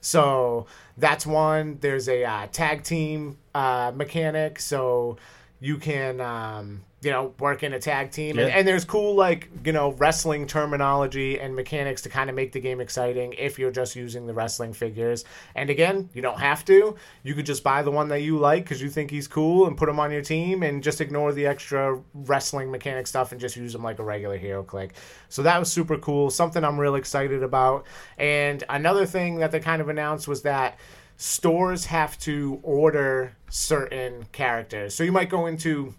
So 0.00 0.66
that's 0.96 1.24
one. 1.24 1.78
There's 1.80 2.08
a 2.08 2.24
uh, 2.24 2.48
tag 2.50 2.82
team 2.82 3.38
uh, 3.54 3.92
mechanic, 3.94 4.58
so 4.58 5.16
you 5.60 5.76
can 5.76 6.20
um, 6.20 6.80
you 7.00 7.10
know 7.10 7.32
work 7.38 7.62
in 7.62 7.72
a 7.72 7.78
tag 7.78 8.10
team, 8.10 8.38
and, 8.38 8.50
and 8.50 8.66
there's 8.66 8.84
cool 8.84 9.14
like 9.14 9.48
you 9.64 9.72
know 9.72 9.92
wrestling 9.92 10.46
terminology 10.46 11.38
and 11.38 11.54
mechanics 11.54 12.02
to 12.02 12.08
kind 12.08 12.28
of 12.28 12.34
make 12.34 12.52
the 12.52 12.60
game 12.60 12.80
exciting 12.80 13.34
if 13.38 13.58
you're 13.58 13.70
just 13.70 13.94
using 13.94 14.26
the 14.26 14.34
wrestling 14.34 14.72
figures. 14.72 15.24
And 15.54 15.70
again, 15.70 16.10
you 16.12 16.22
don't 16.22 16.40
have 16.40 16.64
to. 16.66 16.96
You 17.22 17.34
could 17.34 17.46
just 17.46 17.62
buy 17.62 17.82
the 17.82 17.90
one 17.90 18.08
that 18.08 18.22
you 18.22 18.38
like 18.38 18.64
because 18.64 18.82
you 18.82 18.90
think 18.90 19.10
he's 19.10 19.28
cool 19.28 19.66
and 19.66 19.76
put 19.76 19.88
him 19.88 20.00
on 20.00 20.10
your 20.10 20.22
team, 20.22 20.62
and 20.62 20.82
just 20.82 21.00
ignore 21.00 21.32
the 21.32 21.46
extra 21.46 22.00
wrestling 22.14 22.70
mechanic 22.70 23.06
stuff 23.06 23.32
and 23.32 23.40
just 23.40 23.56
use 23.56 23.74
him 23.74 23.82
like 23.82 23.98
a 23.98 24.04
regular 24.04 24.36
hero 24.36 24.62
click. 24.62 24.94
So 25.28 25.42
that 25.42 25.58
was 25.58 25.70
super 25.70 25.98
cool. 25.98 26.30
Something 26.30 26.64
I'm 26.64 26.78
real 26.78 26.96
excited 26.96 27.42
about. 27.42 27.86
And 28.16 28.64
another 28.68 29.06
thing 29.06 29.36
that 29.36 29.52
they 29.52 29.60
kind 29.60 29.80
of 29.80 29.88
announced 29.88 30.26
was 30.26 30.42
that 30.42 30.78
stores 31.16 31.86
have 31.86 32.18
to 32.20 32.60
order 32.62 33.36
certain 33.50 34.24
characters. 34.32 34.94
So 34.94 35.04
you 35.04 35.12
might 35.12 35.28
go 35.28 35.46
into, 35.46 35.94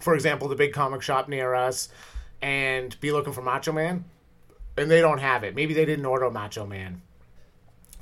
for 0.00 0.14
example, 0.14 0.48
the 0.48 0.56
big 0.56 0.72
comic 0.72 1.02
shop 1.02 1.28
near 1.28 1.54
us 1.54 1.88
and 2.42 2.98
be 3.00 3.12
looking 3.12 3.32
for 3.32 3.42
Macho 3.42 3.72
Man, 3.72 4.04
and 4.76 4.90
they 4.90 5.00
don't 5.00 5.18
have 5.18 5.44
it. 5.44 5.54
Maybe 5.54 5.74
they 5.74 5.84
didn't 5.84 6.06
order 6.06 6.30
Macho 6.30 6.66
Man. 6.66 7.02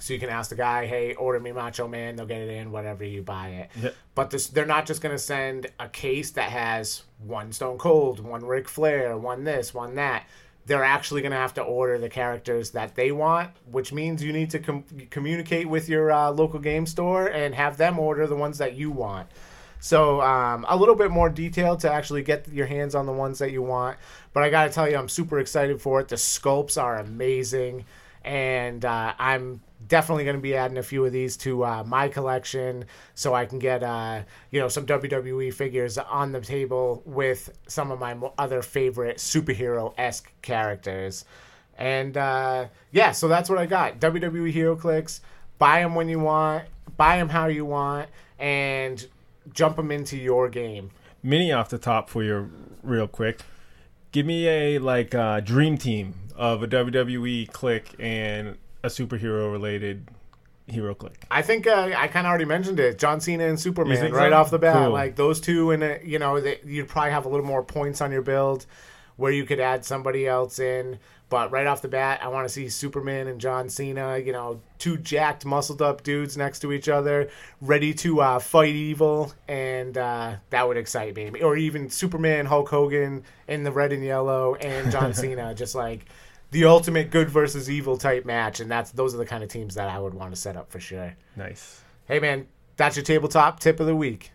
So 0.00 0.12
you 0.12 0.20
can 0.20 0.28
ask 0.28 0.48
the 0.48 0.56
guy, 0.56 0.86
"Hey, 0.86 1.14
order 1.14 1.40
me 1.40 1.50
Macho 1.50 1.88
Man." 1.88 2.14
They'll 2.14 2.26
get 2.26 2.40
it 2.40 2.50
in, 2.50 2.70
whatever 2.70 3.04
you 3.04 3.22
buy 3.22 3.48
it. 3.48 3.70
Yep. 3.82 3.96
But 4.14 4.30
this, 4.30 4.46
they're 4.46 4.64
not 4.64 4.86
just 4.86 5.02
going 5.02 5.14
to 5.14 5.18
send 5.18 5.66
a 5.80 5.88
case 5.88 6.30
that 6.32 6.50
has 6.50 7.02
one 7.18 7.52
Stone 7.52 7.78
Cold, 7.78 8.20
one 8.20 8.44
Ric 8.44 8.68
Flair, 8.68 9.16
one 9.16 9.44
this, 9.44 9.74
one 9.74 9.96
that. 9.96 10.26
They're 10.66 10.84
actually 10.84 11.22
going 11.22 11.32
to 11.32 11.38
have 11.38 11.54
to 11.54 11.62
order 11.62 11.98
the 11.98 12.10
characters 12.10 12.72
that 12.72 12.94
they 12.94 13.10
want, 13.10 13.50
which 13.70 13.90
means 13.90 14.22
you 14.22 14.34
need 14.34 14.50
to 14.50 14.58
com- 14.58 14.84
communicate 15.08 15.66
with 15.66 15.88
your 15.88 16.12
uh, 16.12 16.30
local 16.30 16.60
game 16.60 16.84
store 16.84 17.26
and 17.26 17.54
have 17.54 17.78
them 17.78 17.98
order 17.98 18.26
the 18.26 18.36
ones 18.36 18.58
that 18.58 18.74
you 18.74 18.90
want. 18.90 19.28
So 19.80 20.20
um, 20.20 20.66
a 20.68 20.76
little 20.76 20.94
bit 20.94 21.10
more 21.10 21.28
detail 21.28 21.76
to 21.78 21.92
actually 21.92 22.22
get 22.22 22.48
your 22.48 22.66
hands 22.66 22.94
on 22.94 23.06
the 23.06 23.12
ones 23.12 23.38
that 23.38 23.52
you 23.52 23.62
want. 23.62 23.98
But 24.32 24.42
I 24.42 24.50
got 24.50 24.64
to 24.64 24.70
tell 24.70 24.88
you, 24.88 24.96
I'm 24.96 25.08
super 25.08 25.38
excited 25.38 25.80
for 25.80 26.00
it. 26.00 26.08
The 26.08 26.16
sculpts 26.16 26.80
are 26.80 26.98
amazing, 26.98 27.84
and 28.24 28.84
uh, 28.84 29.14
I'm 29.18 29.60
definitely 29.86 30.24
going 30.24 30.36
to 30.36 30.42
be 30.42 30.54
adding 30.54 30.78
a 30.78 30.82
few 30.82 31.04
of 31.04 31.12
these 31.12 31.36
to 31.38 31.64
uh, 31.64 31.84
my 31.84 32.08
collection 32.08 32.84
so 33.14 33.34
I 33.34 33.46
can 33.46 33.58
get 33.58 33.82
uh, 33.82 34.22
you 34.50 34.60
know 34.60 34.68
some 34.68 34.86
WWE 34.86 35.52
figures 35.54 35.96
on 35.98 36.32
the 36.32 36.40
table 36.40 37.02
with 37.06 37.50
some 37.68 37.90
of 37.90 37.98
my 37.98 38.16
other 38.36 38.62
favorite 38.62 39.18
superhero 39.18 39.94
esque 39.96 40.30
characters. 40.42 41.24
And 41.76 42.16
uh, 42.16 42.66
yeah, 42.90 43.12
so 43.12 43.28
that's 43.28 43.48
what 43.48 43.58
I 43.58 43.66
got. 43.66 44.00
WWE 44.00 44.52
HeroClix. 44.52 45.20
Buy 45.58 45.80
them 45.80 45.94
when 45.94 46.08
you 46.08 46.20
want, 46.20 46.64
buy 46.96 47.16
them 47.16 47.28
how 47.28 47.46
you 47.46 47.64
want, 47.64 48.08
and 48.38 49.04
jump 49.52 49.76
them 49.76 49.90
into 49.90 50.16
your 50.16 50.48
game. 50.48 50.90
Mini 51.22 51.52
off 51.52 51.68
the 51.68 51.78
top 51.78 52.08
for 52.08 52.22
you, 52.22 52.50
real 52.82 53.08
quick. 53.08 53.40
Give 54.12 54.24
me 54.24 54.48
a 54.48 54.78
like 54.78 55.14
uh, 55.14 55.40
dream 55.40 55.76
team 55.76 56.14
of 56.36 56.62
a 56.62 56.68
WWE 56.68 57.50
click 57.52 57.94
and 57.98 58.56
a 58.82 58.88
superhero 58.88 59.50
related 59.50 60.08
hero 60.66 60.94
click. 60.94 61.24
I 61.30 61.42
think 61.42 61.66
uh, 61.66 61.92
I 61.96 62.08
kind 62.08 62.26
of 62.26 62.30
already 62.30 62.44
mentioned 62.44 62.78
it. 62.78 62.98
John 62.98 63.20
Cena 63.20 63.46
and 63.46 63.58
Superman 63.58 64.12
right 64.12 64.30
so? 64.30 64.36
off 64.36 64.50
the 64.50 64.58
bat. 64.58 64.84
Cool. 64.84 64.90
Like 64.90 65.16
those 65.16 65.40
two, 65.40 65.72
and 65.72 65.82
uh, 65.82 65.94
you 66.04 66.18
know, 66.18 66.40
they, 66.40 66.60
you'd 66.64 66.88
probably 66.88 67.10
have 67.10 67.26
a 67.26 67.28
little 67.28 67.46
more 67.46 67.62
points 67.62 68.00
on 68.00 68.12
your 68.12 68.22
build 68.22 68.66
where 69.18 69.32
you 69.32 69.44
could 69.44 69.60
add 69.60 69.84
somebody 69.84 70.26
else 70.26 70.58
in. 70.58 70.98
But 71.28 71.52
right 71.52 71.66
off 71.66 71.82
the 71.82 71.88
bat, 71.88 72.20
I 72.22 72.28
want 72.28 72.46
to 72.46 72.48
see 72.48 72.70
Superman 72.70 73.26
and 73.26 73.38
John 73.38 73.68
Cena. 73.68 74.16
You 74.16 74.32
know, 74.32 74.62
two 74.78 74.96
jacked, 74.96 75.44
muscled 75.44 75.82
up 75.82 76.02
dudes 76.02 76.38
next 76.38 76.60
to 76.60 76.72
each 76.72 76.88
other, 76.88 77.28
ready 77.60 77.92
to 77.94 78.22
uh, 78.22 78.38
fight 78.38 78.74
evil, 78.74 79.34
and 79.46 79.98
uh, 79.98 80.36
that 80.48 80.66
would 80.66 80.78
excite 80.78 81.14
me. 81.14 81.42
Or 81.42 81.54
even 81.56 81.90
Superman, 81.90 82.46
Hulk 82.46 82.70
Hogan 82.70 83.24
in 83.46 83.62
the 83.62 83.72
red 83.72 83.92
and 83.92 84.02
yellow, 84.02 84.54
and 84.54 84.90
John 84.90 85.12
Cena, 85.14 85.54
just 85.54 85.74
like 85.74 86.06
the 86.50 86.64
ultimate 86.64 87.10
good 87.10 87.28
versus 87.28 87.68
evil 87.68 87.98
type 87.98 88.24
match. 88.24 88.60
And 88.60 88.70
that's 88.70 88.92
those 88.92 89.14
are 89.14 89.18
the 89.18 89.26
kind 89.26 89.44
of 89.44 89.50
teams 89.50 89.74
that 89.74 89.90
I 89.90 89.98
would 89.98 90.14
want 90.14 90.34
to 90.34 90.40
set 90.40 90.56
up 90.56 90.70
for 90.70 90.80
sure. 90.80 91.14
Nice. 91.36 91.82
Hey 92.06 92.20
man, 92.20 92.46
that's 92.78 92.96
your 92.96 93.04
tabletop 93.04 93.60
tip 93.60 93.80
of 93.80 93.86
the 93.86 93.96
week. 93.96 94.32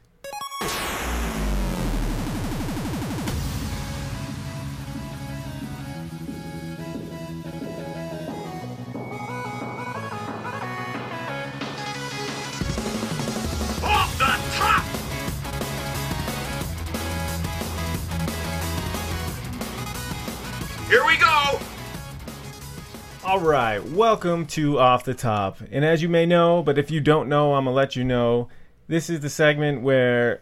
Welcome 24.03 24.45
to 24.45 24.77
Off 24.79 25.05
the 25.05 25.13
Top. 25.13 25.59
And 25.71 25.85
as 25.85 26.01
you 26.01 26.09
may 26.09 26.25
know, 26.25 26.61
but 26.61 26.77
if 26.77 26.91
you 26.91 26.99
don't 26.99 27.29
know, 27.29 27.53
I'm 27.53 27.63
going 27.63 27.71
to 27.73 27.77
let 27.77 27.95
you 27.95 28.03
know, 28.03 28.49
this 28.89 29.09
is 29.09 29.21
the 29.21 29.29
segment 29.29 29.81
where 29.81 30.41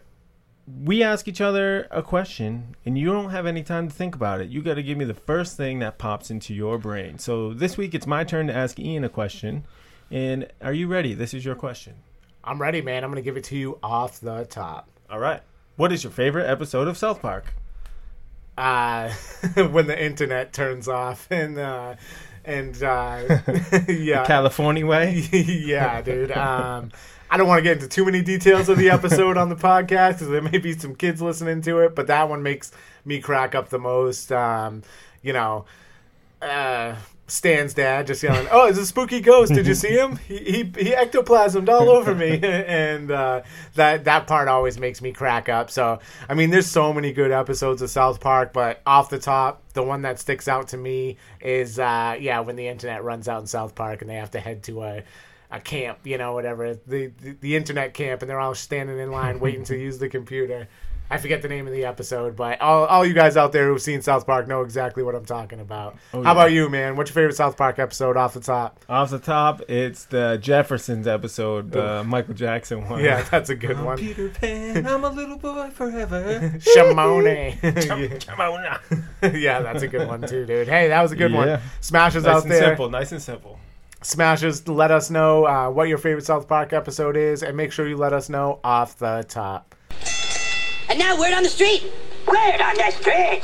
we 0.82 1.04
ask 1.04 1.28
each 1.28 1.40
other 1.40 1.86
a 1.92 2.02
question 2.02 2.74
and 2.84 2.98
you 2.98 3.06
don't 3.06 3.30
have 3.30 3.46
any 3.46 3.62
time 3.62 3.88
to 3.88 3.94
think 3.94 4.16
about 4.16 4.40
it. 4.40 4.48
You 4.48 4.62
got 4.62 4.74
to 4.74 4.82
give 4.82 4.98
me 4.98 5.04
the 5.04 5.14
first 5.14 5.56
thing 5.56 5.78
that 5.78 5.96
pops 5.96 6.28
into 6.28 6.52
your 6.52 6.76
brain. 6.76 7.20
So 7.20 7.54
this 7.54 7.76
week 7.76 7.94
it's 7.94 8.04
my 8.04 8.24
turn 8.24 8.48
to 8.48 8.52
ask 8.52 8.80
Ian 8.80 9.04
a 9.04 9.08
question. 9.08 9.62
And 10.10 10.48
are 10.60 10.72
you 10.72 10.88
ready? 10.88 11.14
This 11.14 11.32
is 11.32 11.44
your 11.44 11.54
question. 11.54 11.94
I'm 12.42 12.60
ready, 12.60 12.82
man. 12.82 13.04
I'm 13.04 13.12
gonna 13.12 13.22
give 13.22 13.36
it 13.36 13.44
to 13.44 13.56
you 13.56 13.78
off 13.80 14.18
the 14.18 14.44
top. 14.46 14.88
All 15.08 15.20
right. 15.20 15.40
What 15.76 15.92
is 15.92 16.02
your 16.02 16.10
favorite 16.10 16.50
episode 16.50 16.88
of 16.88 16.98
South 16.98 17.22
Park? 17.22 17.54
Uh, 18.58 19.10
when 19.70 19.86
the 19.86 20.04
internet 20.04 20.52
turns 20.52 20.88
off 20.88 21.28
and 21.30 21.58
uh, 21.58 21.94
and 22.44 22.82
uh, 22.82 23.40
yeah, 23.88 24.24
California 24.26 24.86
way? 24.86 25.26
yeah, 25.32 26.02
dude. 26.02 26.32
Um, 26.32 26.90
I 27.30 27.36
don't 27.36 27.48
want 27.48 27.58
to 27.58 27.62
get 27.62 27.78
into 27.78 27.88
too 27.88 28.04
many 28.04 28.20
details 28.20 28.68
of 28.68 28.76
the 28.76 28.90
episode 28.90 29.36
on 29.38 29.48
the 29.48 29.56
podcast 29.56 30.14
because 30.14 30.28
there 30.28 30.42
may 30.42 30.58
be 30.58 30.72
some 30.74 30.94
kids 30.94 31.22
listening 31.22 31.62
to 31.62 31.78
it, 31.80 31.94
but 31.94 32.06
that 32.08 32.28
one 32.28 32.42
makes 32.42 32.72
me 33.04 33.20
crack 33.20 33.54
up 33.54 33.70
the 33.70 33.78
most. 33.78 34.30
Um, 34.32 34.82
you 35.22 35.32
know, 35.32 35.64
uh, 36.42 36.96
Stan's 37.28 37.72
dad 37.72 38.08
just 38.08 38.22
yelling, 38.22 38.46
"Oh, 38.50 38.66
it's 38.66 38.78
a 38.78 38.84
spooky 38.84 39.20
ghost! 39.20 39.54
Did 39.54 39.66
you 39.66 39.74
see 39.74 39.96
him? 39.96 40.16
He 40.16 40.38
he, 40.38 40.56
he 40.64 40.90
ectoplasmed 40.92 41.68
all 41.68 41.88
over 41.88 42.14
me," 42.14 42.40
and 42.42 43.10
uh, 43.10 43.42
that 43.74 44.04
that 44.04 44.26
part 44.26 44.48
always 44.48 44.78
makes 44.78 45.00
me 45.00 45.12
crack 45.12 45.48
up. 45.48 45.70
So, 45.70 46.00
I 46.28 46.34
mean, 46.34 46.50
there's 46.50 46.66
so 46.66 46.92
many 46.92 47.12
good 47.12 47.30
episodes 47.30 47.80
of 47.80 47.90
South 47.90 48.20
Park, 48.20 48.52
but 48.52 48.82
off 48.84 49.08
the 49.08 49.18
top, 49.18 49.62
the 49.72 49.82
one 49.82 50.02
that 50.02 50.18
sticks 50.18 50.48
out 50.48 50.68
to 50.68 50.76
me 50.76 51.16
is 51.40 51.78
uh, 51.78 52.16
yeah, 52.20 52.40
when 52.40 52.56
the 52.56 52.68
internet 52.68 53.02
runs 53.04 53.28
out 53.28 53.40
in 53.40 53.46
South 53.46 53.74
Park 53.74 54.02
and 54.02 54.10
they 54.10 54.16
have 54.16 54.32
to 54.32 54.40
head 54.40 54.62
to 54.64 54.82
a 54.82 55.02
a 55.52 55.60
camp, 55.60 55.98
you 56.04 56.18
know, 56.18 56.32
whatever 56.32 56.74
the, 56.86 57.12
the 57.20 57.36
the 57.40 57.56
internet 57.56 57.94
camp, 57.94 58.22
and 58.22 58.30
they're 58.30 58.40
all 58.40 58.54
standing 58.54 58.98
in 58.98 59.10
line 59.10 59.38
waiting 59.38 59.64
to 59.64 59.76
use 59.78 59.98
the 59.98 60.08
computer. 60.08 60.68
I 61.12 61.18
forget 61.18 61.42
the 61.42 61.48
name 61.48 61.66
of 61.66 61.74
the 61.74 61.84
episode, 61.84 62.36
but 62.36 62.58
all, 62.62 62.86
all 62.86 63.04
you 63.04 63.12
guys 63.12 63.36
out 63.36 63.52
there 63.52 63.68
who've 63.68 63.82
seen 63.82 64.00
South 64.00 64.24
Park 64.26 64.48
know 64.48 64.62
exactly 64.62 65.02
what 65.02 65.14
I'm 65.14 65.26
talking 65.26 65.60
about. 65.60 65.96
Oh, 66.14 66.22
How 66.22 66.30
yeah. 66.30 66.32
about 66.32 66.52
you, 66.52 66.70
man? 66.70 66.96
What's 66.96 67.10
your 67.10 67.14
favorite 67.16 67.36
South 67.36 67.54
Park 67.58 67.78
episode 67.78 68.16
off 68.16 68.32
the 68.32 68.40
top? 68.40 68.80
Off 68.88 69.10
the 69.10 69.18
top, 69.18 69.60
it's 69.68 70.06
the 70.06 70.38
Jeffersons 70.40 71.06
episode, 71.06 71.70
the 71.70 72.02
Michael 72.02 72.32
Jackson 72.32 72.88
one. 72.88 73.04
Yeah, 73.04 73.20
that's 73.30 73.50
a 73.50 73.54
good 73.54 73.78
one. 73.84 73.98
Peter 73.98 74.30
Pan, 74.30 74.86
I'm 74.86 75.04
a 75.04 75.10
little 75.10 75.36
boy 75.36 75.68
forever. 75.74 76.54
Shimone. 76.58 77.58
Now. 78.62 78.78
yeah, 79.34 79.60
that's 79.60 79.82
a 79.82 79.88
good 79.88 80.08
one 80.08 80.22
too, 80.22 80.46
dude. 80.46 80.66
Hey, 80.66 80.88
that 80.88 81.02
was 81.02 81.12
a 81.12 81.16
good 81.16 81.30
Yeah. 81.32 81.36
one. 81.56 81.60
Smashes 81.80 82.24
Nice 82.24 82.36
out 82.36 82.48
there. 82.48 82.62
simple. 82.62 82.88
Nice 82.88 83.12
and 83.12 83.20
simple. 83.20 83.58
Smashes, 84.02 84.66
let 84.66 84.90
us 84.90 85.10
know 85.10 85.44
uh, 85.46 85.68
what 85.70 85.88
your 85.88 85.98
favorite 85.98 86.24
South 86.24 86.48
Park 86.48 86.72
episode 86.72 87.16
is, 87.16 87.42
and 87.42 87.56
make 87.56 87.70
sure 87.70 87.86
you 87.86 87.96
let 87.98 88.12
us 88.14 88.28
know 88.28 88.60
off 88.64 88.98
the 88.98 89.24
top. 89.28 89.74
And 90.92 90.98
now 90.98 91.18
word 91.18 91.32
on 91.32 91.42
the 91.42 91.48
street. 91.48 91.84
Word 92.26 92.60
on 92.60 92.74
the 92.76 92.90
street. 92.90 93.40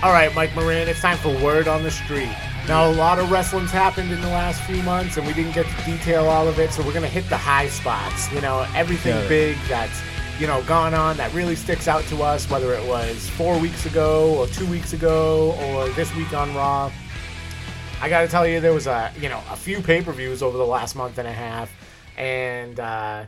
All 0.00 0.12
right, 0.12 0.32
Mike 0.32 0.54
Moran, 0.54 0.88
it's 0.88 1.00
time 1.00 1.18
for 1.18 1.36
Word 1.42 1.66
on 1.66 1.82
the 1.82 1.90
Street. 1.90 2.30
Now, 2.68 2.88
a 2.88 2.92
lot 2.92 3.18
of 3.18 3.32
wrestling's 3.32 3.72
happened 3.72 4.12
in 4.12 4.20
the 4.20 4.28
last 4.28 4.62
few 4.62 4.80
months, 4.84 5.16
and 5.16 5.26
we 5.26 5.32
didn't 5.32 5.56
get 5.56 5.66
to 5.66 5.84
detail 5.84 6.26
all 6.26 6.46
of 6.46 6.60
it, 6.60 6.70
so 6.70 6.84
we're 6.84 6.92
going 6.92 7.02
to 7.02 7.08
hit 7.08 7.28
the 7.28 7.36
high 7.36 7.68
spots. 7.68 8.32
You 8.32 8.40
know, 8.40 8.64
everything 8.76 9.14
Got 9.14 9.24
it. 9.24 9.28
big 9.28 9.58
that's, 9.68 10.00
you 10.40 10.46
know, 10.46 10.62
gone 10.64 10.94
on 10.94 11.16
that 11.18 11.32
really 11.34 11.54
sticks 11.54 11.86
out 11.86 12.02
to 12.04 12.22
us, 12.22 12.48
whether 12.50 12.72
it 12.72 12.86
was 12.88 13.28
four 13.30 13.58
weeks 13.58 13.84
ago, 13.86 14.34
or 14.38 14.46
two 14.46 14.66
weeks 14.66 14.92
ago, 14.94 15.52
or 15.60 15.88
this 15.90 16.14
week 16.16 16.32
on 16.32 16.54
Raw. 16.54 16.90
I 18.00 18.08
got 18.08 18.22
to 18.22 18.28
tell 18.28 18.46
you, 18.46 18.60
there 18.60 18.72
was 18.72 18.86
a, 18.86 19.12
you 19.20 19.28
know, 19.28 19.42
a 19.50 19.56
few 19.56 19.80
pay 19.82 20.00
per 20.02 20.12
views 20.12 20.42
over 20.42 20.56
the 20.56 20.66
last 20.66 20.96
month 20.96 21.18
and 21.18 21.28
a 21.28 21.32
half, 21.32 21.70
and, 22.16 22.80
uh, 22.80 23.24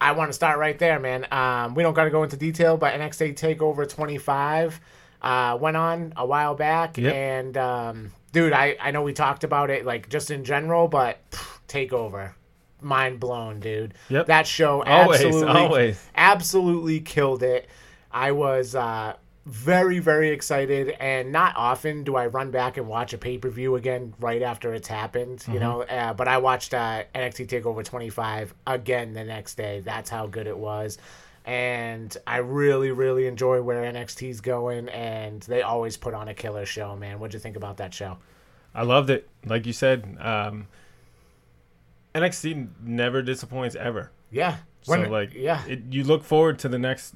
I 0.00 0.12
want 0.12 0.30
to 0.30 0.32
start 0.32 0.58
right 0.58 0.76
there, 0.78 0.98
man. 0.98 1.28
Um, 1.30 1.76
we 1.76 1.84
don't 1.84 1.94
got 1.94 2.04
to 2.04 2.10
go 2.10 2.24
into 2.24 2.36
detail, 2.36 2.76
but 2.76 2.92
NXT 2.94 3.34
Takeover 3.36 3.88
25 3.88 4.80
uh, 5.22 5.56
went 5.60 5.76
on 5.76 6.12
a 6.16 6.26
while 6.26 6.56
back, 6.56 6.98
Yep. 6.98 7.14
and 7.14 7.56
um, 7.56 8.10
dude, 8.32 8.52
I 8.52 8.76
I 8.80 8.90
know 8.90 9.02
we 9.02 9.12
talked 9.12 9.44
about 9.44 9.70
it 9.70 9.84
like 9.86 10.08
just 10.08 10.32
in 10.32 10.42
general, 10.44 10.88
but 10.88 11.18
pff, 11.30 11.58
Takeover, 11.68 12.32
mind 12.82 13.20
blown, 13.20 13.60
dude. 13.60 13.94
Yep. 14.08 14.26
That 14.26 14.46
show 14.46 14.82
absolutely, 14.84 15.48
always. 15.48 16.08
absolutely 16.14 17.00
killed 17.00 17.42
it. 17.42 17.68
I 18.10 18.32
was 18.32 18.74
uh, 18.74 19.14
very, 19.46 19.98
very 19.98 20.30
excited, 20.30 20.90
and 21.00 21.32
not 21.32 21.54
often 21.56 22.04
do 22.04 22.14
I 22.14 22.26
run 22.26 22.50
back 22.50 22.76
and 22.76 22.86
watch 22.86 23.12
a 23.12 23.18
pay 23.18 23.38
per 23.38 23.50
view 23.50 23.74
again 23.76 24.14
right 24.20 24.42
after 24.42 24.72
it's 24.74 24.88
happened, 24.88 25.44
you 25.50 25.58
know. 25.58 25.82
Uh, 25.82 26.14
but 26.14 26.28
I 26.28 26.38
watched 26.38 26.74
uh, 26.74 27.04
NXT 27.14 27.48
Takeover 27.48 27.84
25 27.84 28.54
again 28.66 29.14
the 29.14 29.24
next 29.24 29.56
day. 29.56 29.80
That's 29.80 30.10
how 30.10 30.26
good 30.26 30.46
it 30.46 30.56
was. 30.56 30.98
And 31.44 32.16
I 32.24 32.36
really, 32.36 32.92
really 32.92 33.26
enjoy 33.26 33.62
where 33.62 33.82
NXT's 33.92 34.40
going, 34.40 34.88
and 34.90 35.42
they 35.42 35.62
always 35.62 35.96
put 35.96 36.14
on 36.14 36.28
a 36.28 36.34
killer 36.34 36.64
show, 36.64 36.94
man. 36.94 37.18
What'd 37.18 37.34
you 37.34 37.40
think 37.40 37.56
about 37.56 37.78
that 37.78 37.92
show? 37.92 38.18
I 38.74 38.84
loved 38.84 39.10
it. 39.10 39.28
Like 39.44 39.66
you 39.66 39.72
said, 39.72 40.16
um, 40.20 40.68
NXT 42.14 42.68
never 42.84 43.22
disappoints 43.22 43.74
ever. 43.76 44.10
Yeah. 44.30 44.56
So 44.82 44.92
When- 44.92 45.10
like, 45.10 45.34
yeah. 45.34 45.64
it, 45.66 45.80
you 45.90 46.04
look 46.04 46.24
forward 46.24 46.58
to 46.60 46.68
the 46.68 46.78
next 46.78 47.14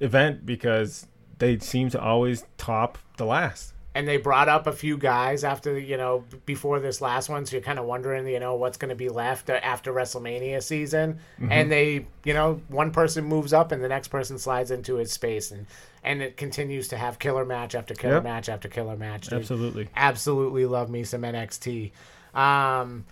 event 0.00 0.44
because 0.46 1.06
they 1.38 1.58
seem 1.58 1.90
to 1.90 2.00
always 2.00 2.44
top 2.58 2.98
the 3.16 3.24
last. 3.26 3.72
and 3.96 4.08
they 4.08 4.16
brought 4.16 4.48
up 4.48 4.66
a 4.66 4.72
few 4.72 4.98
guys 4.98 5.44
after 5.44 5.78
you 5.78 5.96
know 5.96 6.24
before 6.46 6.80
this 6.80 7.00
last 7.00 7.28
one 7.28 7.46
so 7.46 7.52
you're 7.54 7.62
kind 7.62 7.78
of 7.78 7.84
wondering 7.84 8.26
you 8.26 8.40
know 8.40 8.56
what's 8.56 8.76
going 8.76 8.88
to 8.88 8.96
be 8.96 9.08
left 9.08 9.48
after 9.50 9.92
wrestlemania 9.92 10.60
season 10.60 11.20
Mm-hmm. 11.40 11.52
and 11.52 11.70
they 11.70 12.04
you 12.24 12.34
know 12.34 12.60
one 12.66 12.90
person 12.90 13.22
moves 13.24 13.52
up 13.52 13.70
and 13.70 13.84
the 13.84 13.88
next 13.88 14.08
person 14.08 14.36
slides 14.36 14.72
into 14.72 14.96
his 14.96 15.12
space 15.12 15.52
and 15.52 15.66
and 16.02 16.22
it 16.22 16.36
continues 16.36 16.88
to 16.88 16.96
have 16.96 17.20
killer 17.20 17.44
match 17.44 17.76
after 17.76 17.94
killer 17.94 18.14
Yep. 18.14 18.24
match 18.24 18.48
after 18.48 18.68
killer 18.68 18.96
match 18.96 19.28
dude. 19.28 19.38
Absolutely. 19.38 19.88
absolutely 19.94 20.66
love 20.66 20.90
me 20.90 21.04
some 21.04 21.22
nxt 21.22 21.92
um 22.34 23.04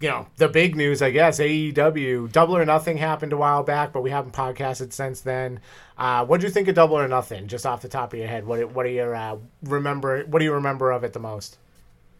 you 0.00 0.08
know, 0.08 0.26
the 0.36 0.48
big 0.48 0.76
news, 0.76 1.02
I 1.02 1.10
guess, 1.10 1.40
AEW, 1.40 2.30
Double 2.30 2.56
or 2.56 2.64
Nothing 2.64 2.98
happened 2.98 3.32
a 3.32 3.36
while 3.36 3.62
back, 3.62 3.92
but 3.92 4.02
we 4.02 4.10
haven't 4.10 4.32
podcasted 4.32 4.92
since 4.92 5.20
then. 5.20 5.60
Uh, 5.96 6.24
what 6.24 6.40
do 6.40 6.46
you 6.46 6.52
think 6.52 6.68
of 6.68 6.74
Double 6.74 6.98
or 6.98 7.08
Nothing, 7.08 7.48
just 7.48 7.66
off 7.66 7.82
the 7.82 7.88
top 7.88 8.12
of 8.12 8.18
your 8.18 8.28
head? 8.28 8.46
What 8.46 8.72
what 8.72 8.86
are 8.86 8.90
your 8.90 9.14
uh, 9.14 9.36
remember? 9.62 10.24
What 10.24 10.38
do 10.38 10.44
you 10.44 10.52
remember 10.52 10.92
of 10.92 11.04
it 11.04 11.12
the 11.12 11.20
most? 11.20 11.58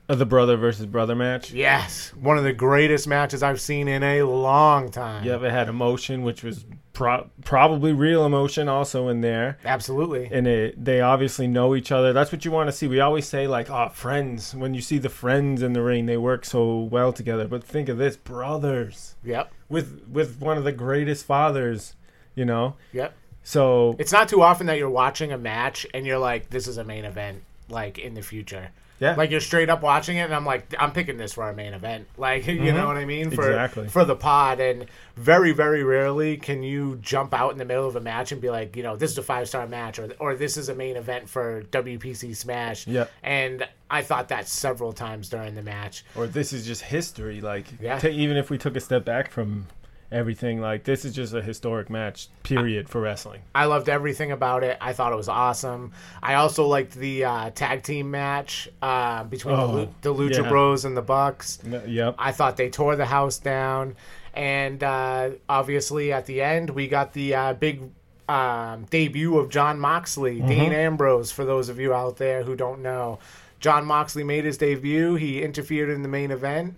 The 0.09 0.25
brother 0.25 0.57
versus 0.57 0.87
brother 0.87 1.15
match. 1.15 1.53
Yes, 1.53 2.15
one 2.15 2.39
of 2.39 2.45
the 2.45 2.55
greatest 2.55 3.07
matches 3.07 3.43
I've 3.43 3.61
seen 3.61 3.89
in 3.89 4.03
a 4.03 4.23
long 4.23 4.91
time. 4.91 5.23
Yep, 5.23 5.43
it 5.43 5.51
had 5.51 5.69
emotion, 5.69 6.23
which 6.23 6.43
was 6.43 6.65
pro- 6.95 7.29
probably 7.45 7.93
real 7.93 8.25
emotion 8.25 8.71
also 8.71 9.09
in 9.09 9.21
there. 9.21 9.59
absolutely. 9.67 10.31
and 10.33 10.47
it, 10.49 10.83
they 10.83 11.03
obviously 11.03 11.47
know 11.47 11.75
each 11.75 11.93
other. 11.93 12.15
That's 12.15 12.33
what 12.33 12.47
you 12.47 12.51
want 12.51 12.69
to 12.69 12.73
see. 12.73 12.87
We 12.89 13.01
always 13.01 13.29
say 13.29 13.47
like, 13.47 13.69
"Oh, 13.69 13.91
friends." 13.91 14.55
When 14.55 14.73
you 14.73 14.81
see 14.81 14.97
the 14.97 15.11
friends 15.11 15.61
in 15.63 15.75
the 15.75 15.83
ring, 15.83 16.07
they 16.07 16.17
work 16.17 16.47
so 16.47 16.79
well 16.85 17.13
together. 17.13 17.47
But 17.47 17.63
think 17.63 17.91
of 17.91 17.99
this, 17.99 18.17
brothers 18.17 19.15
Yep, 19.25 19.53
with 19.69 20.09
with 20.11 20.41
one 20.41 20.57
of 20.57 20.65
the 20.65 20.73
greatest 20.73 21.27
fathers. 21.27 21.97
You 22.35 22.47
know, 22.47 22.77
yep. 22.93 23.15
so 23.43 23.95
It's 23.99 24.13
not 24.13 24.29
too 24.29 24.41
often 24.41 24.69
that 24.69 24.79
you're 24.79 24.89
watching 24.89 25.33
a 25.33 25.39
match 25.39 25.87
and 25.93 26.07
you're 26.07 26.19
like, 26.19 26.49
"This 26.49 26.67
is 26.67 26.79
a 26.79 26.85
main 26.85 27.05
event." 27.05 27.43
Like 27.69 27.99
in 27.99 28.15
the 28.15 28.23
future. 28.23 28.71
Yeah, 29.01 29.15
Like 29.15 29.31
you're 29.31 29.41
straight 29.41 29.71
up 29.71 29.83
watching 29.83 30.17
it, 30.17 30.23
and 30.23 30.35
I'm 30.35 30.45
like, 30.45 30.75
I'm 30.79 30.93
picking 30.93 31.17
this 31.17 31.35
for 31.35 31.45
our 31.45 31.53
main 31.53 31.73
event. 31.75 32.07
Like, 32.19 32.47
you 32.47 32.73
know 32.73 32.87
what 32.87 32.97
I 32.97 33.05
mean? 33.05 33.31
For, 33.31 33.43
Mm-hmm. 33.43 33.51
Exactly. 33.53 33.89
For 33.89 34.05
the 34.05 34.17
pod, 34.17 34.61
and 34.61 34.87
very, 35.17 35.53
very 35.53 35.83
rarely 35.85 36.37
can 36.37 36.63
you 36.63 36.97
jump 37.01 37.33
out 37.33 37.53
in 37.53 37.59
the 37.59 37.65
middle 37.65 37.87
of 37.87 37.97
a 37.97 38.01
match 38.01 38.33
and 38.33 38.41
be 38.41 38.51
like, 38.51 38.77
you 38.77 38.83
know, 38.83 38.97
this 38.97 39.11
is 39.13 39.19
a 39.19 39.23
five 39.23 39.49
star 39.49 39.67
match, 39.67 39.99
or 39.99 40.09
or 40.19 40.35
this 40.35 40.57
is 40.57 40.69
a 40.69 40.75
main 40.75 40.97
event 40.97 41.29
for 41.29 41.63
WPC 41.71 42.35
Smash. 42.37 42.87
Yep. 42.87 43.11
And 43.23 43.67
I 43.91 44.03
thought 44.03 44.29
that 44.29 44.49
several 44.49 44.93
times 44.93 45.29
during 45.29 45.55
the 45.55 45.63
match. 45.63 46.05
or 46.17 46.27
this 46.27 46.53
is 46.53 46.67
just 46.67 46.83
history. 46.83 47.41
Like, 47.41 47.67
Yeah. 47.81 47.99
ta- 47.99 48.09
even 48.09 48.37
if 48.37 48.51
we 48.51 48.59
took 48.59 48.77
a 48.77 48.81
step 48.81 49.05
back 49.05 49.31
from 49.31 49.67
everything, 50.11 50.61
like 50.61 50.85
this 50.85 51.05
is 51.05 51.15
just 51.15 51.35
a 51.35 51.43
historic 51.43 51.91
match. 51.91 52.29
Period 52.43 52.89
for 52.89 53.01
wrestling. 53.01 53.43
I 53.55 53.67
loved 53.67 53.89
everything 53.89 54.33
about 54.33 54.65
it. 54.65 54.79
I 54.81 54.93
thought 54.93 55.13
it 55.13 55.17
was 55.17 55.29
awesome. 55.29 55.93
I 56.23 56.35
also 56.35 56.67
liked 56.67 56.95
the 56.95 57.25
uh, 57.25 57.51
tag 57.51 57.83
team 57.83 58.11
match 58.11 58.69
uh, 58.83 59.25
between 59.25 59.57
the, 59.57 59.63
Oh, 59.63 59.73
Lu- 59.73 59.95
the 60.03 60.15
Lucha 60.15 60.43
yeah. 60.43 60.49
Bros 60.49 60.85
and 60.85 60.97
the 60.97 61.03
Bucks. 61.03 61.63
No- 61.65 61.83
Yep. 61.85 62.15
I 62.19 62.33
thought 62.33 62.57
they 62.57 62.71
tore 62.71 62.97
the 62.97 63.07
house 63.07 63.39
down. 63.39 63.97
And 64.35 64.83
uh, 64.85 65.31
obviously, 65.49 66.13
at 66.13 66.27
the 66.27 66.43
end, 66.43 66.71
we 66.71 66.87
got 66.87 67.13
the 67.13 67.35
uh, 67.35 67.53
big 67.55 67.83
um, 68.29 68.85
debut 68.91 69.37
of 69.39 69.49
Jon 69.49 69.81
Moxley, 69.81 70.41
Dean 70.41 70.73
Ambrose, 70.73 71.33
for 71.33 71.45
those 71.45 71.69
of 71.69 71.81
you 71.81 71.93
out 71.95 72.19
there 72.19 72.43
who 72.45 72.55
don't 72.55 72.81
know. 72.83 73.19
Jon 73.59 73.85
Moxley 73.87 74.23
made 74.23 74.45
his 74.45 74.57
debut. 74.59 75.17
He 75.17 75.43
interfered 75.43 75.89
in 75.91 76.03
the 76.03 76.09
main 76.09 76.31
event. 76.31 76.77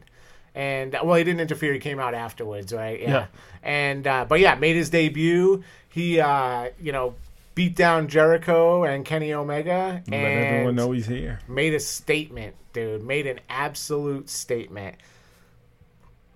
And 0.55 0.93
well, 1.05 1.15
he 1.15 1.25
didn't 1.25 1.41
interfere. 1.41 1.73
He 1.73 1.79
came 1.79 1.99
out 1.99 2.15
afterwards, 2.15 2.73
right? 2.73 3.01
Yeah. 3.01 3.27
And 3.63 4.07
uh, 4.07 4.25
but 4.29 4.41
yeah, 4.41 4.55
made 4.57 4.77
his 4.77 4.91
debut. 4.91 5.63
He 5.89 6.21
uh, 6.21 6.71
you 6.81 6.93
know 6.93 7.15
beat 7.55 7.77
down 7.77 8.09
Jericho 8.09 8.85
and 8.85 9.05
Kenny 9.05 9.33
Omega, 9.35 10.03
Let 10.09 10.17
everyone 10.17 10.77
know 10.77 10.93
he's 10.93 11.07
here. 11.07 11.41
made 11.49 11.75
a 11.75 11.81
statement, 11.81 12.55
dude. 12.73 13.03
Made 13.03 13.27
an 13.27 13.41
absolute 13.49 14.29
statement. 14.31 14.97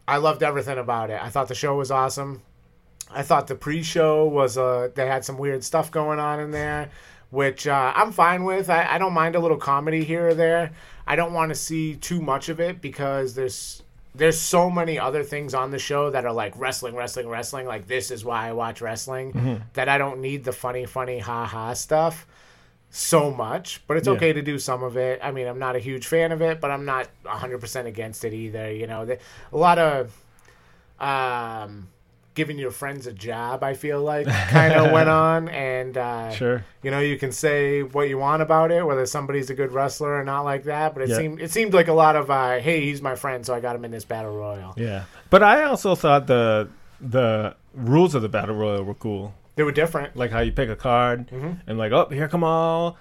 I 0.06 0.18
loved 0.18 0.42
everything 0.42 0.78
about 0.78 1.10
it. 1.10 1.20
I 1.22 1.30
thought 1.30 1.48
the 1.48 1.54
show 1.54 1.76
was 1.76 1.90
awesome. 1.90 2.42
I 3.10 3.22
thought 3.22 3.46
the 3.46 3.54
pre-show 3.54 4.26
was 4.26 4.58
uh 4.58 4.88
they 4.94 5.06
had 5.06 5.24
some 5.24 5.38
weird 5.38 5.64
stuff 5.64 5.90
going 5.90 6.18
on 6.18 6.40
in 6.40 6.50
there, 6.50 6.90
which 7.30 7.66
uh, 7.66 7.92
I'm 7.94 8.12
fine 8.12 8.44
with. 8.44 8.68
I, 8.68 8.86
I 8.94 8.98
don't 8.98 9.12
mind 9.12 9.34
a 9.36 9.40
little 9.40 9.56
comedy 9.56 10.04
here 10.04 10.28
or 10.28 10.34
there. 10.34 10.72
I 11.06 11.16
don't 11.16 11.32
want 11.32 11.50
to 11.50 11.54
see 11.54 11.96
too 11.96 12.20
much 12.20 12.48
of 12.48 12.60
it 12.60 12.80
because 12.80 13.34
there's 13.34 13.82
there's 14.14 14.38
so 14.38 14.70
many 14.70 14.98
other 14.98 15.22
things 15.24 15.54
on 15.54 15.70
the 15.70 15.78
show 15.78 16.10
that 16.10 16.24
are 16.24 16.32
like 16.32 16.52
wrestling, 16.56 16.94
wrestling, 16.94 17.28
wrestling. 17.28 17.66
Like 17.66 17.86
this 17.86 18.10
is 18.10 18.24
why 18.24 18.48
I 18.48 18.52
watch 18.52 18.80
wrestling. 18.80 19.60
That 19.74 19.88
I 19.88 19.98
don't 19.98 20.20
need 20.20 20.44
the 20.44 20.52
funny, 20.52 20.86
funny, 20.86 21.18
ha 21.18 21.44
ha 21.46 21.72
stuff 21.74 22.26
so 22.90 23.32
much, 23.32 23.82
but 23.88 23.96
it's 23.96 24.06
Yeah. 24.06 24.14
okay 24.14 24.32
to 24.32 24.40
do 24.40 24.56
some 24.58 24.84
of 24.84 24.96
it. 24.96 25.18
I 25.20 25.32
mean, 25.32 25.48
I'm 25.48 25.58
not 25.58 25.74
a 25.74 25.80
huge 25.80 26.06
fan 26.06 26.30
of 26.30 26.40
it, 26.42 26.60
but 26.60 26.70
I'm 26.70 26.84
not 26.84 27.08
100% 27.24 27.86
against 27.86 28.24
it 28.24 28.32
either. 28.32 28.70
You 28.72 28.86
know, 28.86 29.04
the, 29.04 29.18
a 29.52 29.56
lot 29.56 29.78
of 29.80 30.12
um, 31.00 31.88
giving 32.34 32.58
your 32.58 32.70
friends 32.72 33.06
a 33.06 33.12
job, 33.12 33.62
I 33.62 33.74
feel 33.74 34.00
like, 34.02 34.26
kind 34.26 34.72
of 34.74 34.90
went 34.98 35.08
on. 35.08 35.48
And, 35.48 35.96
uh, 35.96 36.30
Sure. 36.32 36.64
you 36.82 36.90
know, 36.90 36.98
you 36.98 37.16
can 37.16 37.30
say 37.32 37.82
what 37.82 38.08
you 38.08 38.18
want 38.18 38.42
about 38.42 38.70
it, 38.72 38.84
whether 38.84 39.06
somebody's 39.06 39.50
a 39.50 39.54
good 39.54 39.72
wrestler 39.72 40.18
or 40.20 40.24
not 40.24 40.42
like 40.42 40.64
that, 40.64 40.94
but 40.94 41.04
it, 41.04 41.10
Yeah. 41.10 41.16
seemed, 41.18 41.40
it 41.40 41.50
seemed 41.52 41.74
like 41.74 41.88
a 41.88 41.92
lot 41.92 42.16
of, 42.16 42.30
uh, 42.30 42.58
hey, 42.58 42.80
he's 42.82 43.00
my 43.00 43.14
friend, 43.14 43.46
so 43.46 43.54
I 43.54 43.60
got 43.60 43.76
him 43.76 43.84
in 43.84 43.90
this 43.92 44.04
battle 44.04 44.36
royal. 44.36 44.74
Yeah. 44.76 45.04
But 45.30 45.42
I 45.42 45.62
also 45.64 45.94
thought 45.94 46.26
the 46.26 46.68
the 47.00 47.54
rules 47.74 48.14
of 48.14 48.22
the 48.22 48.28
battle 48.28 48.54
royal 48.54 48.82
were 48.82 48.94
cool. 48.94 49.34
They 49.56 49.62
were 49.62 49.72
different. 49.72 50.16
Like 50.16 50.30
how 50.30 50.40
you 50.40 50.52
pick 50.52 50.68
a 50.70 50.76
card 50.76 51.28
Mm-hmm. 51.28 51.52
and 51.68 51.78
like, 51.78 51.92
oh, 51.92 52.06
here 52.10 52.28
come 52.28 52.42
all, 52.44 52.96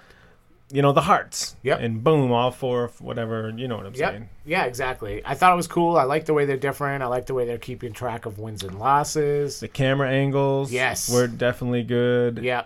you 0.74 0.82
know, 0.82 0.92
the 0.92 1.00
hearts. 1.02 1.54
Yep. 1.62 1.80
And 1.80 2.02
boom, 2.02 2.32
all 2.32 2.50
four, 2.50 2.88
whatever. 2.98 3.48
You 3.56 3.68
know 3.68 3.76
what 3.76 3.86
I'm 3.86 3.94
Yep. 3.94 4.10
saying? 4.10 4.28
Yeah, 4.44 4.64
exactly. 4.64 5.22
I 5.24 5.34
thought 5.34 5.52
it 5.52 5.56
was 5.56 5.68
cool. 5.68 5.96
I 5.96 6.02
like 6.02 6.24
the 6.26 6.34
way 6.34 6.46
they're 6.46 6.56
different. 6.56 7.02
I 7.02 7.06
like 7.06 7.26
the 7.26 7.34
way 7.34 7.46
they're 7.46 7.58
keeping 7.58 7.92
track 7.92 8.26
of 8.26 8.38
wins 8.40 8.64
and 8.64 8.78
losses. 8.78 9.60
The 9.60 9.68
camera 9.68 10.10
angles. 10.10 10.72
Yes. 10.72 11.08
Were 11.08 11.28
definitely 11.28 11.84
good. 11.84 12.38
Yeah. 12.42 12.64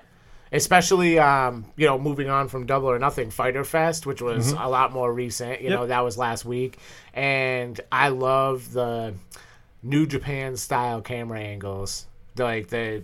Especially, 0.50 1.18
um, 1.18 1.66
you 1.76 1.84
know, 1.86 1.98
moving 1.98 2.30
on 2.30 2.48
from 2.48 2.64
Double 2.64 2.88
or 2.90 2.98
Nothing 2.98 3.30
Fyter 3.30 3.64
Fest, 3.64 4.06
which 4.06 4.22
was 4.22 4.52
a 4.52 4.66
lot 4.68 4.92
more 4.92 5.12
recent. 5.12 5.60
You 5.60 5.68
Yep. 5.68 5.78
know, 5.78 5.86
that 5.88 6.00
was 6.02 6.16
last 6.16 6.46
week. 6.46 6.78
And 7.12 7.78
I 7.92 8.08
love 8.08 8.72
the 8.72 9.12
New 9.82 10.06
Japan 10.06 10.56
style 10.56 11.02
camera 11.02 11.40
angles. 11.40 12.06
Like 12.38 12.68
the 12.68 13.02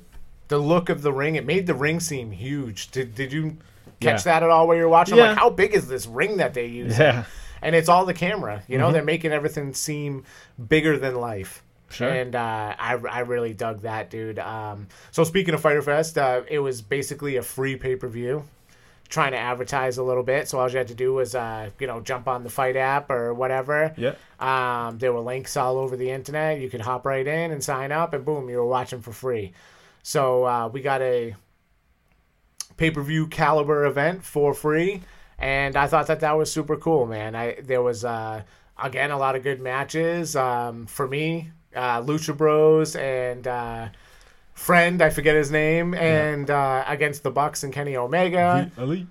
the 0.48 0.58
look 0.58 0.88
of 0.88 1.02
the 1.02 1.12
ring. 1.12 1.36
It 1.36 1.44
made 1.46 1.66
the 1.66 1.74
ring 1.74 2.00
seem 2.00 2.30
huge. 2.30 2.90
Did, 2.90 3.14
did 3.14 3.32
you 3.32 3.56
catch 4.04 4.24
Yeah. 4.26 4.32
that 4.34 4.42
at 4.44 4.50
all 4.50 4.66
while 4.68 4.76
you're 4.76 4.88
watching? 4.88 5.16
Yeah. 5.18 5.28
Like, 5.30 5.38
how 5.38 5.50
big 5.50 5.74
is 5.74 5.88
this 5.88 6.06
ring 6.06 6.36
that 6.38 6.54
they 6.54 6.66
use? 6.66 6.98
Yeah. 6.98 7.24
and 7.62 7.74
it's 7.74 7.88
all 7.88 8.04
the 8.04 8.14
camera. 8.14 8.62
You 8.68 8.74
Mm-hmm. 8.76 8.82
know, 8.86 8.92
they're 8.92 9.02
making 9.04 9.32
everything 9.32 9.72
seem 9.74 10.24
bigger 10.68 10.98
than 10.98 11.14
life. 11.14 11.62
Sure. 11.90 12.08
And 12.10 12.34
uh, 12.34 12.74
I, 12.78 12.94
I 13.10 13.20
really 13.20 13.54
dug 13.54 13.82
that, 13.82 14.10
dude. 14.10 14.38
Um, 14.38 14.88
so 15.12 15.22
speaking 15.24 15.54
of 15.54 15.60
Fyter 15.60 15.80
Fest, 15.82 16.18
uh, 16.18 16.42
it 16.48 16.58
was 16.58 16.82
basically 16.82 17.36
a 17.36 17.42
free 17.42 17.76
pay 17.76 17.96
per 17.96 18.08
view. 18.08 18.44
Trying 19.08 19.32
to 19.32 19.38
advertise 19.38 19.98
a 19.98 20.02
little 20.02 20.22
bit, 20.24 20.48
so 20.48 20.58
all 20.58 20.68
you 20.68 20.78
had 20.78 20.88
to 20.88 20.94
do 20.94 21.12
was, 21.12 21.34
uh, 21.34 21.68
you 21.78 21.86
know, 21.86 22.00
jump 22.00 22.26
on 22.26 22.42
the 22.42 22.48
Fight 22.50 22.74
app 22.74 23.10
or 23.10 23.32
whatever. 23.34 23.94
Yep. 23.96 24.18
Um, 24.42 24.98
there 24.98 25.12
were 25.12 25.20
links 25.20 25.56
all 25.56 25.76
over 25.78 25.94
the 25.96 26.10
internet. 26.10 26.58
You 26.58 26.68
could 26.70 26.80
hop 26.80 27.04
right 27.06 27.24
in 27.24 27.52
and 27.52 27.62
sign 27.62 27.92
up, 27.92 28.12
and 28.14 28.24
boom, 28.24 28.48
you 28.48 28.56
were 28.56 28.66
watching 28.66 29.02
for 29.02 29.12
free. 29.12 29.52
So 30.02 30.44
uh, 30.44 30.68
we 30.68 30.80
got 30.80 31.00
a 31.02 31.34
pay 32.76 32.90
per 32.90 33.02
view 33.02 33.26
caliber 33.26 33.84
event 33.84 34.24
for 34.24 34.54
free, 34.54 35.02
and 35.38 35.76
I 35.76 35.86
thought 35.86 36.06
that 36.08 36.20
that 36.20 36.32
was 36.32 36.52
super 36.52 36.76
cool, 36.76 37.06
man. 37.06 37.34
I 37.34 37.60
there 37.62 37.82
was 37.82 38.04
uh, 38.04 38.42
again 38.82 39.10
a 39.10 39.18
lot 39.18 39.36
of 39.36 39.42
good 39.42 39.60
matches 39.60 40.36
um, 40.36 40.86
for 40.86 41.06
me. 41.06 41.50
Uh, 41.74 42.00
Lucha 42.02 42.36
Bros 42.36 42.94
and 42.94 43.46
uh, 43.46 43.88
friend, 44.52 45.02
I 45.02 45.10
forget 45.10 45.34
his 45.34 45.50
name, 45.50 45.94
and 45.94 46.48
uh, 46.50 46.84
against 46.86 47.22
the 47.22 47.30
Bucks 47.30 47.64
and 47.64 47.72
Kenny 47.72 47.96
Omega. 47.96 48.70
The 48.76 48.82
Elite. 48.82 49.06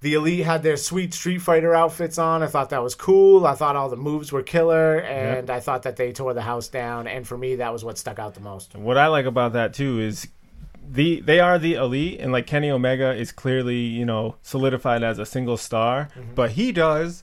The 0.00 0.14
Elite 0.14 0.44
had 0.44 0.62
their 0.62 0.76
sweet 0.76 1.14
Street 1.14 1.38
Fighter 1.38 1.74
outfits 1.74 2.18
on. 2.18 2.42
I 2.42 2.46
thought 2.46 2.70
that 2.70 2.82
was 2.82 2.94
cool. 2.94 3.46
I 3.46 3.54
thought 3.54 3.76
all 3.76 3.88
the 3.88 3.96
moves 3.96 4.30
were 4.30 4.42
killer, 4.42 5.00
and 5.00 5.48
I 5.50 5.60
thought 5.60 5.82
that 5.84 5.96
they 5.96 6.12
tore 6.12 6.34
the 6.34 6.42
house 6.42 6.68
down. 6.68 7.06
And 7.06 7.26
for 7.26 7.36
me, 7.36 7.56
that 7.56 7.72
was 7.72 7.84
what 7.84 7.96
stuck 7.98 8.18
out 8.18 8.34
the 8.34 8.40
most. 8.40 8.74
What 8.74 8.98
I 8.98 9.06
like 9.06 9.24
about 9.24 9.54
that 9.54 9.72
too 9.72 10.00
is 10.00 10.28
the 10.88 11.20
they 11.20 11.40
are 11.40 11.58
the 11.58 11.74
elite 11.74 12.20
and 12.20 12.32
like 12.32 12.46
Kenny 12.46 12.70
Omega 12.70 13.12
is 13.14 13.32
clearly, 13.32 13.78
you 13.80 14.04
know, 14.04 14.36
solidified 14.42 15.02
as 15.02 15.18
a 15.18 15.26
single 15.26 15.56
star, 15.56 16.08
Mm-hmm. 16.16 16.34
but 16.34 16.52
he 16.52 16.72
does 16.72 17.22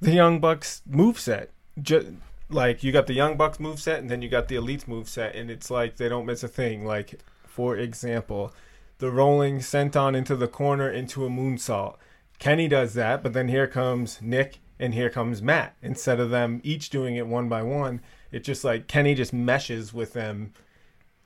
the 0.00 0.12
Young 0.12 0.38
Bucks 0.40 0.82
move 0.86 1.18
set. 1.18 1.50
Just, 1.80 2.08
like 2.50 2.82
you 2.82 2.92
got 2.92 3.06
the 3.06 3.14
Young 3.14 3.36
Bucks 3.36 3.60
move 3.60 3.80
set, 3.80 3.98
and 4.00 4.08
then 4.10 4.22
you 4.22 4.28
got 4.28 4.48
the 4.48 4.56
Elite's 4.56 4.88
move 4.88 5.08
set, 5.08 5.34
and 5.34 5.50
it's 5.50 5.70
like 5.70 5.96
they 5.96 6.08
don't 6.08 6.26
miss 6.26 6.42
a 6.42 6.48
thing. 6.48 6.84
Like 6.84 7.20
for 7.46 7.76
example, 7.76 8.52
the 8.98 9.10
rolling 9.10 9.58
senton 9.58 10.16
into 10.16 10.36
the 10.36 10.48
corner 10.48 10.90
into 10.90 11.24
a 11.24 11.28
moonsault. 11.28 11.96
Kenny 12.38 12.68
does 12.68 12.94
that, 12.94 13.22
but 13.22 13.32
then 13.32 13.48
here 13.48 13.66
comes 13.66 14.20
Nick 14.22 14.58
and 14.78 14.94
here 14.94 15.10
comes 15.10 15.42
Matt. 15.42 15.74
Instead 15.82 16.20
of 16.20 16.30
them 16.30 16.60
each 16.62 16.88
doing 16.90 17.16
it 17.16 17.26
one 17.26 17.48
by 17.48 17.62
one, 17.62 18.00
it's 18.30 18.46
just 18.46 18.62
like 18.62 18.86
Kenny 18.86 19.14
just 19.14 19.32
meshes 19.32 19.92
with 19.92 20.12
them 20.12 20.52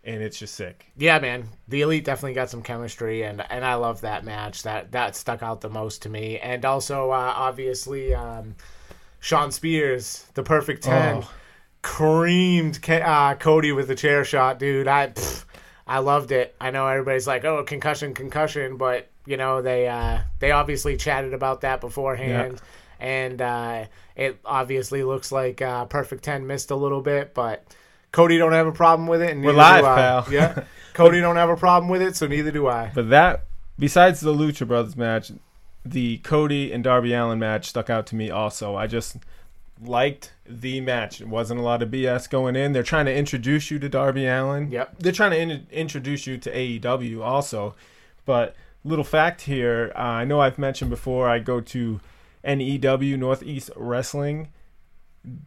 and 0.04 0.22
it's 0.22 0.38
just 0.38 0.54
sick. 0.54 0.86
Yeah, 0.96 1.18
man, 1.18 1.48
the 1.68 1.82
Elite 1.82 2.04
definitely 2.04 2.34
got 2.34 2.50
some 2.50 2.62
chemistry, 2.62 3.22
and 3.22 3.42
and 3.50 3.64
I 3.64 3.74
love 3.74 4.00
that 4.02 4.24
match. 4.24 4.62
That 4.64 4.92
that 4.92 5.16
stuck 5.16 5.42
out 5.42 5.60
the 5.60 5.68
most 5.70 6.02
to 6.02 6.08
me, 6.08 6.38
and 6.38 6.64
also 6.64 7.10
uh, 7.10 7.32
obviously 7.36 8.14
um, 8.14 8.54
Shawn 9.20 9.52
Spears, 9.52 10.26
the 10.34 10.42
Perfect 10.42 10.82
Ten, 10.84 11.22
Oh. 11.22 11.30
creamed 11.82 12.80
Ke- 12.82 13.02
uh, 13.04 13.34
Cody 13.34 13.72
with 13.72 13.88
the 13.88 13.94
chair 13.94 14.24
shot, 14.24 14.58
dude. 14.58 14.88
I 14.88 15.08
pff, 15.08 15.44
I 15.86 15.98
loved 15.98 16.32
it. 16.32 16.54
I 16.60 16.70
know 16.70 16.86
everybody's 16.86 17.26
like, 17.26 17.44
oh, 17.44 17.62
concussion, 17.64 18.14
concussion, 18.14 18.76
but 18.76 19.08
you 19.26 19.36
know 19.36 19.62
they 19.62 19.88
uh, 19.88 20.18
they 20.38 20.50
obviously 20.50 20.96
chatted 20.96 21.34
about 21.34 21.60
that 21.62 21.80
beforehand. 21.80 22.60
And 22.98 23.42
uh, 23.42 23.86
it 24.14 24.38
obviously 24.44 25.02
looks 25.02 25.32
like 25.32 25.60
uh, 25.60 25.86
Perfect 25.86 26.22
Ten 26.22 26.46
missed 26.46 26.70
a 26.70 26.76
little 26.76 27.00
bit, 27.00 27.34
but 27.34 27.64
Cody 28.12 28.38
don't 28.38 28.52
have 28.52 28.66
a 28.66 28.72
problem 28.72 29.08
with 29.08 29.22
it. 29.22 29.30
And 29.30 29.42
We're 29.44 29.52
neither 29.54 29.80
do 29.80 29.84
live, 29.86 29.98
I. 29.98 30.00
pal. 30.22 30.26
Yeah, 30.32 30.64
Cody 30.94 31.20
don't 31.20 31.36
have 31.36 31.48
a 31.50 31.56
problem 31.56 31.88
with 31.90 32.02
it, 32.02 32.14
so 32.16 32.26
neither 32.26 32.50
do 32.50 32.68
I. 32.68 32.92
But 32.94 33.10
that, 33.10 33.44
besides 33.78 34.20
the 34.20 34.32
Lucha 34.34 34.66
Brothers 34.66 34.96
match, 34.96 35.32
the 35.84 36.18
Cody 36.18 36.72
and 36.72 36.84
Darby 36.84 37.12
Allin 37.12 37.38
match 37.38 37.68
stuck 37.68 37.90
out 37.90 38.06
to 38.08 38.14
me 38.14 38.30
also. 38.30 38.76
I 38.76 38.86
just 38.86 39.16
liked 39.82 40.32
the 40.46 40.80
match. 40.80 41.20
It 41.20 41.28
wasn't 41.28 41.58
a 41.58 41.62
lot 41.62 41.82
of 41.82 41.88
BS 41.90 42.30
going 42.30 42.54
in. 42.54 42.72
They're 42.72 42.82
trying 42.82 43.06
to 43.06 43.14
introduce 43.14 43.70
you 43.70 43.78
to 43.80 43.88
Darby 43.88 44.26
Allin. 44.26 44.70
Yep. 44.70 44.96
They're 45.00 45.12
trying 45.12 45.32
to 45.32 45.38
in- 45.40 45.66
introduce 45.72 46.26
you 46.26 46.38
to 46.38 46.52
AEW 46.54 47.22
also. 47.24 47.74
But 48.24 48.54
little 48.84 49.04
fact 49.04 49.42
here, 49.42 49.90
uh, 49.96 50.00
I 50.00 50.24
know 50.24 50.40
I've 50.40 50.58
mentioned 50.58 50.90
before. 50.90 51.28
I 51.28 51.38
go 51.40 51.60
to 51.60 52.00
NEW 52.44 53.16
Northeast 53.16 53.70
Wrestling. 53.74 54.48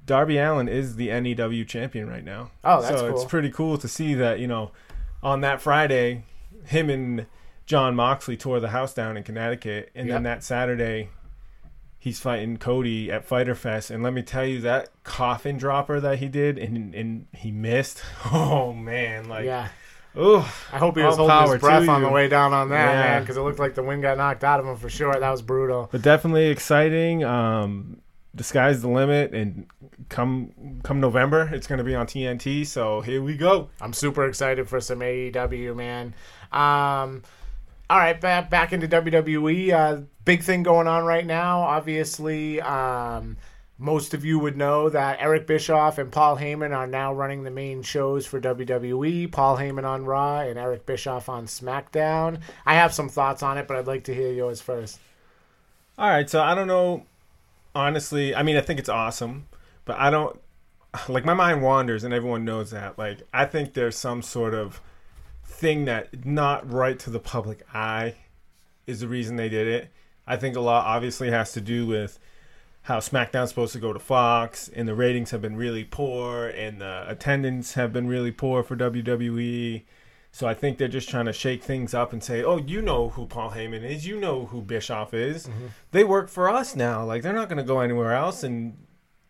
Darby 0.05 0.38
Allin 0.38 0.67
is 0.69 0.95
the 0.95 1.07
NEW 1.19 1.65
champion 1.65 2.07
right 2.09 2.23
now. 2.23 2.51
Oh, 2.63 2.81
that's 2.81 2.99
so 2.99 3.07
it's 3.13 3.25
pretty 3.25 3.49
cool 3.51 3.77
to 3.77 3.88
see 3.88 4.13
that 4.13 4.39
you 4.39 4.47
know 4.47 4.71
on 5.21 5.41
that 5.41 5.61
Friday, 5.61 6.23
him 6.65 6.89
and 6.89 7.25
Jon 7.65 7.95
Moxley 7.95 8.38
tore 8.38 8.59
the 8.59 8.69
house 8.69 8.93
down 8.93 9.17
in 9.17 9.23
Connecticut, 9.23 9.91
and 9.95 10.09
then 10.09 10.23
that 10.23 10.43
Saturday, 10.43 11.09
he's 11.99 12.19
fighting 12.19 12.57
Cody 12.57 13.11
at 13.11 13.25
Fyter 13.25 13.55
Fest, 13.55 13.89
and 13.91 14.03
let 14.03 14.13
me 14.13 14.21
tell 14.21 14.45
you 14.45 14.61
that 14.61 14.89
coffin 15.03 15.57
dropper 15.57 15.99
that 15.99 16.19
he 16.19 16.27
did, 16.29 16.57
and 16.57 16.93
and 16.95 17.27
he 17.33 17.51
missed. 17.51 18.01
Oh 18.31 18.71
man, 18.71 19.27
like 19.27 19.45
Yeah. 19.45 19.67
oh, 20.15 20.39
I 20.71 20.77
hope 20.77 20.95
he 20.95 21.03
was 21.03 21.17
holding 21.17 21.51
his 21.51 21.59
breath 21.59 21.89
on 21.89 22.01
the 22.03 22.09
way 22.09 22.27
down 22.29 22.53
on 22.53 22.69
that, 22.69 22.91
Yeah. 22.93 23.01
man, 23.01 23.21
because 23.23 23.35
it 23.38 23.41
looked 23.41 23.59
like 23.59 23.73
the 23.75 23.83
wind 23.83 24.01
got 24.03 24.17
knocked 24.17 24.43
out 24.43 24.59
of 24.59 24.65
him 24.65 24.77
for 24.77 24.89
sure. 24.89 25.13
That 25.19 25.31
was 25.31 25.41
brutal. 25.41 25.89
but 25.91 26.01
definitely 26.01 26.45
exciting. 26.47 27.23
Um, 27.25 27.97
the 28.36 28.43
sky's 28.43 28.82
the 28.82 28.89
limit, 28.89 29.34
and 29.34 29.65
come 30.10 30.82
come 30.84 31.00
November, 31.00 31.50
it's 31.54 31.67
gonna 31.67 31.84
be 31.84 31.95
on 31.95 32.06
TNT. 32.06 32.65
So 32.65 33.02
here 33.02 33.24
we 33.24 33.38
go. 33.38 33.69
I'm 33.82 33.93
super 33.93 34.28
excited 34.28 34.67
for 34.67 34.80
some 34.80 35.00
AEW, 35.00 35.76
man. 35.76 36.13
Um, 36.52 37.24
all 37.89 37.98
right, 37.98 38.19
back 38.19 38.50
back 38.50 38.74
into 38.74 38.88
WWE. 38.88 39.71
Uh, 39.71 40.02
big 40.26 40.43
thing 40.43 40.63
going 40.63 40.88
on 40.88 41.06
right 41.06 41.26
now. 41.26 41.62
Obviously, 41.62 42.60
um, 42.62 43.38
most 43.78 44.13
of 44.13 44.26
you 44.26 44.39
would 44.39 44.58
know 44.58 44.89
that 44.89 45.17
Eric 45.21 45.48
Bischoff 45.48 45.98
and 45.98 46.12
Paul 46.12 46.38
Heyman 46.38 46.76
are 46.76 46.88
now 46.88 47.13
running 47.13 47.43
the 47.43 47.52
main 47.52 47.82
shows 47.84 48.26
for 48.26 48.39
WWE. 48.39 49.32
Paul 49.32 49.58
Heyman 49.58 49.86
on 49.86 50.06
Raw 50.06 50.39
and 50.41 50.58
Eric 50.58 50.86
Bischoff 50.86 51.30
on 51.30 51.45
SmackDown. 51.45 52.39
I 52.65 52.76
have 52.76 52.93
some 52.93 53.10
thoughts 53.10 53.43
on 53.43 53.58
it, 53.58 53.67
but 53.67 53.78
I'd 53.78 53.88
like 53.88 54.06
to 54.06 54.15
hear 54.15 54.32
yours 54.32 54.62
first. 54.62 55.00
All 55.98 56.10
right, 56.10 56.30
so 56.30 56.41
I 56.41 56.56
don't 56.56 56.67
know. 56.67 57.06
Honestly, 57.75 58.33
I 58.33 58.41
mean, 58.41 58.55
I 58.55 58.61
think 58.61 58.79
it's 58.79 58.89
awesome, 58.89 59.47
but 59.83 59.99
I 59.99 60.09
don't. 60.09 60.39
like 61.09 61.25
my 61.25 61.33
mind 61.33 61.61
wanders, 61.61 62.03
and 62.03 62.13
everyone 62.13 62.45
knows 62.45 62.71
that. 62.71 62.97
Like 62.97 63.19
I 63.33 63.45
think 63.45 63.73
there's 63.73 63.97
some 63.97 64.21
sort 64.21 64.53
of 64.53 64.81
thing 65.43 65.85
that 65.85 66.25
not 66.25 66.71
right 66.71 66.97
to 66.99 67.09
the 67.09 67.19
public 67.19 67.65
eye 67.73 68.15
is 68.88 68.99
the 68.99 69.07
reason 69.07 69.35
they 69.35 69.49
did 69.49 69.67
it. 69.67 69.89
I 70.27 70.38
think 70.38 70.55
a 70.55 70.61
lot 70.61 70.85
obviously 70.85 71.29
has 71.31 71.51
to 71.53 71.61
do 71.61 71.85
with 71.85 72.19
how 72.83 72.99
SmackDown's 72.99 73.49
supposed 73.49 73.73
to 73.73 73.79
go 73.79 73.93
to 73.93 73.99
Fox, 73.99 74.69
and 74.69 74.88
the 74.88 74.95
ratings 74.95 75.31
have 75.31 75.41
been 75.41 75.55
really 75.55 75.83
poor, 75.83 76.47
and 76.47 76.81
the 76.81 77.05
attendance 77.09 77.73
have 77.73 77.91
been 77.91 78.07
really 78.07 78.31
poor 78.31 78.63
for 78.63 78.75
WWE. 78.75 79.83
So 80.36 80.48
I 80.48 80.54
think 80.54 80.78
they're 80.78 80.89
just 80.89 81.08
trying 81.08 81.28
to 81.28 81.32
shake 81.34 81.63
things 81.63 81.93
up 81.93 82.12
and 82.12 82.21
say, 82.21 82.43
"Oh, 82.43 82.58
you 82.58 82.82
know 82.82 83.08
who 83.08 83.26
Paul 83.26 83.52
Heyman 83.52 83.89
is. 83.89 84.06
You 84.06 84.19
know 84.19 84.48
who 84.48 84.62
Bischoff 84.62 85.13
is. 85.13 85.48
They 85.91 86.04
work 86.04 86.28
for 86.28 86.50
us 86.50 86.76
now. 86.76 87.06
Like 87.06 87.21
they're 87.21 87.32
not 87.32 87.48
going 87.48 87.60
to 87.60 87.63
go 87.63 87.80
anywhere 87.80 88.12
else." 88.12 88.43
And 88.43 88.74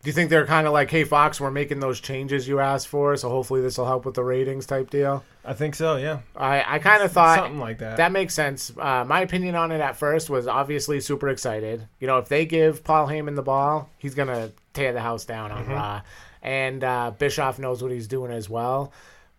Do 0.02 0.10
you 0.10 0.12
think 0.12 0.30
they're 0.30 0.46
kind 0.46 0.66
of 0.66 0.72
like, 0.72 0.90
hey, 0.90 1.04
Fox, 1.04 1.40
we're 1.40 1.52
making 1.52 1.78
those 1.78 2.00
changes 2.00 2.48
you 2.48 2.58
asked 2.58 2.88
for, 2.88 3.16
so 3.16 3.28
hopefully 3.28 3.60
this 3.60 3.78
will 3.78 3.86
help 3.86 4.04
with 4.04 4.14
the 4.16 4.24
ratings 4.24 4.66
type 4.66 4.90
deal? 4.90 5.24
I 5.44 5.52
think 5.52 5.76
so. 5.76 5.94
Yeah, 5.94 6.20
I, 6.36 6.64
I 6.66 6.78
kind 6.80 7.00
of 7.04 7.12
thought 7.12 7.38
something 7.38 7.60
like 7.60 7.78
that. 7.78 7.98
That 7.98 8.10
makes 8.10 8.34
sense. 8.34 8.72
Uh, 8.76 9.04
my 9.04 9.20
opinion 9.20 9.54
on 9.54 9.70
it 9.70 9.80
at 9.80 9.94
first 9.96 10.28
was 10.28 10.48
obviously 10.48 11.00
super 11.00 11.28
excited. 11.28 11.86
You 12.00 12.08
know, 12.08 12.18
if 12.18 12.28
they 12.28 12.46
give 12.46 12.82
Paul 12.82 13.06
Heyman 13.06 13.36
the 13.36 13.42
ball, 13.42 13.90
he's 13.98 14.16
gonna 14.16 14.50
tear 14.74 14.92
the 14.92 15.02
house 15.02 15.24
down 15.24 15.52
on 15.52 15.68
Raw, 15.68 16.02
and 16.42 16.82
uh, 16.82 17.12
Bischoff 17.16 17.60
knows 17.60 17.80
what 17.80 17.92
he's 17.92 18.08
doing 18.08 18.32
as 18.32 18.50
well. 18.50 18.92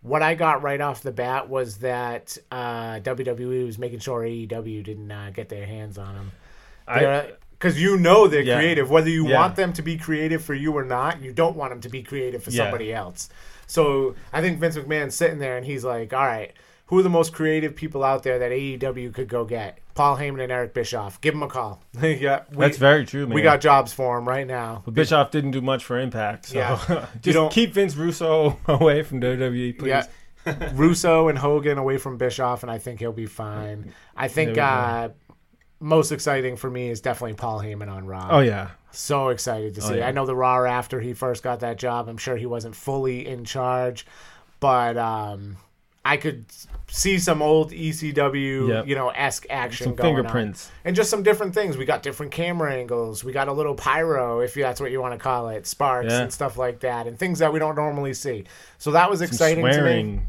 What 0.08 0.22
I 0.22 0.36
got 0.36 0.62
right 0.64 0.80
off 0.80 1.02
the 1.04 1.12
bat 1.12 1.50
was 1.50 1.78
that 1.78 2.38
uh, 2.52 3.00
WWE 3.02 3.66
was 3.66 3.78
making 3.78 4.00
sure 4.00 4.22
AEW 4.22 4.84
didn't 4.84 5.12
uh, 5.12 5.32
get 5.34 5.50
their 5.50 5.66
hands 5.66 5.98
on 5.98 6.16
him. 6.16 6.32
Because 7.60 7.82
you 7.82 7.98
know 7.98 8.28
they're 8.28 8.42
Yeah. 8.42 8.56
creative. 8.58 8.90
Whether 8.90 9.10
you 9.10 9.28
Yeah. 9.28 9.36
want 9.40 9.56
them 9.56 9.74
to 9.74 9.82
be 9.82 9.98
creative 9.98 10.42
for 10.44 10.54
you 10.54 10.72
or 10.78 10.84
not, 10.86 11.22
you 11.22 11.34
don't 11.34 11.56
want 11.58 11.72
them 11.72 11.82
to 11.82 11.90
be 11.90 12.04
creative 12.04 12.44
for 12.44 12.52
Yeah. 12.52 12.64
somebody 12.64 12.94
else. 12.94 13.30
So 13.66 14.16
I 14.32 14.42
think 14.42 14.60
Vince 14.60 14.78
McMahon's 14.78 15.16
sitting 15.16 15.40
there 15.40 15.58
and 15.58 15.66
he's 15.66 15.84
like, 15.84 16.14
all 16.14 16.26
right, 16.26 16.54
who 16.88 17.00
are 17.00 17.04
the 17.04 17.10
most 17.10 17.34
creative 17.34 17.76
people 17.76 18.04
out 18.04 18.24
there 18.24 18.40
that 18.40 18.52
AEW 18.52 19.14
could 19.14 19.28
go 19.30 19.46
get? 19.46 19.80
Paul 19.96 20.18
Heyman 20.18 20.44
and 20.44 20.52
Eric 20.52 20.74
Bischoff. 20.74 21.20
Give 21.22 21.34
them 21.34 21.42
a 21.44 21.48
call. 21.48 21.82
yeah, 22.02 22.44
we, 22.52 22.58
that's 22.58 22.78
very 22.78 23.06
true, 23.06 23.26
man. 23.26 23.34
We 23.36 23.42
got 23.42 23.62
jobs 23.62 23.94
for 23.94 24.18
him 24.18 24.28
right 24.28 24.46
now. 24.46 24.84
But 24.86 24.94
Bischoff 24.94 25.32
didn't 25.32 25.52
do 25.52 25.62
much 25.62 25.84
for 25.86 26.00
Impact. 26.00 26.48
So 26.48 26.58
Yeah. 26.60 27.06
Just 27.22 27.52
keep 27.52 27.74
Vince 27.74 27.96
Russo 27.96 28.58
away 28.68 29.02
from 29.04 29.22
WWE, 29.22 29.78
please. 29.80 29.88
Yeah. 29.88 30.06
Russo 30.76 31.28
and 31.28 31.38
Hogan 31.38 31.78
away 31.78 31.98
from 31.98 32.18
Bischoff, 32.18 32.64
and 32.64 32.72
I 32.72 32.78
think 32.78 33.00
he'll 33.00 33.12
be 33.12 33.26
fine. 33.26 33.94
I 34.16 34.28
think 34.30 34.54
There 34.54 34.54
we 34.54 34.56
go. 34.56 34.62
uh, 34.64 35.10
most 35.80 36.12
exciting 36.12 36.56
for 36.56 36.70
me 36.70 36.90
is 36.90 37.02
definitely 37.02 37.34
Paul 37.34 37.60
Heyman 37.60 37.92
on 37.92 38.06
Raw. 38.06 38.28
Oh 38.32 38.40
yeah, 38.40 38.70
So 38.92 39.30
excited 39.30 39.76
to 39.76 39.82
see. 39.82 39.98
yeah. 39.98 40.08
I 40.08 40.12
know 40.12 40.26
the 40.26 40.36
Raw 40.36 40.64
after 40.64 41.00
he 41.02 41.14
first 41.14 41.44
got 41.44 41.60
that 41.62 41.78
job. 41.78 42.08
I'm 42.08 42.18
sure 42.18 42.38
he 42.38 42.46
wasn't 42.46 42.76
fully 42.76 43.28
in 43.28 43.44
charge, 43.46 44.06
but 44.60 44.96
um, 44.98 45.58
I 46.08 46.18
could 46.18 46.46
see 46.90 47.20
some 47.20 47.42
old 47.42 47.72
ECW, 47.72 48.70
Yep. 48.70 48.88
you 48.88 48.96
know, 48.96 49.10
esque 49.10 49.46
action 49.50 49.88
some 49.88 49.96
going 49.96 50.16
fingerprints. 50.16 50.68
on, 50.68 50.72
and 50.86 50.96
just 50.96 51.10
some 51.10 51.22
different 51.22 51.54
things. 51.54 51.76
We 51.78 51.84
got 51.86 52.02
different 52.02 52.32
camera 52.32 52.74
angles. 52.74 53.24
We 53.24 53.34
got 53.34 53.48
a 53.50 53.54
little 53.54 53.76
pyro, 53.76 54.40
if 54.40 54.54
that's 54.54 54.80
what 54.80 54.92
you 54.92 55.02
want 55.02 55.14
to 55.14 55.20
call 55.20 55.50
it, 55.50 55.68
sparks 55.68 56.12
Yeah. 56.12 56.22
and 56.22 56.32
stuff 56.34 56.58
like 56.58 56.80
that, 56.80 57.06
and 57.08 57.20
things 57.20 57.40
that 57.40 57.52
we 57.52 57.60
don't 57.60 57.76
normally 57.76 58.14
see. 58.14 58.46
So 58.78 58.92
that 58.92 59.10
was 59.10 59.20
Some 59.20 59.28
exciting 59.28 59.64
to 59.66 59.70
me. 59.70 59.74
swearing. 59.74 60.28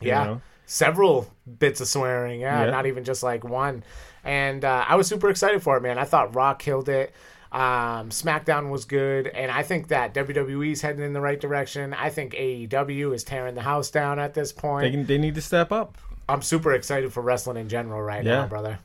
Yeah, 0.00 0.24
know? 0.24 0.40
several 0.66 1.28
bits 1.58 1.80
of 1.80 1.88
swearing. 1.88 2.40
Yeah, 2.40 2.64
Yeah. 2.66 2.70
not 2.70 2.86
even 2.86 3.02
just 3.04 3.22
like 3.22 3.42
one. 3.44 3.82
And 4.24 4.64
uh, 4.64 4.84
I 4.88 4.94
was 4.96 5.06
super 5.08 5.28
excited 5.30 5.62
for 5.62 5.76
it, 5.76 5.82
man. 5.82 5.98
I 5.98 6.04
thought 6.04 6.34
Raw 6.34 6.54
killed 6.54 6.88
it. 6.88 7.12
Um, 7.52 8.10
SmackDown 8.10 8.70
was 8.70 8.84
good, 8.84 9.28
and 9.28 9.50
I 9.50 9.62
think 9.62 9.88
that 9.88 10.12
WWE's 10.14 10.80
heading 10.82 11.04
in 11.04 11.12
the 11.12 11.20
right 11.20 11.40
direction. 11.40 11.94
I 11.94 12.10
think 12.10 12.34
AEW 12.34 13.14
is 13.14 13.24
tearing 13.24 13.54
the 13.54 13.62
house 13.62 13.90
down 13.90 14.18
at 14.18 14.34
this 14.34 14.52
They 14.52 14.60
point. 14.60 14.90
can, 14.92 15.06
they 15.06 15.18
need 15.18 15.34
to 15.36 15.40
step 15.40 15.72
up. 15.72 15.96
I'm 16.28 16.42
super 16.42 16.72
excited 16.72 17.12
for 17.12 17.22
wrestling 17.22 17.56
in 17.56 17.68
general 17.68 18.02
right 18.02 18.24
Yeah. 18.24 18.42
now, 18.42 18.46
brother. 18.48 18.78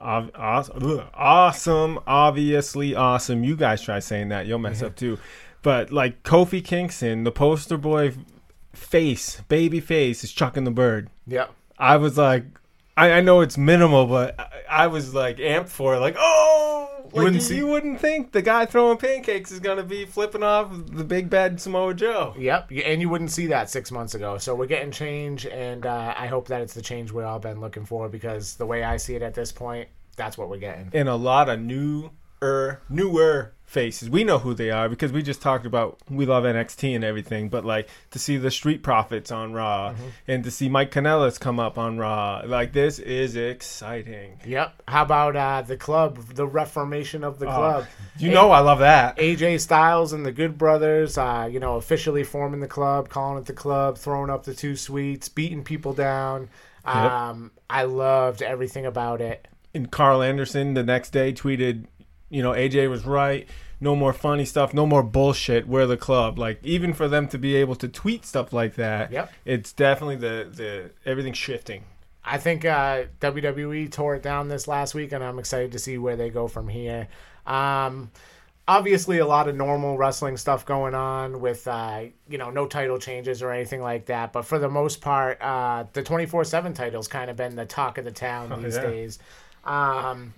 Awesome, 0.00 1.02
awesome, 1.14 1.98
obviously 2.06 2.94
awesome. 2.94 3.42
You 3.44 3.56
guys 3.56 3.82
try 3.82 3.98
saying 3.98 4.28
that, 4.28 4.46
you'll 4.46 4.58
mess 4.60 4.80
up 4.82 4.94
too. 4.96 5.18
But 5.62 5.90
like 5.92 6.22
Kofi 6.22 6.64
Kingston, 6.64 7.24
the 7.24 7.32
poster 7.32 7.76
boy 7.76 8.14
face, 8.72 9.40
baby 9.48 9.80
face, 9.80 10.22
is 10.24 10.32
chucking 10.32 10.64
the 10.64 10.70
bird. 10.70 11.10
Yeah. 11.26 11.46
I 11.78 11.96
was 11.96 12.16
like, 12.16 12.44
I, 12.96 13.12
I 13.12 13.20
know 13.20 13.40
it's 13.40 13.58
minimal, 13.58 14.06
but 14.06 14.38
I, 14.38 14.84
I 14.84 14.86
was 14.86 15.14
like 15.14 15.38
amped 15.38 15.68
for 15.68 15.94
it. 15.96 15.98
Like, 15.98 16.16
oh, 16.18 16.87
like, 17.12 17.16
you, 17.16 17.22
wouldn't 17.24 17.42
see- 17.42 17.56
you 17.56 17.66
wouldn't 17.66 18.00
think 18.00 18.32
the 18.32 18.42
guy 18.42 18.66
throwing 18.66 18.98
pancakes 18.98 19.50
is 19.50 19.60
gonna 19.60 19.82
be 19.82 20.04
flipping 20.04 20.42
off 20.42 20.70
the 20.92 21.04
big 21.04 21.28
bad 21.30 21.60
Samoa 21.60 21.94
Joe. 21.94 22.34
Yep, 22.38 22.70
and 22.84 23.00
you 23.00 23.08
wouldn't 23.08 23.30
see 23.30 23.46
that 23.48 23.70
six 23.70 23.90
months 23.90 24.14
ago. 24.14 24.38
So 24.38 24.54
we're 24.54 24.66
getting 24.66 24.90
change, 24.90 25.46
and 25.46 25.84
uh, 25.86 26.14
I 26.16 26.26
hope 26.26 26.48
that 26.48 26.60
it's 26.60 26.74
the 26.74 26.82
change 26.82 27.10
we've 27.12 27.24
all 27.24 27.38
been 27.38 27.60
looking 27.60 27.84
for 27.84 28.08
because 28.08 28.56
the 28.56 28.66
way 28.66 28.84
I 28.84 28.96
see 28.96 29.14
it 29.14 29.22
at 29.22 29.34
this 29.34 29.52
point, 29.52 29.88
that's 30.16 30.36
what 30.38 30.48
we're 30.48 30.58
getting. 30.58 30.90
and 30.92 31.08
a 31.08 31.14
lot 31.16 31.48
of 31.48 31.60
newer 31.60 32.10
newer 32.88 33.52
faces. 33.68 34.08
We 34.08 34.24
know 34.24 34.38
who 34.38 34.54
they 34.54 34.70
are 34.70 34.88
because 34.88 35.12
we 35.12 35.22
just 35.22 35.42
talked 35.42 35.66
about 35.66 35.98
we 36.08 36.24
love 36.24 36.44
NXT 36.44 36.94
and 36.94 37.04
everything, 37.04 37.50
but 37.50 37.66
like 37.66 37.88
to 38.12 38.18
see 38.18 38.38
the 38.38 38.50
Street 38.50 38.82
Profits 38.82 39.30
on 39.30 39.52
Raw 39.52 39.94
and 40.26 40.42
to 40.44 40.50
see 40.50 40.70
Mike 40.70 40.90
Kanellis 40.90 41.38
come 41.38 41.60
up 41.60 41.76
on 41.76 41.98
Raw, 41.98 42.42
like 42.46 42.72
this 42.72 42.98
is 42.98 43.36
exciting. 43.36 44.40
Yep. 44.46 44.82
How 44.88 45.02
about 45.02 45.36
uh, 45.36 45.62
the 45.62 45.76
club, 45.76 46.16
the 46.34 46.46
reformation 46.46 47.22
of 47.22 47.38
the 47.38 47.44
club? 47.44 47.84
You 48.18 48.30
know 48.30 48.50
I 48.50 48.60
love 48.60 48.78
that. 48.78 49.18
AJ 49.18 49.60
Styles 49.60 50.14
and 50.14 50.24
the 50.24 50.32
Good 50.32 50.56
Brothers, 50.56 51.18
uh, 51.18 51.46
you 51.50 51.60
know, 51.60 51.76
officially 51.76 52.24
forming 52.24 52.60
the 52.60 52.68
club, 52.68 53.10
calling 53.10 53.38
it 53.38 53.44
the 53.44 53.52
club, 53.52 53.98
throwing 53.98 54.30
up 54.30 54.44
the 54.44 54.54
two 54.54 54.76
sweets, 54.76 55.28
beating 55.28 55.62
people 55.62 55.92
down. 55.92 56.48
Um, 56.86 57.50
I 57.68 57.82
loved 57.82 58.40
everything 58.40 58.86
about 58.86 59.20
it. 59.20 59.46
And 59.74 59.90
Karl 59.90 60.22
Anderson 60.22 60.72
the 60.72 60.82
next 60.82 61.10
day 61.10 61.34
tweeted, 61.34 61.84
you 62.30 62.42
know, 62.42 62.52
AJ 62.52 62.88
was 62.90 63.04
right. 63.04 63.48
No 63.80 63.94
more 63.94 64.12
funny 64.12 64.44
stuff. 64.44 64.74
No 64.74 64.86
more 64.86 65.02
bullshit. 65.04 65.68
We're 65.68 65.86
the 65.86 65.96
club. 65.96 66.38
Like 66.38 66.58
even 66.64 66.92
for 66.92 67.08
them 67.08 67.28
to 67.28 67.38
be 67.38 67.54
able 67.56 67.76
to 67.76 67.88
tweet 67.88 68.24
stuff 68.24 68.52
like 68.52 68.74
that, 68.74 69.12
Yep. 69.12 69.32
it's 69.44 69.72
definitely 69.72 70.16
the 70.16 70.48
the 70.52 70.90
everything's 71.08 71.38
shifting. 71.38 71.84
I 72.24 72.36
think 72.38 72.64
uh, 72.64 73.04
WWE 73.20 73.90
tore 73.90 74.16
it 74.16 74.22
down 74.22 74.48
this 74.48 74.68
last 74.68 74.94
week, 74.94 75.12
and 75.12 75.24
I'm 75.24 75.38
excited 75.38 75.72
to 75.72 75.78
see 75.78 75.96
where 75.96 76.16
they 76.16 76.28
go 76.28 76.46
from 76.48 76.68
here. 76.68 77.08
Um, 77.46 78.10
obviously, 78.66 79.18
a 79.18 79.26
lot 79.26 79.48
of 79.48 79.56
normal 79.56 79.96
wrestling 79.96 80.36
stuff 80.36 80.66
going 80.66 80.94
on 80.94 81.40
with 81.40 81.66
uh, 81.66 82.02
you 82.28 82.36
know 82.36 82.50
no 82.50 82.66
title 82.66 82.98
changes 82.98 83.42
or 83.42 83.52
anything 83.52 83.80
like 83.80 84.06
that. 84.06 84.32
But 84.32 84.42
for 84.42 84.58
the 84.58 84.68
most 84.68 85.00
part, 85.00 85.40
uh, 85.40 85.84
the 85.92 86.02
24/7 86.02 86.74
title's 86.74 87.08
kind 87.08 87.30
of 87.30 87.36
been 87.36 87.54
the 87.56 87.64
talk 87.64 87.96
of 87.96 88.04
the 88.04 88.10
town 88.10 88.62
these 88.62 88.74
yeah. 88.76 88.82
days. 88.82 89.18
Um, 89.64 90.34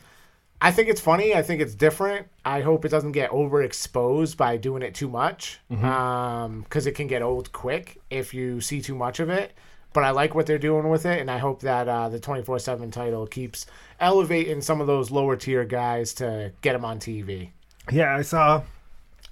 I 0.62 0.72
think 0.72 0.88
it's 0.88 1.00
funny. 1.00 1.34
I 1.34 1.42
think 1.42 1.61
it's 1.62 1.74
different. 1.74 2.26
I 2.44 2.61
hope 2.61 2.84
it 2.84 2.90
doesn't 2.90 3.12
get 3.12 3.30
overexposed 3.30 4.36
by 4.36 4.56
doing 4.58 4.82
it 4.82 4.94
too 4.94 5.08
much, 5.08 5.58
because 5.68 6.86
it 6.86 6.92
can 6.94 7.06
get 7.06 7.22
old 7.22 7.52
quick 7.52 7.98
if 8.11 8.34
you 8.34 8.61
see 8.61 8.82
too 8.82 8.94
much 8.94 9.20
of 9.20 9.30
it. 9.30 9.52
But 9.92 10.04
I 10.04 10.11
like 10.11 10.34
what 10.34 10.46
they're 10.46 10.58
doing 10.58 10.88
with 10.88 11.04
it, 11.06 11.18
and 11.20 11.30
I 11.30 11.38
hope 11.38 11.62
that 11.62 11.88
uh, 11.88 12.08
the 12.11 12.20
twenty 12.20 12.42
four 12.42 12.58
seven 12.58 12.90
title 12.90 13.26
keeps 13.26 13.66
elevating 13.98 14.61
some 14.61 14.80
of 14.80 14.86
those 14.86 15.11
lower 15.11 15.34
tier 15.36 15.64
guys 15.64 16.12
to 16.14 16.52
get 16.62 16.74
them 16.74 16.84
on 16.84 16.98
TV. 17.00 17.50
Yeah, 17.90 18.14
I 18.14 18.22
saw 18.22 18.62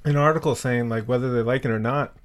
an 0.05 0.17
article 0.17 0.55
saying 0.55 0.89
like 0.89 1.05
whether 1.07 1.33
they 1.33 1.43
like 1.43 1.65
it 1.65 1.71
or 1.71 1.79
not, 1.79 2.17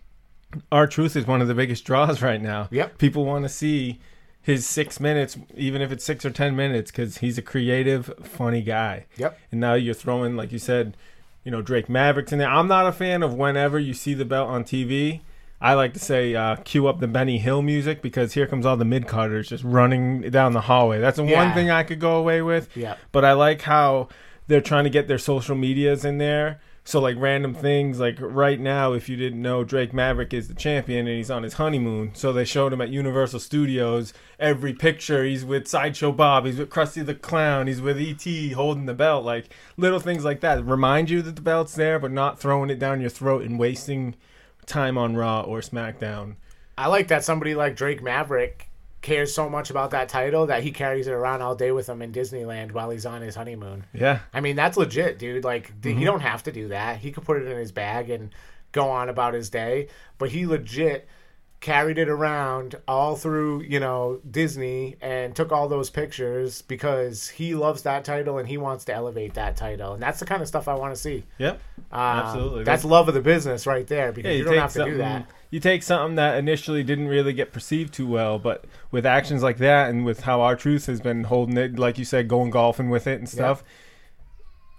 R-Truth 0.72 1.16
is 1.16 1.28
one 1.28 1.42
of 1.42 1.48
the 1.48 1.54
biggest 1.54 1.86
draws 1.86 2.22
right 2.24 2.42
now. 2.42 2.70
Yep. 2.72 2.98
people 2.98 3.26
want 3.26 3.46
to 3.46 3.50
see 3.50 4.00
his 4.44 4.68
six 4.68 5.00
minutes, 5.00 5.38
even 5.56 5.82
if 5.82 5.92
it's 5.92 6.04
six 6.04 6.26
or 6.26 6.30
ten 6.30 6.56
minutes, 6.56 6.92
because 6.92 7.20
he's 7.20 7.38
a 7.38 7.42
creative, 7.42 8.14
funny 8.22 8.62
guy. 8.62 9.06
Yep. 9.18 9.40
And 9.52 9.62
now 9.62 9.74
you're 9.74 9.94
throwing, 9.94 10.36
like 10.36 10.52
you 10.52 10.60
said, 10.60 10.96
you 11.44 11.52
know 11.52 11.62
Drake 11.62 11.90
Mavericks 11.90 12.32
in 12.32 12.40
there. 12.40 12.50
I'm 12.50 12.68
not 12.68 12.86
a 12.86 12.92
fan 12.92 13.24
of 13.24 13.34
whenever 13.34 13.80
you 13.80 13.94
see 13.94 14.14
the 14.14 14.26
belt 14.26 14.50
on 14.50 14.64
TV. 14.64 15.22
I 15.62 15.76
like 15.76 15.94
to 15.94 16.00
say, 16.00 16.36
uh, 16.36 16.58
cue 16.58 16.88
up 16.88 17.00
the 17.00 17.08
Benny 17.08 17.38
Hill 17.38 17.62
music 17.62 18.02
because 18.02 18.34
here 18.34 18.46
comes 18.46 18.66
all 18.66 18.76
the 18.76 18.84
mid 18.84 19.08
carders 19.08 19.48
just 19.48 19.64
running 19.64 20.30
down 20.30 20.52
the 20.52 20.62
hallway. 20.62 21.00
That's 21.00 21.16
the 21.16 21.24
one 21.24 21.54
thing 21.54 21.70
I 21.70 21.84
could 21.84 22.02
go 22.02 22.18
away 22.18 22.42
with. 22.42 22.76
Yep. 22.76 23.00
But 23.14 23.24
I 23.24 23.32
like 23.32 23.62
how 23.62 24.10
they're 24.48 24.60
trying 24.60 24.84
to 24.84 24.90
get 24.90 25.08
their 25.08 25.18
social 25.18 25.56
medias 25.56 26.04
in 26.04 26.18
there. 26.18 26.60
So 26.86 27.00
like 27.00 27.16
random 27.18 27.54
things 27.54 28.00
like 28.00 28.18
right 28.20 28.60
now, 28.60 28.92
if 28.92 29.08
you 29.08 29.16
didn't 29.16 29.42
know, 29.42 29.64
Drake 29.64 29.94
Maverick 29.94 30.34
is 30.34 30.50
the 30.50 30.54
champion 30.54 31.08
and 31.08 31.16
he's 31.16 31.32
on 31.32 31.44
his 31.44 31.54
honeymoon. 31.54 32.12
So 32.14 32.34
they 32.34 32.44
showed 32.44 32.74
him 32.74 32.82
at 32.82 32.90
Universal 32.90 33.40
Studios. 33.40 34.14
Every 34.38 34.74
picture, 34.74 35.24
he's 35.24 35.46
with 35.46 35.68
Sideshow 35.68 36.12
Bob, 36.12 36.46
he's 36.46 36.58
with 36.58 36.70
Krusty 36.70 37.06
the 37.06 37.16
Clown, 37.16 37.68
he's 37.68 37.80
with 37.80 37.98
ET 37.98 38.54
holding 38.54 38.86
the 38.86 38.94
belt. 38.94 39.24
Like 39.24 39.50
little 39.78 40.02
things 40.02 40.26
like 40.26 40.42
that 40.42 40.66
remind 40.66 41.10
you 41.10 41.22
that 41.22 41.38
the 41.38 41.42
belt's 41.42 41.76
there, 41.76 42.00
but 42.00 42.12
not 42.12 42.40
throwing 42.40 42.70
it 42.70 42.80
down 42.80 43.00
your 43.00 43.10
throat 43.10 43.44
and 43.44 43.58
wasting 43.58 44.16
time 44.66 44.98
on 44.98 45.16
Raw 45.16 45.42
or 45.42 45.62
SmackDown. 45.62 46.36
I 46.78 46.88
like 46.88 47.08
that 47.08 47.24
somebody 47.24 47.56
like 47.56 47.78
Drake 47.78 48.04
Maverick 48.04 48.70
cares 49.04 49.32
so 49.34 49.48
much 49.50 49.70
about 49.70 49.92
that 49.92 50.10
title 50.10 50.48
that 50.48 50.64
he 50.64 50.72
carries 50.72 51.06
it 51.06 51.12
around 51.12 51.44
all 51.44 51.56
day 51.56 51.72
with 51.72 51.88
him 51.88 52.02
in 52.02 52.12
Disneyland 52.12 52.72
while 52.72 52.90
he's 52.90 53.06
on 53.06 53.22
his 53.22 53.36
honeymoon. 53.36 53.86
Yeah, 53.94 54.20
I 54.34 54.42
mean, 54.42 54.56
that's 54.56 54.78
legit, 54.78 55.20
dude. 55.20 55.44
Like, 55.44 55.68
th- 55.82 55.94
he 55.94 56.02
mm-hmm. 56.02 56.06
don't 56.06 56.22
have 56.22 56.42
to 56.44 56.52
do 56.52 56.70
that. 56.70 56.98
He 56.98 57.12
could 57.12 57.24
put 57.24 57.40
it 57.40 57.48
in 57.48 57.58
his 57.58 57.72
bag 57.72 58.10
and 58.10 58.32
go 58.72 58.90
on 58.90 59.10
about 59.10 59.36
his 59.36 59.52
day, 59.52 59.90
but 60.18 60.30
he 60.30 60.48
legit 60.48 61.08
carried 61.64 61.98
it 61.98 62.10
around 62.10 62.76
all 62.90 63.16
through 63.16 63.62
you 63.62 63.80
know 63.80 64.20
Disney 64.30 64.98
and 65.00 65.34
took 65.34 65.54
all 65.54 65.70
those 65.70 65.90
pictures 65.90 66.62
because 66.62 67.30
he 67.30 67.56
loves 67.56 67.84
that 67.84 68.04
title 68.04 68.38
and 68.38 68.50
he 68.50 68.58
wants 68.58 68.84
to 68.86 68.94
elevate 68.94 69.34
that 69.36 69.56
title, 69.56 69.94
and 69.94 70.04
that's 70.04 70.20
the 70.20 70.26
kind 70.26 70.42
of 70.42 70.48
stuff 70.50 70.68
I 70.68 70.76
want 70.76 70.94
to 70.94 71.00
see. 71.00 71.24
Yep. 71.38 71.62
Um, 71.90 72.00
Absolutely. 72.00 72.64
that's 72.66 72.84
love 72.84 73.08
of 73.08 73.14
the 73.14 73.22
business 73.22 73.66
right 73.66 73.88
there 73.88 74.12
because 74.12 74.30
Yeah, 74.30 74.34
you, 74.34 74.38
you, 74.40 74.44
don't 74.44 74.58
have 74.58 74.74
to 74.74 74.86
do 74.86 74.98
that. 74.98 75.26
You 75.52 75.62
take 75.62 75.84
something 75.84 76.16
that 76.16 76.38
initially 76.38 76.84
didn't 76.84 77.08
really 77.08 77.32
get 77.32 77.54
perceived 77.54 77.94
too 77.94 78.08
well, 78.08 78.40
but 78.40 78.66
with 78.92 79.06
actions 79.06 79.42
like 79.42 79.58
that, 79.60 79.90
and 79.90 80.04
with 80.04 80.22
how 80.22 80.42
R-Truth 80.42 80.88
has 80.88 81.00
been 81.00 81.24
holding 81.24 81.56
it, 81.56 81.80
like 81.80 81.98
you 81.98 82.04
said, 82.04 82.28
going 82.28 82.52
golfing 82.52 82.90
with 82.90 83.08
it 83.08 83.20
and 83.20 83.30
stuff, 83.30 83.64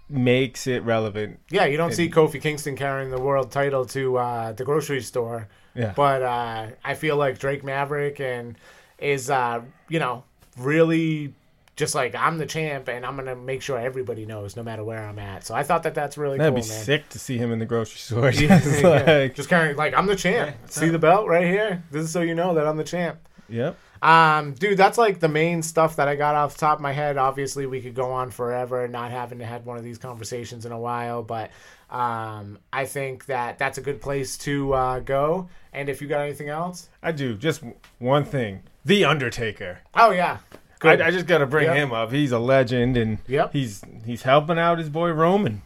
makes 0.09 0.67
it 0.67 0.83
relevant. 0.83 1.39
Yeah, 1.49 1.65
you 1.65 1.77
don't 1.77 1.93
see 1.93 2.09
Kofi 2.09 2.41
Kingston 2.41 2.75
carrying 2.75 3.09
the 3.11 3.19
world 3.21 3.51
title 3.51 3.85
to 3.87 4.17
uh, 4.17 4.51
the 4.53 4.63
grocery 4.63 5.01
store. 5.01 5.47
Yeah. 5.73 5.93
But 5.95 6.21
uh, 6.23 6.67
I 6.83 6.93
feel 6.93 7.17
like 7.17 7.39
Drake 7.39 7.63
Maverick 7.63 8.19
and 8.19 8.55
is 8.99 9.29
uh, 9.29 9.61
you 9.89 9.99
know 9.99 10.23
really 10.57 11.33
just 11.75 11.93
like 11.93 12.15
I'm 12.15 12.37
the 12.37 12.45
champ 12.45 12.87
and 12.87 13.05
I'm 13.05 13.17
gonna 13.17 13.35
make 13.35 13.61
sure 13.61 13.77
everybody 13.77 14.25
knows 14.25 14.55
no 14.55 14.63
matter 14.63 14.83
where 14.83 15.05
I'm 15.05 15.19
at. 15.19 15.45
So 15.45 15.53
I 15.53 15.63
thought 15.63 15.83
that 15.83 15.93
that's 15.93 16.17
really 16.17 16.37
That'd 16.37 16.53
cool, 16.53 16.63
be 16.63 16.69
man. 16.69 16.83
sick 16.85 17.09
to 17.09 17.19
see 17.19 17.37
him 17.37 17.51
in 17.51 17.59
the 17.59 17.65
grocery 17.65 17.97
store. 17.97 18.29
Yeah, 18.33 18.59
Just 18.61 18.81
yeah. 18.81 18.89
like- 18.89 19.35
Just 19.35 19.49
kind 19.49 19.69
of 19.71 19.75
like 19.77 19.93
I'm 19.93 20.05
the 20.05 20.15
champ. 20.15 20.55
what's 20.61 20.75
See 20.79 20.85
up? 20.85 20.91
the 20.93 20.99
belt 20.99 21.27
right 21.27 21.45
here. 21.45 21.83
This 21.91 22.05
is 22.05 22.11
so 22.11 22.21
you 22.21 22.33
know 22.35 22.53
that 22.53 22.65
I'm 22.65 22.77
the 22.77 22.83
champ. 22.85 23.19
Yep. 23.49 23.77
Um, 24.01 24.53
dude, 24.53 24.77
that's 24.77 24.97
like 24.97 25.19
the 25.19 25.29
main 25.29 25.61
stuff 25.63 25.95
that 25.95 26.07
I 26.07 26.15
got 26.15 26.35
off 26.35 26.53
the 26.53 26.59
top 26.59 26.77
of 26.77 26.81
my 26.81 26.91
head. 26.91 27.17
Obviously, 27.17 27.65
we 27.65 27.81
could 27.81 27.95
go 27.95 28.11
on 28.11 28.29
forever, 28.31 28.87
not 28.87 29.11
having 29.11 29.39
to 29.39 29.45
had 29.45 29.65
one 29.65 29.77
of 29.77 29.83
these 29.83 29.97
conversations 29.97 30.65
in 30.65 30.71
a 30.71 30.79
while, 30.79 31.23
but 31.23 31.51
um, 31.89 32.59
I 32.73 32.85
think 32.85 33.25
that 33.27 33.57
that's 33.57 33.77
a 33.77 33.81
good 33.81 34.01
place 34.01 34.37
to 34.39 34.73
uh, 34.73 34.99
go. 34.99 35.49
And 35.73 35.89
if 35.89 36.01
you 36.01 36.07
got 36.07 36.21
anything 36.21 36.49
else, 36.49 36.89
I 37.03 37.11
do. 37.11 37.35
Just 37.35 37.63
one 37.99 38.25
thing. 38.25 38.63
The 38.85 39.05
Undertaker. 39.05 39.79
oh 39.95 40.11
yeah, 40.11 40.37
I, 40.81 40.91
I 41.01 41.11
just 41.11 41.25
got 41.25 41.39
to 41.39 41.47
bring 41.47 41.65
Yep. 41.65 41.75
him 41.75 41.91
up. 41.93 42.11
He's 42.11 42.31
a 42.31 42.39
legend, 42.39 42.97
and 42.97 43.17
Yep. 43.27 43.53
he's 43.53 43.81
he's 44.05 44.21
helping 44.23 44.59
out 44.59 44.77
his 44.77 44.89
boy 44.89 45.09
Roman 45.11 45.61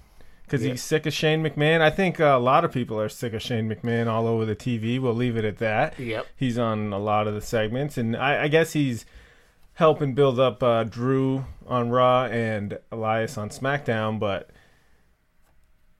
because 0.50 0.64
Yeah. 0.66 0.72
he's 0.72 0.84
sick 0.84 1.06
of 1.06 1.14
Shane 1.14 1.44
McMahon. 1.44 1.80
I 1.82 1.90
think 1.92 2.20
uh, 2.20 2.26
a 2.26 2.40
lot 2.40 2.66
of 2.66 2.72
people 2.72 3.00
are 3.00 3.08
sick 3.10 3.34
of 3.34 3.42
Shane 3.42 3.70
McMahon 3.70 4.08
all 4.08 4.28
over 4.28 4.46
the 4.46 4.56
TV. 4.56 5.00
We'll 5.00 5.14
leave 5.14 5.38
it 5.38 5.46
at 5.46 5.58
that. 5.60 6.00
Yep. 6.00 6.26
He's 6.36 6.58
on 6.58 6.92
a 6.92 7.00
lot 7.00 7.28
of 7.28 7.34
the 7.36 7.42
segments, 7.42 7.98
and 7.98 8.16
I, 8.18 8.44
I 8.44 8.48
guess 8.48 8.74
he's 8.74 9.06
helping 9.74 10.14
build 10.14 10.40
up 10.40 10.62
uh, 10.64 10.84
Drew 10.84 11.46
on 11.68 11.90
Raw 11.92 12.26
and 12.26 12.80
Elias 12.92 13.38
on 13.38 13.50
SmackDown, 13.50 14.20
but. 14.20 14.50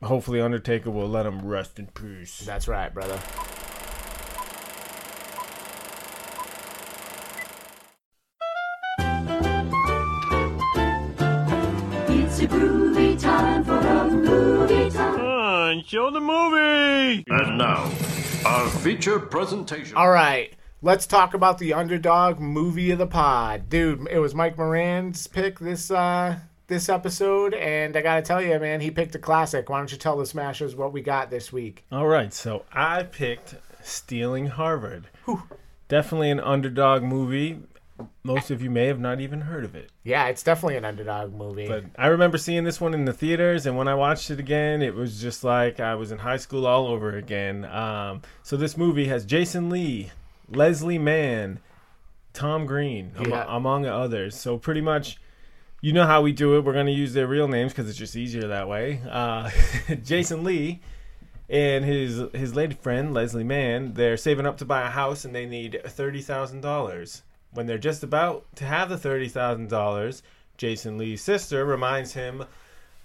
Hopefully, 0.02 0.40
Undertaker 0.40 0.90
will 0.90 1.10
let 1.10 1.26
him 1.26 1.46
rest 1.46 1.78
in 1.78 1.88
peace. 1.88 2.40
that's 2.46 2.70
right, 2.70 2.94
brother. 2.94 3.20
It's 12.12 12.40
a 12.40 12.48
groovy 12.48 12.79
time. 15.80 15.88
show 15.88 16.12
the 16.12 16.20
movie. 16.20 17.24
And 17.28 17.58
now, 17.58 17.92
our 18.46 18.70
feature 18.70 19.20
presentation. 19.20 19.96
All 19.96 20.10
right, 20.10 20.54
let's 20.82 21.06
talk 21.06 21.34
about 21.34 21.58
the 21.58 21.74
underdog 21.74 22.40
movie 22.40 22.92
of 22.92 22.98
the 23.00 23.08
pod, 23.08 23.70
dude. 23.70 24.08
It 24.10 24.20
was 24.20 24.34
Mike 24.36 24.58
Moran's 24.58 25.28
pick 25.28 25.60
this 25.60 25.92
uh, 25.92 26.40
this 26.68 26.90
episode, 26.90 27.54
and 27.54 27.96
I 27.98 28.02
gotta 28.02 28.22
tell 28.22 28.42
you, 28.42 28.58
man, 28.60 28.82
he 28.82 28.92
picked 28.92 29.16
a 29.16 29.20
classic. 29.20 29.70
Why 29.70 29.80
don't 29.80 29.92
you 29.92 29.98
tell 29.98 30.18
the 30.18 30.26
Smashers 30.26 30.76
what 30.76 30.94
we 30.94 31.02
got 31.02 31.30
this 31.30 31.52
week? 31.52 31.86
All 31.92 32.08
right, 32.08 32.34
so 32.34 32.66
I 32.72 33.04
picked 33.04 33.56
Stealing 33.82 34.48
Harvard. 34.48 35.08
Definitely 35.88 36.30
an 36.30 36.40
underdog 36.40 37.02
movie. 37.02 37.62
Most 38.24 38.52
of 38.52 38.62
you 38.62 38.70
may 38.70 38.86
have 38.88 39.00
not 39.00 39.20
even 39.22 39.42
heard 39.42 39.64
of 39.64 39.76
it. 39.76 39.90
Yeah, 40.04 40.28
it's 40.28 40.44
definitely 40.44 40.78
an 40.78 40.86
underdog 40.86 41.34
movie. 41.34 41.68
But 41.68 41.86
I 41.98 42.08
remember 42.08 42.38
seeing 42.38 42.64
this 42.64 42.80
one 42.80 42.94
in 42.94 43.06
the 43.06 43.14
theaters, 43.14 43.66
and 43.66 43.78
when 43.78 43.88
I 43.88 43.96
watched 43.96 44.30
it 44.30 44.40
again, 44.40 44.82
it 44.82 44.94
was 44.94 45.22
just 45.22 45.44
like 45.44 45.80
I 45.80 45.96
was 45.96 46.12
in 46.12 46.20
high 46.20 46.38
school 46.38 46.66
all 46.68 46.88
over 46.88 47.16
again. 47.16 47.66
Um, 47.66 48.22
so 48.44 48.56
this 48.58 48.78
movie 48.78 49.08
has 49.08 49.26
Jason 49.26 49.70
Lee, 49.70 50.12
Leslie 50.50 51.00
Mann, 51.00 51.60
Tom 52.34 52.66
Green, 52.66 53.12
am- 53.18 53.32
among 53.32 53.86
others. 53.86 54.36
So 54.40 54.58
pretty 54.58 54.82
much, 54.82 55.18
you 55.82 55.94
know 55.94 56.06
how 56.06 56.22
we 56.22 56.32
do 56.32 56.56
it. 56.58 56.64
We're 56.64 56.74
going 56.74 56.86
to 56.86 56.92
use 56.92 57.14
their 57.14 57.28
real 57.28 57.48
names 57.48 57.72
because 57.72 57.90
it's 57.90 57.98
just 57.98 58.16
easier 58.16 58.48
that 58.48 58.68
way. 58.68 59.02
Uh, 59.10 59.50
Jason 60.04 60.44
Lee 60.44 60.82
and 61.50 61.84
his 61.84 62.22
his 62.34 62.54
lady 62.56 62.76
friend 62.76 63.14
Leslie 63.14 63.44
Mann, 63.44 63.94
they're 63.94 64.18
saving 64.18 64.46
up 64.46 64.58
to 64.60 64.66
buy 64.66 64.84
a 64.84 64.90
house, 64.90 65.26
and 65.26 65.34
they 65.34 65.46
need 65.46 65.82
thirty 65.86 66.22
thousand 66.22 66.62
dollars. 66.62 67.24
When 67.52 67.66
they're 67.66 67.78
just 67.78 68.04
about 68.04 68.46
to 68.56 68.66
have 68.66 68.90
the 68.90 68.98
thirty 68.98 69.28
thousand 69.28 69.70
dollars, 69.70 70.24
Jason 70.58 70.98
Lee's 70.98 71.22
sister 71.22 71.66
reminds 71.66 72.14
him 72.14 72.46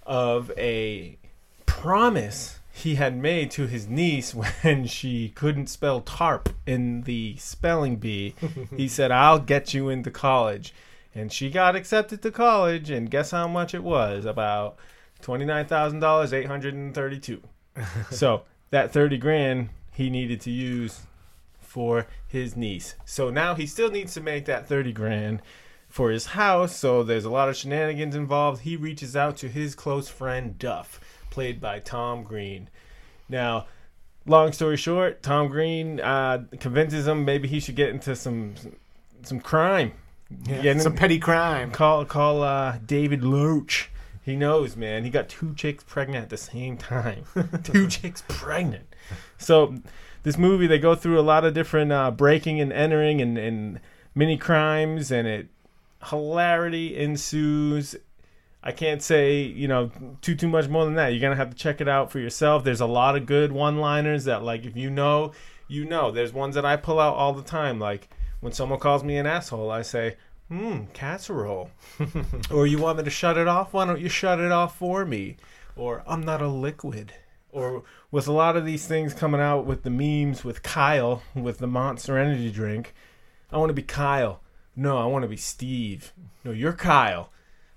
of 0.05 0.51
a 0.57 1.17
promise 1.65 2.59
he 2.71 2.95
had 2.95 3.17
made 3.17 3.49
to 3.51 3.67
his 3.67 3.87
niece 3.87 4.35
when 4.61 4.85
she 4.85 5.29
couldn't 5.29 5.67
spell 5.67 6.01
tarp 6.01 6.49
in 6.65 7.03
the 7.03 7.35
spelling 7.37 7.95
bee. 7.95 8.35
he 8.75 8.87
said, 8.87 9.11
"I'll 9.11 9.39
get 9.39 9.73
you 9.73 9.89
into 9.89 10.11
college." 10.11 10.73
And 11.17 11.31
she 11.31 11.49
got 11.49 11.77
accepted 11.77 12.21
to 12.23 12.31
college, 12.31 12.89
and 12.89 13.09
guess 13.09 13.31
how 13.31 13.47
much 13.47 13.73
it 13.73 13.83
was? 13.83 14.25
About 14.25 14.77
twenty-nine 15.21 15.65
thousand 15.67 16.01
dollars, 16.01 16.33
eight 16.33 16.47
hundred 16.47 16.73
and 16.73 16.93
thirty-two. 16.93 17.41
so 18.11 18.43
that 18.71 18.91
thirty 18.91 19.17
grand 19.17 19.69
he 19.93 20.09
needed 20.09 20.41
to 20.41 20.51
use 20.51 21.01
for 21.75 22.07
his 22.25 22.55
niece. 22.55 22.95
So 23.03 23.29
now 23.29 23.53
he 23.53 23.67
still 23.67 23.91
needs 23.91 24.13
to 24.13 24.21
make 24.21 24.45
that 24.45 24.65
30 24.65 24.93
grand 24.93 25.41
for 25.89 26.09
his 26.09 26.27
house. 26.27 26.73
So 26.73 27.03
there's 27.03 27.25
a 27.25 27.29
lot 27.29 27.49
of 27.49 27.57
shenanigans 27.57 28.15
involved. 28.15 28.61
He 28.61 28.77
reaches 28.77 29.13
out 29.13 29.35
to 29.37 29.49
his 29.49 29.75
close 29.75 30.07
friend 30.07 30.57
Duff, 30.57 31.01
played 31.31 31.59
by 31.59 31.79
Tom 31.79 32.23
Green. 32.23 32.69
Now, 33.27 33.65
long 34.25 34.53
story 34.53 34.77
short, 34.77 35.21
Tom 35.21 35.49
Green 35.49 35.99
uh, 35.99 36.45
convinces 36.61 37.07
him 37.07 37.25
maybe 37.25 37.49
he 37.49 37.59
should 37.59 37.75
get 37.75 37.89
into 37.89 38.15
some 38.15 38.53
some 39.23 39.41
crime. 39.41 39.91
In- 40.47 40.79
Some 40.79 40.95
petty 40.95 41.19
crime. 41.19 41.71
call 41.71 42.05
call 42.05 42.41
uh, 42.41 42.77
David 42.85 43.21
Loach. 43.21 43.89
He 44.23 44.37
knows, 44.37 44.77
man. 44.77 45.03
He 45.03 45.09
got 45.09 45.27
two 45.27 45.53
chicks 45.55 45.83
pregnant 45.83 46.23
at 46.23 46.29
the 46.29 46.37
same 46.37 46.77
time. 46.77 47.25
two 47.63 47.87
chicks 47.95 48.23
pregnant. 48.29 48.87
So 49.37 49.75
this 50.25 50.39
movie, 50.39 50.65
they 50.65 50.79
go 50.79 50.95
through 50.95 51.19
a 51.19 51.21
lot 51.21 51.45
of 51.45 51.53
different 51.53 51.91
uh, 51.91 52.09
breaking 52.09 52.59
and 52.59 52.73
entering 52.73 53.21
and, 53.21 53.37
and 53.37 53.79
mini 54.15 54.37
crimes, 54.37 55.11
and 55.11 55.27
it 55.27 55.49
hilarity 56.05 56.97
ensues. 56.97 57.95
I 58.63 58.71
can't 58.71 59.03
say 59.03 59.43
you 59.43 59.67
know 59.67 59.91
too 60.21 60.33
too 60.33 60.49
much 60.49 60.67
more 60.67 60.83
than 60.83 60.95
that. 60.95 61.09
You're 61.09 61.21
gonna 61.21 61.35
have 61.35 61.51
to 61.51 61.55
check 61.55 61.79
it 61.79 61.87
out 61.87 62.11
for 62.11 62.17
yourself. 62.17 62.63
There's 62.63 62.81
a 62.81 62.87
lot 62.87 63.15
of 63.15 63.27
good 63.27 63.51
one-liners 63.51 64.25
that 64.25 64.41
like 64.41 64.65
if 64.65 64.75
you 64.75 64.89
know, 64.89 65.31
you 65.67 65.85
know. 65.85 66.09
There's 66.09 66.33
ones 66.33 66.55
that 66.55 66.65
I 66.65 66.75
pull 66.75 66.99
out 66.99 67.13
all 67.13 67.33
the 67.33 67.43
time. 67.43 67.79
Like 67.79 68.09
when 68.39 68.51
someone 68.51 68.79
calls 68.79 69.03
me 69.03 69.17
an 69.17 69.27
asshole, 69.27 69.69
I 69.69 69.83
say, 69.83 70.17
"Hmm, 70.49 70.85
casserole." 70.93 71.69
or 72.51 72.65
you 72.65 72.79
want 72.79 72.97
me 72.97 73.03
to 73.03 73.11
shut 73.11 73.37
it 73.37 73.47
off? 73.47 73.73
Why 73.73 73.85
don't 73.85 74.01
you 74.01 74.09
shut 74.09 74.39
it 74.39 74.51
off 74.51 74.75
for 74.75 75.05
me? 75.05 75.37
Or 75.75 76.01
I'm 76.07 76.23
not 76.23 76.41
a 76.41 76.47
liquid. 76.47 77.13
Or 77.55 77.83
with 78.11 78.27
a 78.27 78.33
lot 78.33 78.57
of 78.57 78.65
these 78.65 78.85
things 78.85 79.13
coming 79.13 79.39
out 79.39 79.65
with 79.65 79.83
the 79.83 79.89
memes 79.89 80.43
with 80.43 80.61
Kyle 80.61 81.23
with 81.33 81.59
the 81.59 81.67
Monster 81.67 82.17
Energy 82.17 82.51
drink, 82.51 82.93
I 83.49 83.57
want 83.57 83.69
to 83.69 83.73
be 83.73 83.81
Kyle. 83.81 84.41
No, 84.75 84.97
I 84.97 85.05
want 85.05 85.23
to 85.23 85.29
be 85.29 85.37
Steve. 85.37 86.11
No, 86.43 86.51
you're 86.51 86.73
Kyle. 86.73 87.31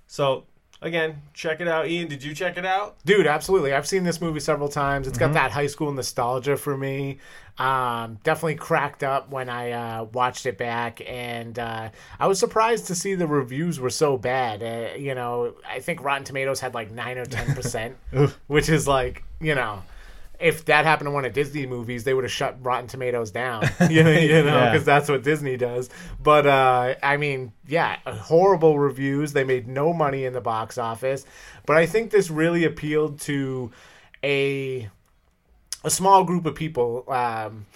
So 0.05 0.47
again, 0.83 1.23
check 1.35 1.61
it 1.61 1.69
out. 1.69 1.89
Ian, 1.89 2.09
did 2.09 2.23
you 2.23 2.35
check 2.35 2.57
it 2.57 2.65
out? 2.67 2.97
Dude, 3.05 3.27
absolutely. 3.27 3.73
I've 3.73 3.87
seen 3.87 4.05
this 4.05 4.21
movie 4.21 4.41
several 4.41 4.69
times. 4.69 5.07
It's 5.09 5.19
Mm-hmm. 5.19 5.33
got 5.33 5.41
that 5.43 5.51
high 5.53 5.67
school 5.67 5.93
nostalgia 5.93 6.57
for 6.57 6.77
me. 6.77 7.19
Um, 7.59 8.19
definitely 8.23 8.55
cracked 8.55 9.03
up 9.03 9.31
when 9.31 9.49
I 9.49 9.73
uh, 9.73 10.05
watched 10.05 10.47
it 10.47 10.57
back, 10.57 11.01
and 11.09 11.59
uh, 11.59 11.89
I 12.21 12.27
was 12.29 12.39
surprised 12.39 12.87
to 12.87 12.95
see 12.95 13.17
the 13.17 13.27
reviews 13.27 13.81
were 13.81 13.91
so 13.91 14.17
bad. 14.17 14.63
Uh, 14.63 14.97
you 14.97 15.15
know, 15.15 15.55
I 15.69 15.81
think 15.81 16.05
Rotten 16.05 16.23
Tomatoes 16.25 16.61
had 16.61 16.73
like 16.75 16.93
nine 16.93 17.19
or 17.19 17.25
ten 17.27 17.55
percent, 17.57 17.97
which 18.47 18.69
is 18.69 18.87
like, 18.87 19.25
you 19.41 19.55
know. 19.57 19.83
If 20.41 20.67
that 20.67 20.85
happened 20.85 21.09
to 21.09 21.11
one 21.11 21.25
of 21.25 21.33
Disney 21.33 21.67
movies, 21.67 22.05
they 22.05 22.15
would 22.15 22.25
have 22.25 22.33
shut 22.33 22.57
Rotten 22.63 22.87
Tomatoes 22.87 23.31
down. 23.33 23.63
you 23.91 24.05
know, 24.05 24.11
you 24.13 24.43
know, 24.45 24.57
Yeah. 24.57 24.71
because 24.71 24.85
that's 24.87 25.09
what 25.09 25.23
Disney 25.25 25.57
does. 25.57 25.91
But 26.23 26.47
uh, 26.47 26.95
I 27.03 27.17
mean, 27.17 27.53
yeah, 27.67 27.97
horrible 28.07 28.79
reviews. 28.79 29.33
They 29.33 29.45
made 29.45 29.67
no 29.67 29.93
money 29.93 30.25
in 30.25 30.33
the 30.33 30.41
box 30.41 30.79
office. 30.79 31.25
But 31.67 31.77
I 31.77 31.87
think 31.87 32.11
this 32.11 32.31
really 32.31 32.65
appealed 32.65 33.21
to 33.23 33.73
a 34.23 34.89
a 35.85 35.91
small 35.91 36.25
group 36.25 36.47
of 36.47 36.55
people. 36.55 37.05
Um, 37.09 37.67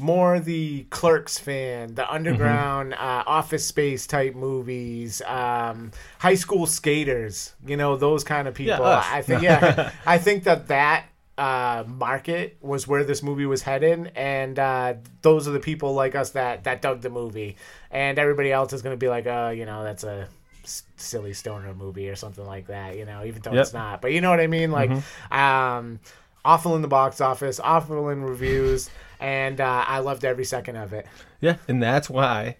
more 0.00 0.38
the 0.38 0.84
Clerks 0.90 1.38
fan, 1.38 1.96
the 1.96 2.08
underground 2.08 2.94
uh, 2.94 3.24
office 3.26 3.66
space 3.66 4.06
type 4.06 4.36
movies, 4.36 5.20
um, 5.22 5.90
high 6.20 6.36
school 6.36 6.66
skaters, 6.66 7.52
you 7.66 7.76
know 7.76 7.96
those 7.96 8.22
kind 8.22 8.46
of 8.46 8.54
people. 8.54 8.84
us. 8.84 9.04
I 9.10 9.22
think 9.22 9.42
yeah, 9.42 9.90
I 10.06 10.18
think 10.18 10.44
that 10.44 10.68
that 10.68 11.06
uh, 11.38 11.84
market 11.86 12.56
was 12.60 12.86
where 12.88 13.04
this 13.04 13.22
movie 13.22 13.46
was 13.46 13.62
headed, 13.62 14.12
and 14.16 14.58
uh, 14.58 14.94
those 15.22 15.46
are 15.48 15.52
the 15.52 15.60
people 15.60 15.94
like 15.94 16.14
us 16.14 16.30
that 16.30 16.64
that 16.64 16.82
dug 16.82 17.00
the 17.00 17.10
movie, 17.10 17.56
and 17.90 18.18
everybody 18.18 18.50
else 18.52 18.72
is 18.72 18.82
going 18.82 18.92
to 18.92 18.98
be 18.98 19.08
like, 19.08 19.26
oh, 19.26 19.50
you 19.50 19.64
know, 19.64 19.84
that's 19.84 20.04
a 20.04 20.28
s- 20.64 20.82
silly 20.96 21.32
stoner 21.32 21.72
movie 21.74 22.08
or 22.10 22.16
something 22.16 22.44
like 22.44 22.66
that, 22.66 22.96
you 22.98 23.04
know, 23.06 23.24
even 23.24 23.40
though 23.42 23.52
Yep. 23.52 23.62
it's 23.62 23.72
not. 23.72 24.02
But 24.02 24.12
you 24.12 24.20
know 24.20 24.30
what 24.30 24.40
I 24.40 24.48
mean? 24.48 24.70
Like, 24.72 24.90
um, 25.32 26.00
awful 26.44 26.74
in 26.76 26.82
the 26.82 26.88
box 26.88 27.20
office, 27.20 27.60
awful 27.60 28.08
in 28.10 28.22
reviews, 28.24 28.90
and 29.20 29.60
uh, 29.60 29.84
I 29.86 30.00
loved 30.00 30.24
every 30.24 30.44
second 30.44 30.76
of 30.76 30.92
it. 30.92 31.06
Yeah, 31.40 31.56
and 31.68 31.82
that's 31.82 32.10
why 32.10 32.56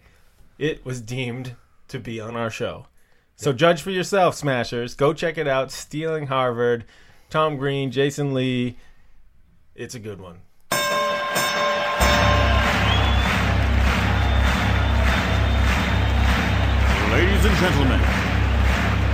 it 0.57 0.85
was 0.85 1.01
deemed 1.01 1.55
to 1.89 1.99
be 1.99 2.19
on 2.19 2.35
our 2.35 2.49
show. 2.49 2.85
So 3.35 3.53
judge 3.53 3.81
for 3.81 3.91
yourself, 3.91 4.35
Smashers. 4.35 4.95
Go 4.95 5.13
check 5.13 5.37
it 5.37 5.47
out. 5.47 5.71
Stealing 5.71 6.27
Harvard, 6.27 6.83
Tom 7.29 7.57
Green, 7.57 7.91
Jason 7.91 8.33
Lee. 8.33 8.75
It's 9.75 9.93
a 9.93 9.99
good 9.99 10.19
one. 10.19 10.39
Ladies 17.11 17.45
and 17.45 17.55
gentlemen, 17.57 18.01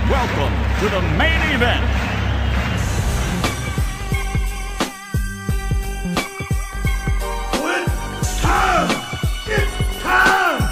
welcome 0.08 0.54
to 0.80 0.88
the 0.88 1.02
main 1.18 1.42
event. 1.54 1.84
It's 8.18 8.40
time! 8.40 8.90
It's 9.46 10.02
time! 10.02 10.62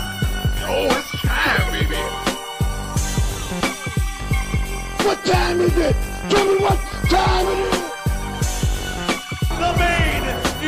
Oh, 0.67 0.87
it's 0.91 1.11
time, 1.23 1.73
baby! 1.73 2.01
What 5.05 5.25
time 5.27 5.61
is 5.61 5.77
it? 5.77 5.97
Tell 6.31 6.47
me 6.47 6.57
what 6.57 6.94
time 7.15 7.47
it 7.47 7.59
is! 7.75 8.49
The 9.49 9.73
main 9.79 10.23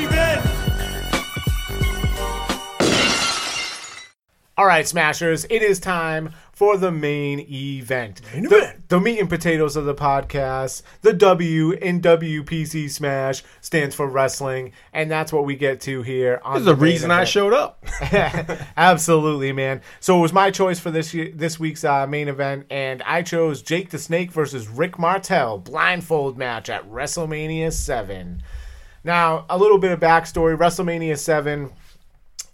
event! 0.04 0.42
All 4.56 4.66
right, 4.66 4.86
Smashers, 4.86 5.44
it 5.50 5.62
is 5.62 5.80
time 5.80 6.30
for 6.56 6.78
the 6.78 6.90
main 6.90 7.38
event. 7.50 8.22
The, 8.32 8.76
the 8.88 8.98
meat 8.98 9.20
and 9.20 9.28
potatoes 9.28 9.76
of 9.76 9.84
the 9.84 9.94
podcast. 9.94 10.80
The 11.02 11.12
W 11.12 11.72
in 11.72 12.00
WPC 12.00 12.88
Smash 12.90 13.42
stands 13.60 13.94
for 13.94 14.08
wrestling, 14.08 14.72
and 14.90 15.10
that's 15.10 15.34
what 15.34 15.44
we 15.44 15.54
get 15.54 15.82
to 15.82 16.00
here 16.00 16.40
on 16.42 16.54
There's 16.54 16.64
the 16.64 16.74
the 16.74 16.76
main 16.80 16.92
reason 16.92 17.10
I 17.10 17.24
showed 17.24 17.52
up. 17.52 17.84
Absolutely, 18.78 19.52
man. 19.52 19.82
So 20.00 20.16
it 20.16 20.22
was 20.22 20.32
my 20.32 20.50
choice 20.50 20.80
for 20.80 20.90
this 20.90 21.12
year, 21.12 21.30
this 21.34 21.60
week's 21.60 21.84
uh, 21.84 22.06
main 22.06 22.26
event, 22.26 22.64
and 22.70 23.02
I 23.02 23.20
chose 23.20 23.60
Jake 23.60 23.90
the 23.90 23.98
Snake 23.98 24.32
versus 24.32 24.66
Rick 24.66 24.98
Martel 24.98 25.58
blindfold 25.58 26.38
match 26.38 26.70
at 26.70 26.90
WrestleMania 26.90 27.70
Seven. 27.70 28.42
Now, 29.04 29.44
a 29.50 29.58
little 29.58 29.78
bit 29.78 29.92
of 29.92 30.00
backstory: 30.00 30.56
WrestleMania 30.56 31.18
Seven, 31.18 31.70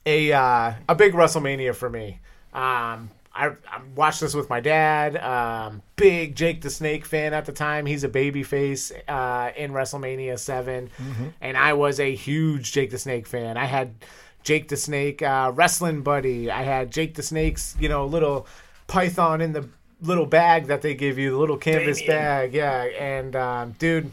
a 0.04 0.32
uh, 0.32 0.72
a 0.88 0.94
big 0.96 1.12
WrestleMania 1.12 1.72
for 1.72 1.88
me. 1.88 2.18
Um, 2.52 3.08
I, 3.34 3.46
I 3.46 3.80
watched 3.94 4.20
this 4.20 4.34
with 4.34 4.50
my 4.50 4.60
dad. 4.60 5.16
Um, 5.16 5.82
big 5.96 6.36
Jake 6.36 6.60
the 6.60 6.70
Snake 6.70 7.06
fan 7.06 7.32
at 7.32 7.46
the 7.46 7.52
time. 7.52 7.86
He's 7.86 8.04
a 8.04 8.08
babyface 8.08 8.92
uh, 9.08 9.52
in 9.56 9.72
WrestleMania 9.72 10.38
7 10.38 10.90
and 11.40 11.56
I 11.56 11.72
was 11.72 11.98
a 11.98 12.14
huge 12.14 12.72
Jake 12.72 12.90
the 12.90 12.98
Snake 12.98 13.26
fan. 13.26 13.56
I 13.56 13.64
had 13.64 13.94
Jake 14.42 14.68
the 14.68 14.76
Snake 14.76 15.22
uh, 15.22 15.52
wrestling 15.54 16.02
buddy. 16.02 16.50
I 16.50 16.62
had 16.62 16.90
Jake 16.90 17.14
the 17.14 17.22
Snake's 17.22 17.76
you 17.80 17.88
know 17.88 18.06
little 18.06 18.46
python 18.86 19.40
in 19.40 19.52
the 19.52 19.68
little 20.00 20.26
bag 20.26 20.66
that 20.66 20.82
they 20.82 20.94
give 20.94 21.16
you, 21.18 21.30
the 21.30 21.38
little 21.38 21.56
canvas 21.56 22.02
bag. 22.02 22.52
Yeah, 22.52 22.82
and 22.82 23.36
um, 23.36 23.72
dude. 23.78 24.10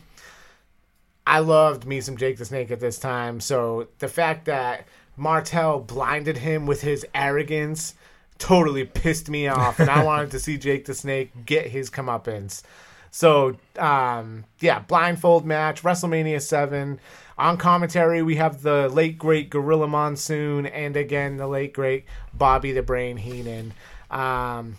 I 1.27 1.39
loved 1.39 1.85
me 1.85 2.01
some 2.01 2.17
Jake 2.17 2.37
the 2.39 2.45
Snake 2.45 2.71
at 2.71 2.79
this 2.79 2.97
time. 2.97 3.39
So 3.39 3.89
the 3.99 4.07
fact 4.07 4.45
that 4.45 4.87
Martel 5.15 5.79
blinded 5.79 6.37
him 6.37 6.65
with 6.65 6.81
his 6.81 7.05
arrogance 7.13 7.93
totally 8.39 8.85
pissed 8.85 9.29
me 9.29 9.47
off, 9.47 9.79
and 9.79 9.89
I 9.89 10.03
wanted 10.09 10.31
to 10.31 10.39
see 10.39 10.57
Jake 10.57 10.85
the 10.85 10.93
Snake 10.95 11.31
get 11.45 11.67
his 11.67 11.89
comeuppance. 11.89 12.63
So 13.11 13.55
um, 13.77 14.45
yeah, 14.59 14.79
blindfold 14.79 15.45
match, 15.45 15.83
WrestleMania 15.83 16.41
seven. 16.41 16.99
On 17.37 17.55
commentary, 17.57 18.21
we 18.21 18.35
have 18.35 18.63
the 18.63 18.89
late 18.89 19.17
great 19.17 19.49
Gorilla 19.49 19.87
Monsoon, 19.87 20.65
and 20.65 20.97
again 20.97 21.37
the 21.37 21.47
late 21.47 21.73
great 21.73 22.05
Bobby 22.33 22.71
the 22.71 22.81
Brain 22.83 23.17
Heenan. 23.17 23.73
Um, 24.11 24.75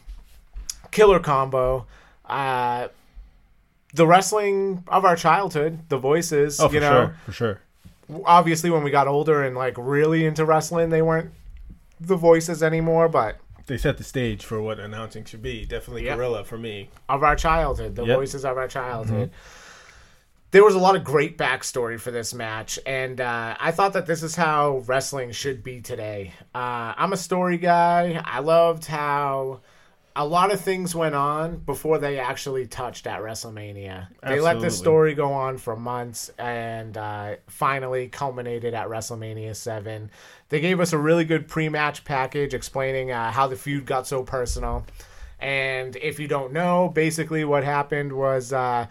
killer 0.91 1.21
combo. 1.21 1.87
Uh, 2.27 2.89
the 3.95 4.07
wrestling 4.07 4.85
of 4.87 5.05
our 5.05 5.17
childhood, 5.17 5.81
the 5.89 5.99
voices, 5.99 6.61
Oh, 6.61 6.69
for 6.69 6.75
you 6.75 6.81
know, 6.81 6.91
sure, 6.93 7.17
for 7.27 7.33
sure. 7.33 7.61
obviously 8.25 8.71
when 8.71 8.85
we 8.85 8.91
got 8.93 9.09
older 9.09 9.43
and 9.43 9.57
like 9.57 9.75
really 9.77 10.25
into 10.25 10.45
wrestling, 10.45 10.91
they 10.91 11.03
weren't 11.03 11.33
the 11.99 12.15
voices 12.17 12.63
anymore, 12.63 13.09
but 13.09 13.37
They 13.67 13.77
set 13.79 13.99
the 13.99 14.05
stage 14.05 14.45
for 14.45 14.61
what 14.61 14.81
announcing 14.81 15.25
should 15.25 15.43
be. 15.43 15.65
Definitely 15.65 16.05
Yep. 16.07 16.17
Gorilla 16.17 16.45
for 16.45 16.59
me. 16.59 16.91
of 17.09 17.23
our 17.23 17.37
childhood, 17.37 17.95
the 17.97 18.05
Yep. 18.05 18.17
voices 18.17 18.45
of 18.45 18.57
our 18.57 18.69
childhood. 18.69 19.31
There 20.53 20.65
was 20.65 20.75
a 20.75 20.81
lot 20.81 20.97
of 20.97 21.05
great 21.05 21.39
backstory 21.39 22.01
for 22.01 22.11
this 22.11 22.35
match, 22.35 22.77
and 22.85 23.21
uh, 23.21 23.57
I 23.61 23.71
thought 23.71 23.93
that 23.93 24.07
this 24.07 24.25
is 24.25 24.35
how 24.35 24.79
wrestling 24.87 25.31
should 25.31 25.63
be 25.63 25.81
today. 25.81 26.33
Uh, 26.53 26.93
I'm 26.97 27.13
a 27.13 27.17
story 27.17 27.57
guy. 27.57 28.21
I 28.25 28.41
loved 28.41 28.87
how 28.87 29.61
a 30.17 30.27
lot 30.27 30.53
of 30.53 30.61
things 30.61 30.93
went 30.93 31.15
on 31.15 31.59
before 31.59 31.99
they 31.99 32.19
actually 32.19 32.67
touched 32.67 33.07
at 33.07 33.21
WrestleMania. 33.21 34.09
They 34.27 34.41
let 34.41 34.59
the 34.61 34.71
story 34.73 35.15
go 35.15 35.33
on 35.33 35.57
for 35.57 35.77
months 35.77 36.33
and 36.37 36.97
uh, 36.99 37.37
finally 37.47 38.09
culminated 38.09 38.75
at 38.75 38.89
WrestleMania 38.89 39.55
7. 39.55 40.11
They 40.51 40.61
gave 40.61 40.80
us 40.80 40.92
a 40.92 40.98
really 40.98 41.24
good 41.24 41.48
pre 41.48 41.68
match 41.68 42.05
package 42.05 42.55
explaining 42.55 43.11
uh, 43.11 43.32
how 43.32 43.46
the 43.46 43.57
feud 43.57 43.86
got 43.86 44.07
so 44.07 44.22
personal. 44.22 44.84
And 45.38 45.96
if 45.96 46.20
you 46.20 46.28
don't 46.28 46.53
know, 46.53 46.90
basically 46.94 47.44
what 47.44 47.64
happened 47.64 48.12
was 48.12 48.53
uh, 48.53 48.86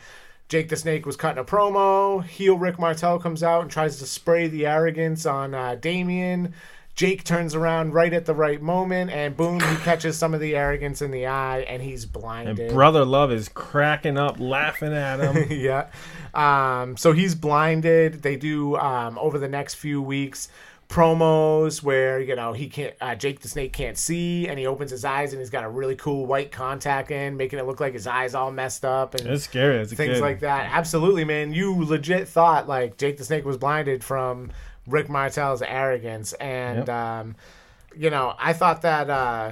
Jake 0.48 0.70
the 0.70 0.78
Snake 0.78 1.06
was 1.06 1.16
cutting 1.16 1.38
a 1.38 1.44
promo. 1.44 2.24
Heel 2.24 2.58
Rick 2.58 2.80
Martel 2.80 3.20
comes 3.20 3.44
out 3.44 3.62
and 3.62 3.70
tries 3.70 4.00
to 4.00 4.06
spray 4.06 4.48
the 4.48 4.66
arrogance 4.66 5.26
on 5.26 5.54
uh, 5.54 5.76
Damien. 5.76 6.54
Jake 6.96 7.24
turns 7.24 7.56
around 7.56 7.94
right 7.94 8.12
at 8.12 8.26
the 8.26 8.34
right 8.34 8.62
moment, 8.62 9.12
and 9.12 9.38
boom, 9.38 9.60
he 9.60 9.76
catches 9.84 10.18
some 10.18 10.34
of 10.34 10.42
the 10.42 10.56
arrogance 10.56 11.02
in 11.02 11.12
the 11.12 11.28
eye, 11.28 11.60
and 11.60 11.82
he's 11.82 12.04
And 12.04 12.14
blinded. 12.14 12.74
Brother 12.74 13.06
Love 13.06 13.32
is 13.32 13.48
cracking 13.48 14.18
up, 14.18 14.38
laughing 14.40 14.94
at 14.94 15.20
him. 15.20 15.48
yeah. 15.52 15.88
Um, 16.34 16.98
so 16.98 17.14
he's 17.14 17.36
blinded. 17.36 18.22
They 18.22 18.36
do 18.36 18.76
um, 18.76 19.18
over 19.20 19.38
the 19.38 19.48
next 19.48 19.76
few 19.76 20.02
weeks 20.02 20.50
promos 20.90 21.84
where 21.84 22.20
you 22.20 22.36
know 22.36 22.52
he 22.52 22.68
can't 22.68 22.96
uh, 23.00 23.14
Jake 23.16 23.40
the 23.42 23.48
Snake 23.48 23.72
can't 23.72 23.98
see 23.98 24.48
and 24.48 24.58
he 24.58 24.66
opens 24.66 24.90
his 24.90 25.06
eyes 25.06 25.32
and 25.34 25.40
he's 25.40 25.52
got 25.52 25.64
a 25.64 25.70
really 25.70 25.96
cool 25.96 26.26
white 26.26 26.52
contact 26.52 27.12
in, 27.12 27.38
making 27.38 27.60
it 27.60 27.66
look 27.68 27.80
like 27.80 27.94
his 27.94 28.08
eyes 28.08 28.34
all 28.34 28.52
messed 28.52 28.84
up 28.84 29.14
and 29.14 29.28
it's 29.28 29.44
scary 29.44 29.80
as 29.80 29.92
a 29.92 29.96
things 29.96 30.16
kid. 30.16 30.22
like 30.22 30.40
that. 30.40 30.70
Absolutely, 30.74 31.24
man. 31.26 31.54
You 31.54 31.86
legit 31.86 32.28
thought 32.28 32.68
like 32.68 32.98
Jake 32.98 33.18
the 33.18 33.24
Snake 33.24 33.46
was 33.46 33.58
blinded 33.58 34.04
from 34.04 34.52
Rick 34.88 35.10
Martel's 35.10 35.62
arrogance, 35.62 36.34
and 36.34 36.88
Yep. 36.88 36.90
um, 36.90 37.36
you 37.96 38.10
know 38.10 38.34
I 38.40 38.54
thought 38.54 38.82
that 38.82 39.10
uh, 39.12 39.52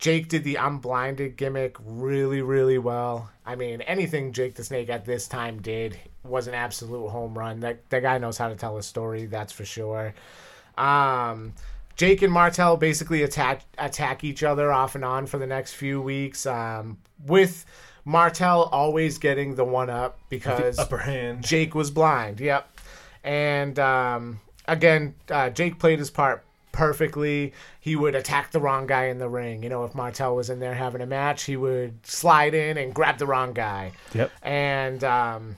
Jake 0.00 0.28
did 0.28 0.42
the 0.42 0.58
I'm 0.58 0.80
blinded 0.80 1.36
gimmick 1.36 1.76
really, 1.84 2.42
really 2.42 2.78
well. 2.78 3.30
I 3.46 3.54
mean, 3.54 3.80
anything 3.82 4.32
Jake 4.32 4.56
the 4.56 4.64
Snake 4.64 4.88
at 4.90 5.04
this 5.04 5.28
time 5.28 5.62
did 5.62 5.98
was 6.24 6.46
an 6.46 6.54
absolute 6.54 7.08
home 7.08 7.36
run. 7.36 7.60
That 7.60 7.88
that 7.90 8.02
guy 8.02 8.18
knows 8.18 8.38
how 8.38 8.48
to 8.48 8.54
tell 8.54 8.76
a 8.76 8.82
story, 8.82 9.26
that's 9.26 9.52
for 9.52 9.64
sure. 9.64 10.14
Um, 10.76 11.54
Jake 11.96 12.22
and 12.22 12.32
Martel 12.32 12.76
basically 12.76 13.22
attack 13.22 13.62
attack 13.78 14.24
each 14.24 14.42
other 14.42 14.72
off 14.72 14.94
and 14.94 15.04
on 15.04 15.26
for 15.26 15.38
the 15.38 15.46
next 15.46 15.74
few 15.74 16.00
weeks. 16.00 16.46
Um, 16.46 16.98
with 17.26 17.64
Martel 18.04 18.64
always 18.64 19.18
getting 19.18 19.54
the 19.54 19.64
one 19.64 19.90
up 19.90 20.18
because 20.28 20.78
upper 20.78 20.98
hand. 20.98 21.44
Jake 21.44 21.74
was 21.74 21.90
blind. 21.90 22.40
Yep. 22.40 22.68
And 23.24 23.78
um, 23.78 24.40
again, 24.66 25.14
uh, 25.30 25.50
Jake 25.50 25.78
played 25.78 25.98
his 25.98 26.10
part 26.10 26.44
perfectly. 26.72 27.52
He 27.78 27.94
would 27.94 28.14
attack 28.14 28.50
the 28.50 28.60
wrong 28.60 28.86
guy 28.86 29.06
in 29.06 29.18
the 29.18 29.28
ring. 29.28 29.62
You 29.62 29.68
know, 29.68 29.84
if 29.84 29.94
Martel 29.94 30.34
was 30.34 30.50
in 30.50 30.58
there 30.58 30.74
having 30.74 31.00
a 31.00 31.06
match, 31.06 31.44
he 31.44 31.56
would 31.56 32.04
slide 32.04 32.54
in 32.54 32.78
and 32.78 32.92
grab 32.92 33.18
the 33.18 33.26
wrong 33.26 33.52
guy. 33.52 33.92
Yep. 34.14 34.32
And 34.42 35.04
um, 35.04 35.56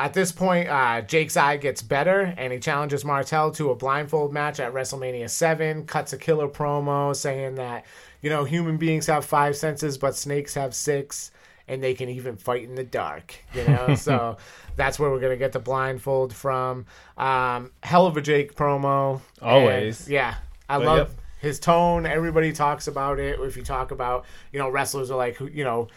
at 0.00 0.14
this 0.14 0.32
point, 0.32 0.68
uh, 0.68 1.02
Jake's 1.02 1.36
eye 1.36 1.58
gets 1.58 1.82
better, 1.82 2.34
and 2.38 2.52
he 2.52 2.58
challenges 2.58 3.04
Martel 3.04 3.50
to 3.52 3.70
a 3.70 3.74
blindfold 3.74 4.32
match 4.32 4.58
at 4.58 4.72
WrestleMania 4.72 5.28
7. 5.28 5.84
Cuts 5.84 6.14
a 6.14 6.18
killer 6.18 6.48
promo 6.48 7.14
saying 7.14 7.56
that, 7.56 7.84
you 8.22 8.30
know, 8.30 8.44
human 8.44 8.78
beings 8.78 9.06
have 9.06 9.26
five 9.26 9.56
senses, 9.56 9.98
but 9.98 10.16
snakes 10.16 10.54
have 10.54 10.74
six, 10.74 11.32
and 11.68 11.82
they 11.82 11.92
can 11.92 12.08
even 12.08 12.36
fight 12.36 12.64
in 12.64 12.76
the 12.76 12.84
dark. 12.84 13.44
You 13.54 13.64
know, 13.64 13.94
so 13.96 14.38
that's 14.74 14.98
where 14.98 15.10
we're 15.10 15.20
gonna 15.20 15.36
get 15.36 15.52
the 15.52 15.60
blindfold 15.60 16.32
from. 16.32 16.86
Um, 17.18 17.70
hell 17.82 18.06
of 18.06 18.16
a 18.16 18.22
Jake 18.22 18.54
promo. 18.54 19.20
Always. 19.42 20.06
And, 20.06 20.12
yeah, 20.12 20.36
I 20.66 20.78
But, 20.78 20.86
love 20.86 21.08
yep. 21.08 21.10
his 21.40 21.60
tone. 21.60 22.06
Everybody 22.06 22.52
talks 22.52 22.86
about 22.86 23.18
it. 23.18 23.38
If 23.38 23.54
you 23.54 23.62
talk 23.62 23.90
about, 23.90 24.24
you 24.50 24.58
know, 24.58 24.70
wrestlers 24.70 25.10
are 25.10 25.18
like, 25.18 25.38
you 25.40 25.64
know 25.64 25.88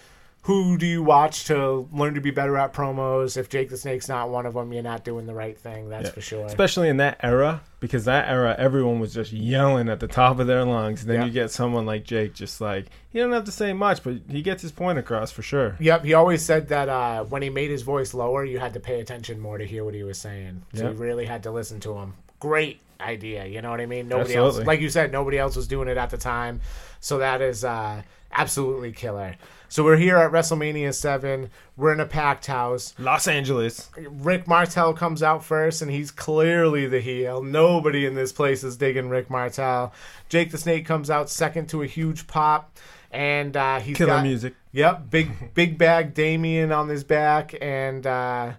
who 0.44 0.78
do 0.78 0.86
you 0.86 1.02
watch 1.02 1.46
to 1.46 1.88
learn 1.94 2.16
to 2.16 2.22
be 2.22 2.32
better 2.32 2.58
at 2.58 2.74
promos? 2.74 3.38
If 3.38 3.50
Jake 3.50 3.70
the 3.70 3.78
Snake's 3.78 4.10
not 4.10 4.30
one 4.30 4.46
of 4.46 4.54
them, 4.56 4.74
you're 4.74 4.84
not 4.84 5.04
doing 5.06 5.26
the 5.26 5.34
right 5.34 5.58
thing. 5.58 5.90
That's 5.90 6.10
for 6.10 6.20
sure. 6.22 6.46
Especially 6.46 6.90
in 6.90 6.98
that 6.98 7.18
era, 7.24 7.62
because 7.80 8.04
that 8.06 8.28
era, 8.28 8.54
everyone 8.58 9.00
was 9.00 9.14
just 9.14 9.32
yelling 9.32 9.88
at 9.88 10.02
the 10.02 10.08
top 10.08 10.40
of 10.40 10.48
their 10.48 10.66
lungs. 10.66 11.02
And 11.02 11.10
Then 11.10 11.22
Yeah. 11.22 11.26
you 11.28 11.32
get 11.32 11.52
someone 11.52 11.86
like 11.86 12.04
Jake, 12.04 12.34
just 12.34 12.60
like 12.60 12.88
he 13.10 13.20
don't 13.20 13.32
have 13.32 13.46
to 13.46 13.52
say 13.52 13.72
much, 13.74 14.04
but 14.04 14.16
he 14.30 14.42
gets 14.42 14.62
his 14.62 14.72
point 14.74 15.00
across 15.00 15.32
for 15.32 15.42
sure. 15.44 15.78
Yep, 15.80 16.04
he 16.04 16.14
always 16.14 16.42
said 16.44 16.68
that 16.70 16.90
uh, 16.90 17.24
when 17.24 17.42
he 17.42 17.50
made 17.50 17.70
his 17.72 17.84
voice 17.84 18.14
lower, 18.14 18.44
you 18.44 18.60
had 18.60 18.74
to 18.74 18.80
pay 18.82 19.00
attention 19.00 19.40
more 19.40 19.58
to 19.58 19.66
hear 19.66 19.86
what 19.86 19.94
he 19.94 20.04
was 20.04 20.18
saying. 20.18 20.64
So 20.74 20.84
Yep. 20.84 20.94
you 20.94 21.00
really 21.00 21.26
had 21.26 21.44
to 21.44 21.52
listen 21.52 21.80
to 21.82 21.94
him. 21.98 22.16
Great 22.44 22.82
idea, 23.00 23.46
you 23.46 23.62
know 23.62 23.72
what 23.72 23.80
I 23.80 23.86
mean? 23.86 24.10
Nobody 24.10 24.36
else, 24.36 24.60
like 24.60 24.82
you 24.82 24.90
said, 24.90 25.14
nobody 25.14 25.38
else 25.38 25.56
was 25.56 25.66
doing 25.66 25.88
it 25.88 25.96
at 25.96 26.10
the 26.10 26.18
time. 26.18 26.60
So 27.00 27.20
that 27.20 27.42
is 27.42 27.64
uh, 27.64 28.02
absolutely 28.34 28.92
killer. 28.92 29.36
So 29.70 29.82
we're 29.82 29.96
here 29.96 30.18
at 30.18 30.30
WrestleMania 30.34 30.94
7. 30.94 31.50
We're 31.78 31.94
in 31.94 32.02
a 32.02 32.06
packed 32.06 32.48
house. 32.48 32.94
Los 33.00 33.30
Angeles. 33.30 33.90
Rick 33.98 34.46
Martel 34.46 34.94
comes 34.94 35.24
out 35.24 35.46
first, 35.46 35.82
and 35.82 35.90
he's 35.90 36.12
clearly 36.12 36.86
the 36.86 37.00
heel. 37.00 37.42
Nobody 37.42 38.06
in 38.06 38.14
this 38.14 38.34
place 38.34 38.66
is 38.66 38.76
digging 38.76 39.08
Rick 39.08 39.30
Martel. 39.30 39.94
Jake 40.28 40.52
the 40.52 40.58
Snake 40.58 40.86
comes 40.86 41.10
out 41.10 41.30
second 41.30 41.70
to 41.70 41.82
a 41.82 41.88
huge 41.88 42.28
pop, 42.28 42.78
and 43.10 43.56
uh, 43.56 43.80
he's 43.80 43.96
Killer 43.96 44.18
got, 44.18 44.24
music. 44.24 44.54
Yep, 44.74 45.10
big 45.10 45.54
big 45.54 45.78
bag 45.78 46.14
Damien 46.14 46.74
on 46.74 46.90
his 46.90 47.06
back, 47.06 47.56
and 47.62 48.06
uh, 48.06 48.52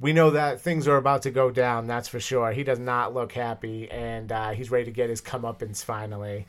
we 0.00 0.12
know 0.12 0.30
that 0.30 0.60
things 0.60 0.86
are 0.86 0.96
about 0.96 1.22
to 1.22 1.30
go 1.30 1.50
down. 1.50 1.86
That's 1.86 2.08
for 2.08 2.20
sure. 2.20 2.52
He 2.52 2.64
does 2.64 2.78
not 2.78 3.14
look 3.14 3.32
happy, 3.32 3.90
and 3.90 4.30
uh, 4.30 4.50
he's 4.50 4.70
ready 4.70 4.84
to 4.86 4.90
get 4.90 5.08
his 5.10 5.20
comeuppance 5.22 5.82
finally. 5.84 6.46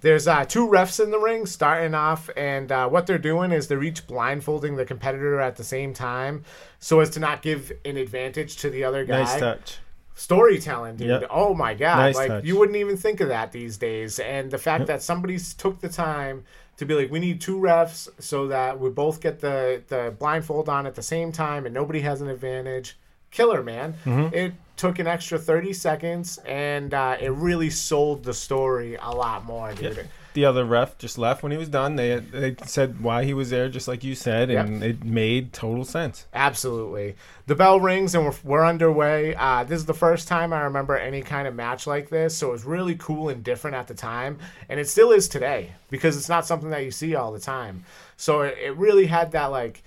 There's 0.00 0.28
uh, 0.28 0.44
two 0.44 0.66
refs 0.68 1.02
in 1.02 1.10
the 1.10 1.18
ring 1.18 1.44
starting 1.46 1.92
off, 1.94 2.30
and 2.36 2.70
uh, 2.70 2.88
what 2.88 3.06
they're 3.06 3.18
doing 3.18 3.50
is 3.50 3.66
they're 3.66 3.82
each 3.82 4.06
blindfolding 4.06 4.76
the 4.76 4.84
competitor 4.84 5.40
at 5.40 5.56
the 5.56 5.64
same 5.64 5.92
time, 5.92 6.44
so 6.78 7.00
as 7.00 7.10
to 7.10 7.20
not 7.20 7.42
give 7.42 7.72
an 7.84 7.96
advantage 7.96 8.56
to 8.58 8.70
the 8.70 8.84
other 8.84 9.04
guy 9.04 9.22
Nice 9.24 9.40
touch. 9.40 9.78
storytelling, 10.14 10.96
dude. 10.96 11.08
Yep. 11.08 11.26
Oh 11.30 11.54
my 11.54 11.74
god, 11.74 11.96
Nice 11.98 12.14
like 12.16 12.28
touch. 12.28 12.44
you 12.44 12.58
wouldn't 12.58 12.76
even 12.76 12.96
think 12.96 13.20
of 13.20 13.28
that 13.28 13.50
these 13.52 13.76
days. 13.76 14.18
And 14.20 14.50
the 14.50 14.58
fact 14.58 14.86
that 14.86 15.02
somebody 15.02 15.38
took 15.38 15.80
the 15.80 15.88
time 15.88 16.44
to 16.78 16.86
be 16.86 16.94
like, 16.94 17.10
we 17.10 17.18
need 17.18 17.40
two 17.40 17.58
refs 17.58 18.08
so 18.18 18.48
that 18.48 18.80
we 18.80 18.88
both 18.88 19.20
get 19.20 19.40
the 19.40 19.82
the 19.88 20.14
blindfold 20.18 20.68
on 20.68 20.86
at 20.86 20.94
the 20.94 21.02
same 21.02 21.30
time 21.30 21.66
and 21.66 21.74
nobody 21.74 22.00
has 22.00 22.20
an 22.20 22.28
advantage. 22.28 22.96
Killer, 23.30 23.62
man. 23.62 23.94
Mm-hmm. 24.06 24.34
It 24.34 24.54
took 24.76 24.98
an 24.98 25.06
extra 25.06 25.38
thirty 25.38 25.74
seconds, 25.74 26.38
and 26.46 26.94
uh, 26.94 27.18
it 27.20 27.30
really 27.32 27.68
sold 27.68 28.24
the 28.24 28.32
story 28.32 28.96
a 28.96 29.10
lot 29.10 29.44
more, 29.44 29.74
dude. 29.74 30.08
The 30.34 30.44
other 30.44 30.64
ref 30.64 30.98
just 30.98 31.18
left 31.18 31.42
when 31.42 31.52
he 31.52 31.58
was 31.58 31.68
done. 31.68 31.96
They 31.96 32.16
they 32.16 32.56
said 32.64 33.00
why 33.00 33.24
he 33.24 33.34
was 33.34 33.50
there, 33.50 33.68
just 33.68 33.88
like 33.88 34.04
you 34.04 34.14
said, 34.14 34.50
and 34.50 34.82
it 34.82 35.04
made 35.04 35.52
total 35.52 35.84
sense. 35.84 36.26
Absolutely. 36.32 37.16
The 37.46 37.54
bell 37.54 37.80
rings 37.80 38.14
and 38.14 38.24
we're, 38.24 38.34
we're 38.44 38.66
underway. 38.66 39.34
Uh, 39.34 39.64
this 39.64 39.78
is 39.78 39.86
the 39.86 39.94
first 39.94 40.28
time 40.28 40.52
I 40.52 40.60
remember 40.60 40.96
any 40.96 41.22
kind 41.22 41.48
of 41.48 41.54
match 41.54 41.86
like 41.86 42.10
this, 42.10 42.36
so 42.36 42.48
it 42.48 42.52
was 42.52 42.64
really 42.64 42.94
cool 42.96 43.30
and 43.30 43.42
different 43.42 43.76
at 43.76 43.86
the 43.88 43.94
time, 43.94 44.38
and 44.68 44.78
it 44.78 44.88
still 44.88 45.12
is 45.12 45.28
today 45.28 45.72
because 45.90 46.16
it's 46.16 46.28
not 46.28 46.46
something 46.46 46.70
that 46.70 46.84
you 46.84 46.90
see 46.90 47.14
all 47.14 47.32
the 47.32 47.40
time. 47.40 47.84
So 48.16 48.42
it, 48.42 48.58
it 48.58 48.76
really 48.76 49.06
had 49.06 49.32
that 49.32 49.46
like 49.46 49.82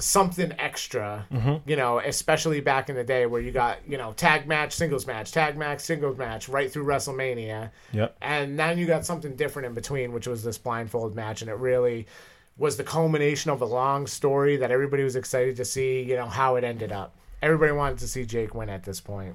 something 0.00 0.52
extra, 0.58 1.26
you 1.66 1.76
know, 1.76 1.98
especially 1.98 2.60
back 2.60 2.88
in 2.88 2.96
the 2.96 3.04
day 3.04 3.26
where 3.26 3.40
you 3.40 3.52
got 3.52 3.78
you 3.86 3.98
know 3.98 4.12
tag 4.12 4.46
match, 4.46 4.72
singles 4.72 5.06
match, 5.06 5.32
tag 5.32 5.56
match, 5.56 5.80
singles 5.80 6.18
match, 6.18 6.48
right 6.48 6.72
through 6.72 6.84
WrestleMania. 6.84 7.70
Yep. 7.92 8.16
And 8.20 8.58
then 8.58 8.78
you 8.78 8.86
got 8.86 9.04
something 9.04 9.36
different 9.36 9.66
in 9.66 9.74
between, 9.74 10.12
which 10.12 10.26
was 10.26 10.42
this 10.42 10.58
blindfold 10.58 11.14
match, 11.14 11.42
and 11.42 11.50
it 11.50 11.56
really 11.56 12.06
was 12.56 12.76
the 12.76 12.84
culmination 12.84 13.50
of 13.50 13.62
a 13.62 13.66
long 13.66 14.06
story 14.06 14.56
that 14.58 14.70
everybody 14.70 15.02
was 15.02 15.16
excited 15.16 15.56
to 15.56 15.64
see, 15.64 16.02
you 16.02 16.16
know, 16.16 16.26
how 16.26 16.56
it 16.56 16.64
ended 16.64 16.92
up. 16.92 17.14
Everybody 17.40 17.72
wanted 17.72 17.98
to 17.98 18.08
see 18.08 18.26
Jake 18.26 18.54
win 18.54 18.68
at 18.68 18.84
this 18.84 19.00
point. 19.00 19.34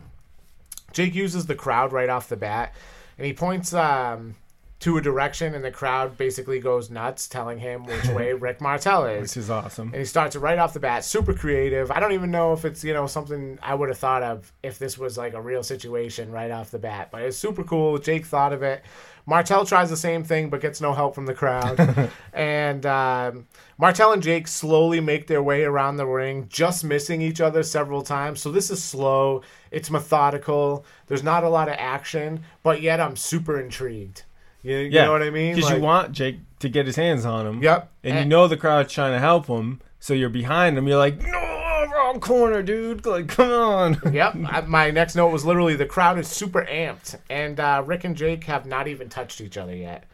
Jake 0.93 1.15
uses 1.15 1.47
the 1.47 1.55
crowd 1.55 1.91
right 1.91 2.09
off 2.09 2.29
the 2.29 2.37
bat, 2.37 2.75
and 3.17 3.25
he 3.25 3.33
points 3.33 3.73
um, 3.73 4.35
to 4.79 4.97
a 4.97 5.01
direction, 5.01 5.55
and 5.55 5.63
the 5.63 5.71
crowd 5.71 6.17
basically 6.17 6.59
goes 6.59 6.89
nuts, 6.89 7.27
telling 7.27 7.59
him 7.59 7.85
which 7.85 8.07
way 8.09 8.33
Rick 8.33 8.59
Martel 8.59 9.05
is. 9.05 9.21
Which 9.21 9.37
is 9.37 9.49
awesome. 9.49 9.87
And 9.87 9.97
he 9.97 10.05
starts 10.05 10.35
it 10.35 10.39
right 10.39 10.59
off 10.59 10.73
the 10.73 10.79
bat, 10.79 11.05
super 11.05 11.33
creative. 11.33 11.91
I 11.91 11.99
don't 11.99 12.11
even 12.11 12.29
know 12.29 12.53
if 12.53 12.65
it's, 12.65 12.83
you 12.83 12.93
know, 12.93 13.07
something 13.07 13.57
I 13.63 13.73
would 13.73 13.89
have 13.89 13.97
thought 13.97 14.21
of 14.21 14.51
if 14.63 14.77
this 14.77 14.97
was 14.97 15.17
like 15.17 15.33
a 15.33 15.41
real 15.41 15.63
situation 15.63 16.31
right 16.31 16.51
off 16.51 16.71
the 16.71 16.79
bat. 16.79 17.09
But 17.09 17.21
it's 17.21 17.37
super 17.37 17.63
cool. 17.63 17.97
Jake 17.97 18.25
thought 18.25 18.53
of 18.53 18.63
it. 18.63 18.83
Martel 19.25 19.65
tries 19.65 19.89
the 19.89 19.97
same 19.97 20.23
thing 20.23 20.49
but 20.49 20.61
gets 20.61 20.79
no 20.81 20.93
help 20.93 21.15
from 21.15 21.25
the 21.25 21.33
crowd. 21.33 22.11
and 22.33 22.85
um, 22.85 23.47
Martel 23.77 24.11
and 24.11 24.21
Jake 24.21 24.47
slowly 24.47 24.99
make 24.99 25.27
their 25.27 25.41
way 25.41 25.63
around 25.63 25.97
the 25.97 26.05
ring, 26.05 26.47
just 26.47 26.83
missing 26.83 27.21
each 27.21 27.41
other 27.41 27.63
several 27.63 28.03
times. 28.03 28.39
So 28.39 28.51
this 28.51 28.69
is 28.69 28.83
slow, 28.83 29.41
it's 29.71 29.89
methodical. 29.89 30.85
There's 31.07 31.23
not 31.23 31.43
a 31.43 31.49
lot 31.49 31.69
of 31.69 31.75
action, 31.79 32.41
but 32.61 32.81
yet 32.81 32.99
I'm 32.99 33.15
super 33.15 33.59
intrigued. 33.59 34.24
You, 34.65 34.77
you 34.77 34.89
know 34.91 35.11
what 35.11 35.21
I 35.23 35.29
mean? 35.29 35.55
Because 35.55 35.69
Like- 35.69 35.79
you 35.79 35.83
want 35.85 36.11
Jake 36.11 36.37
to 36.59 36.69
get 36.69 36.85
his 36.87 36.95
hands 36.95 37.25
on 37.25 37.45
him. 37.45 37.61
Yep. 37.61 37.91
And 38.03 38.19
you 38.19 38.25
know 38.25 38.47
the 38.47 38.57
crowd's 38.57 38.91
trying 38.91 39.13
to 39.13 39.19
help 39.19 39.45
him, 39.47 39.81
so 39.99 40.13
you're 40.13 40.29
behind 40.29 40.77
him. 40.77 40.87
You're 40.87 40.97
like, 40.97 41.21
no, 41.21 41.85
wrong 41.95 42.19
corner, 42.19 42.63
dude. 42.63 43.05
Like, 43.05 43.27
come 43.27 43.51
on. 43.51 44.01
Yep. 44.11 44.35
I- 44.47 44.61
My 44.61 44.89
next 44.91 45.15
note 45.15 45.29
was 45.31 45.45
literally 45.45 45.75
the 45.75 45.85
crowd 45.85 46.17
is 46.17 46.27
super 46.27 46.65
amped, 46.65 47.17
and 47.29 47.59
uh, 47.59 47.83
Rick 47.85 48.03
and 48.05 48.15
Jake 48.15 48.45
have 48.45 48.65
not 48.65 48.87
even 48.87 49.07
touched 49.09 49.39
each 49.41 49.57
other 49.57 49.75
yet. 49.75 50.05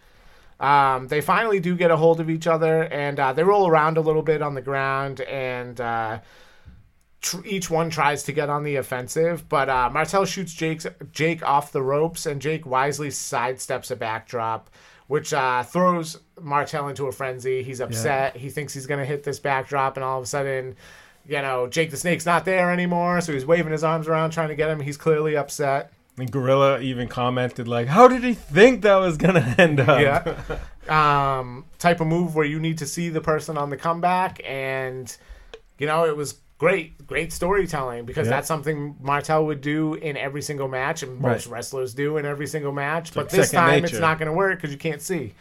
Um, 0.60 1.08
they 1.08 1.22
finally 1.22 1.60
do 1.60 1.76
get 1.76 1.90
a 1.90 1.98
hold 1.98 2.20
of 2.20 2.30
each 2.30 2.46
other, 2.46 2.84
and 2.84 3.20
uh, 3.20 3.34
they 3.34 3.44
roll 3.44 3.68
around 3.68 3.98
a 3.98 4.02
little 4.02 4.22
bit 4.22 4.42
on 4.44 4.54
the 4.54 4.62
ground, 4.62 5.22
and 5.22 5.80
uh, 5.82 6.20
tr- 7.22 7.46
each 7.46 7.70
one 7.70 7.90
tries 7.90 8.24
to 8.24 8.32
get 8.32 8.50
on 8.50 8.64
the 8.64 8.76
offensive. 8.76 9.48
But 9.48 9.70
uh, 9.70 9.90
Martel 9.92 10.26
shoots 10.26 10.54
Jake's, 10.54 10.86
Jake 11.12 11.44
off 11.44 11.72
the 11.72 11.82
ropes, 11.82 12.26
and 12.26 12.42
Jake 12.42 12.66
wisely 12.66 13.10
sidesteps 13.10 13.92
a 13.92 13.96
backdrop, 13.96 14.70
which 15.08 15.34
uh, 15.34 15.64
throws 15.64 16.20
Martel 16.40 16.90
into 16.90 17.08
a 17.08 17.12
frenzy. 17.12 17.64
He's 17.64 17.80
upset. 17.80 18.36
He 18.36 18.50
thinks 18.50 18.74
he's 18.74 18.88
going 18.88 19.00
to 19.00 19.06
hit 19.06 19.24
this 19.24 19.40
backdrop, 19.40 19.98
and 19.98 20.04
all 20.04 20.18
of 20.18 20.24
a 20.24 20.28
sudden, 20.28 20.76
you 21.28 21.42
know, 21.42 21.68
Jake 21.68 21.92
the 21.92 21.98
Snake's 21.98 22.26
not 22.26 22.46
there 22.46 22.72
anymore, 22.72 23.22
so 23.22 23.34
he's 23.34 23.46
waving 23.46 23.72
his 23.72 23.84
arms 23.84 24.08
around 24.08 24.32
trying 24.32 24.50
to 24.50 24.56
get 24.56 24.70
him. 24.70 24.80
He's 24.80 24.98
clearly 24.98 25.38
upset. 25.38 25.94
And 26.18 26.30
Gorilla 26.30 26.82
even 26.82 27.08
commented, 27.08 27.68
like, 27.68 27.88
how 27.88 28.08
did 28.08 28.24
he 28.24 28.34
think 28.34 28.82
that 28.82 28.96
was 28.96 29.18
going 29.18 29.36
to 29.42 29.56
end 29.62 29.80
up? 29.80 30.02
Yeah. 30.02 30.60
um, 31.40 31.66
type 31.80 32.02
of 32.02 32.08
move 32.08 32.36
where 32.36 32.46
you 32.46 32.60
need 32.60 32.80
to 32.80 32.88
see 32.88 33.10
the 33.10 33.22
person 33.22 33.58
on 33.58 33.70
the 33.70 33.78
comeback, 33.78 34.42
and 34.44 35.16
you 35.78 35.88
know 35.88 36.06
it 36.06 36.18
was 36.18 36.36
great, 36.62 37.08
great 37.08 37.34
storytelling 37.34 38.06
because 38.06 38.28
Yeah. 38.28 38.36
that's 38.36 38.48
something 38.48 38.96
Martel 39.02 39.48
would 39.48 39.62
do 39.62 39.96
in 39.96 40.16
every 40.16 40.44
single 40.44 40.68
match, 40.68 41.02
and 41.02 41.20
most 41.20 41.48
Right. 41.48 41.54
wrestlers 41.56 41.96
do 41.96 42.18
in 42.18 42.26
every 42.28 42.46
single 42.46 42.72
match. 42.72 43.16
But 43.16 43.22
like 43.26 43.30
this 43.32 43.50
time 43.50 43.84
it's 43.84 43.98
not 43.98 44.20
going 44.20 44.28
to 44.28 44.34
work 44.34 44.58
because 44.58 44.72
you 44.72 44.78
can't 44.78 45.02
see. 45.02 45.34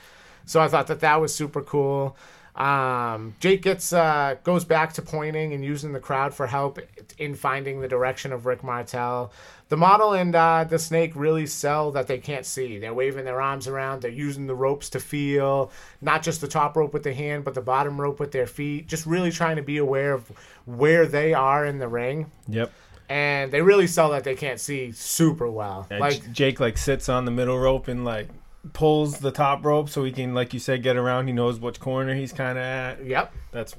So 0.47 0.63
I 0.63 0.69
thought 0.69 0.87
that 0.87 1.01
that 1.01 1.21
was 1.21 1.35
super 1.35 1.61
cool. 1.61 2.17
Um, 2.61 3.37
Jake 3.41 3.63
gets 3.63 3.91
uh, 3.91 4.37
goes 4.45 4.67
back 4.67 4.93
to 4.93 5.03
pointing 5.03 5.55
and 5.55 5.65
using 5.65 5.93
the 5.93 5.99
crowd 5.99 6.35
for 6.35 6.47
help 6.47 6.79
in 7.17 7.35
finding 7.35 7.81
the 7.81 7.89
direction 7.89 8.35
of 8.35 8.45
Rick 8.45 8.63
Martel. 8.63 9.33
The 9.71 9.79
model 9.79 10.13
and 10.13 10.35
uh, 10.35 10.65
the 10.65 10.79
snake 10.79 11.13
really 11.15 11.47
sell 11.47 11.91
that 11.93 12.07
they 12.07 12.19
can't 12.19 12.45
see. 12.45 12.79
They're 12.79 12.93
waving 12.93 13.25
their 13.25 13.41
arms 13.41 13.67
around. 13.67 14.03
They're 14.03 14.11
using 14.11 14.47
the 14.47 14.55
ropes 14.55 14.91
to 14.91 15.01
feel, 15.01 15.73
not 16.03 16.23
just 16.23 16.43
the 16.43 16.49
top 16.49 16.77
rope 16.77 16.93
with 16.93 17.03
the 17.03 17.15
hand, 17.15 17.45
but 17.45 17.55
the 17.55 17.63
bottom 17.63 17.99
rope 17.99 18.21
with 18.21 18.33
their 18.33 18.47
feet. 18.47 18.89
Just 18.89 19.07
really 19.07 19.31
trying 19.31 19.57
to 19.57 19.63
be 19.63 19.79
aware 19.79 20.13
of 20.13 20.29
where 20.67 21.07
they 21.07 21.33
are 21.33 21.65
in 21.65 21.79
the 21.79 21.89
ring. 21.89 22.31
Yep. 22.47 22.71
And 23.09 23.51
they 23.51 23.63
really 23.63 23.87
sell 23.87 24.11
that 24.11 24.25
they 24.25 24.35
can't 24.35 24.61
see 24.61 24.93
super 24.93 25.51
well. 25.51 25.87
And 25.91 26.01
like 26.01 26.31
Jake, 26.31 26.61
like, 26.61 26.77
sits 26.77 27.09
on 27.09 27.25
the 27.25 27.31
middle 27.31 27.59
rope 27.59 27.89
and, 27.89 28.05
like, 28.05 28.29
pulls 28.73 29.19
the 29.19 29.31
top 29.31 29.65
rope 29.65 29.89
so 29.89 30.05
he 30.05 30.13
can, 30.13 30.35
like 30.35 30.53
you 30.53 30.61
said, 30.61 30.83
get 30.83 30.97
around. 30.97 31.27
He 31.27 31.33
knows 31.33 31.59
which 31.59 31.81
corner 31.81 32.15
he's 32.15 32.33
kind 32.33 32.59
of 32.59 32.65
at. 32.65 33.05
Yep. 33.05 33.33
That's 33.53 33.75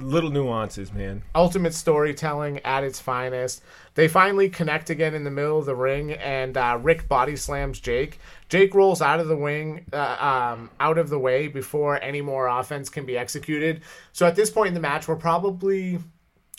little 0.00 0.30
nuances, 0.30 0.92
man. 0.92 1.22
ultimate 1.34 1.74
storytelling 1.74 2.58
at 2.60 2.84
its 2.84 3.00
finest. 3.00 3.62
They 3.94 4.08
finally 4.08 4.48
connect 4.48 4.90
again 4.90 5.14
in 5.14 5.24
the 5.24 5.30
middle 5.30 5.58
of 5.58 5.66
the 5.66 5.74
ring, 5.74 6.12
and 6.12 6.56
uh, 6.56 6.78
Rick 6.80 7.08
body 7.08 7.36
slams 7.36 7.80
Jake. 7.80 8.18
Jake 8.48 8.74
rolls 8.74 9.02
out 9.02 9.20
of 9.20 9.28
the 9.28 9.36
wing, 9.36 9.84
uh, 9.92 10.54
um, 10.56 10.70
out 10.80 10.98
of 10.98 11.10
the 11.10 11.18
way 11.18 11.48
before 11.48 12.02
any 12.02 12.20
more 12.20 12.46
offense 12.46 12.88
can 12.88 13.04
be 13.04 13.18
executed. 13.18 13.82
So 14.12 14.26
at 14.26 14.36
this 14.36 14.50
point 14.50 14.68
in 14.68 14.74
the 14.74 14.80
match, 14.80 15.06
we're 15.06 15.16
probably 15.16 15.98